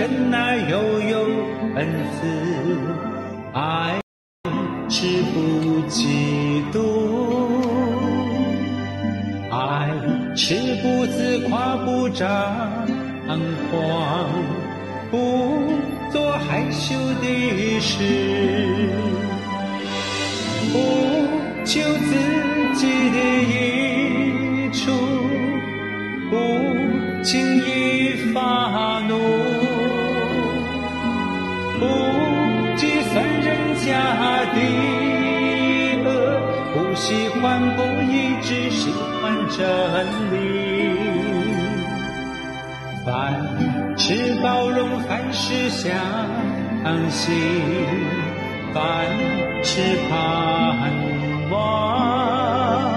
[0.01, 1.15] 人爱悠悠，
[1.75, 2.25] 恩慈；
[3.53, 4.01] 爱
[4.89, 5.37] 是不
[5.87, 6.81] 嫉妒；
[9.51, 9.93] 爱
[10.35, 12.80] 是不自夸，不张。
[38.51, 39.63] 只喜欢真
[40.29, 40.35] 理。
[43.05, 43.31] 凡
[43.97, 45.89] 事包容，凡事相
[47.09, 47.33] 信，
[48.73, 49.07] 凡
[49.63, 50.91] 事盼
[51.49, 52.91] 望，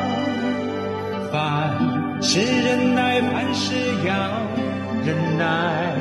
[1.31, 4.13] 凡事忍耐，凡事要
[5.07, 5.95] 忍耐，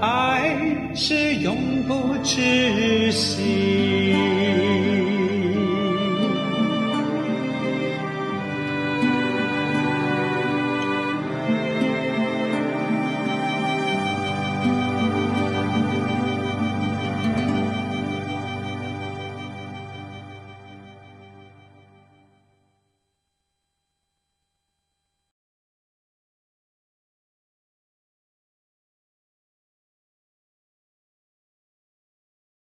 [0.00, 0.56] 爱
[0.92, 4.41] 是永不止息。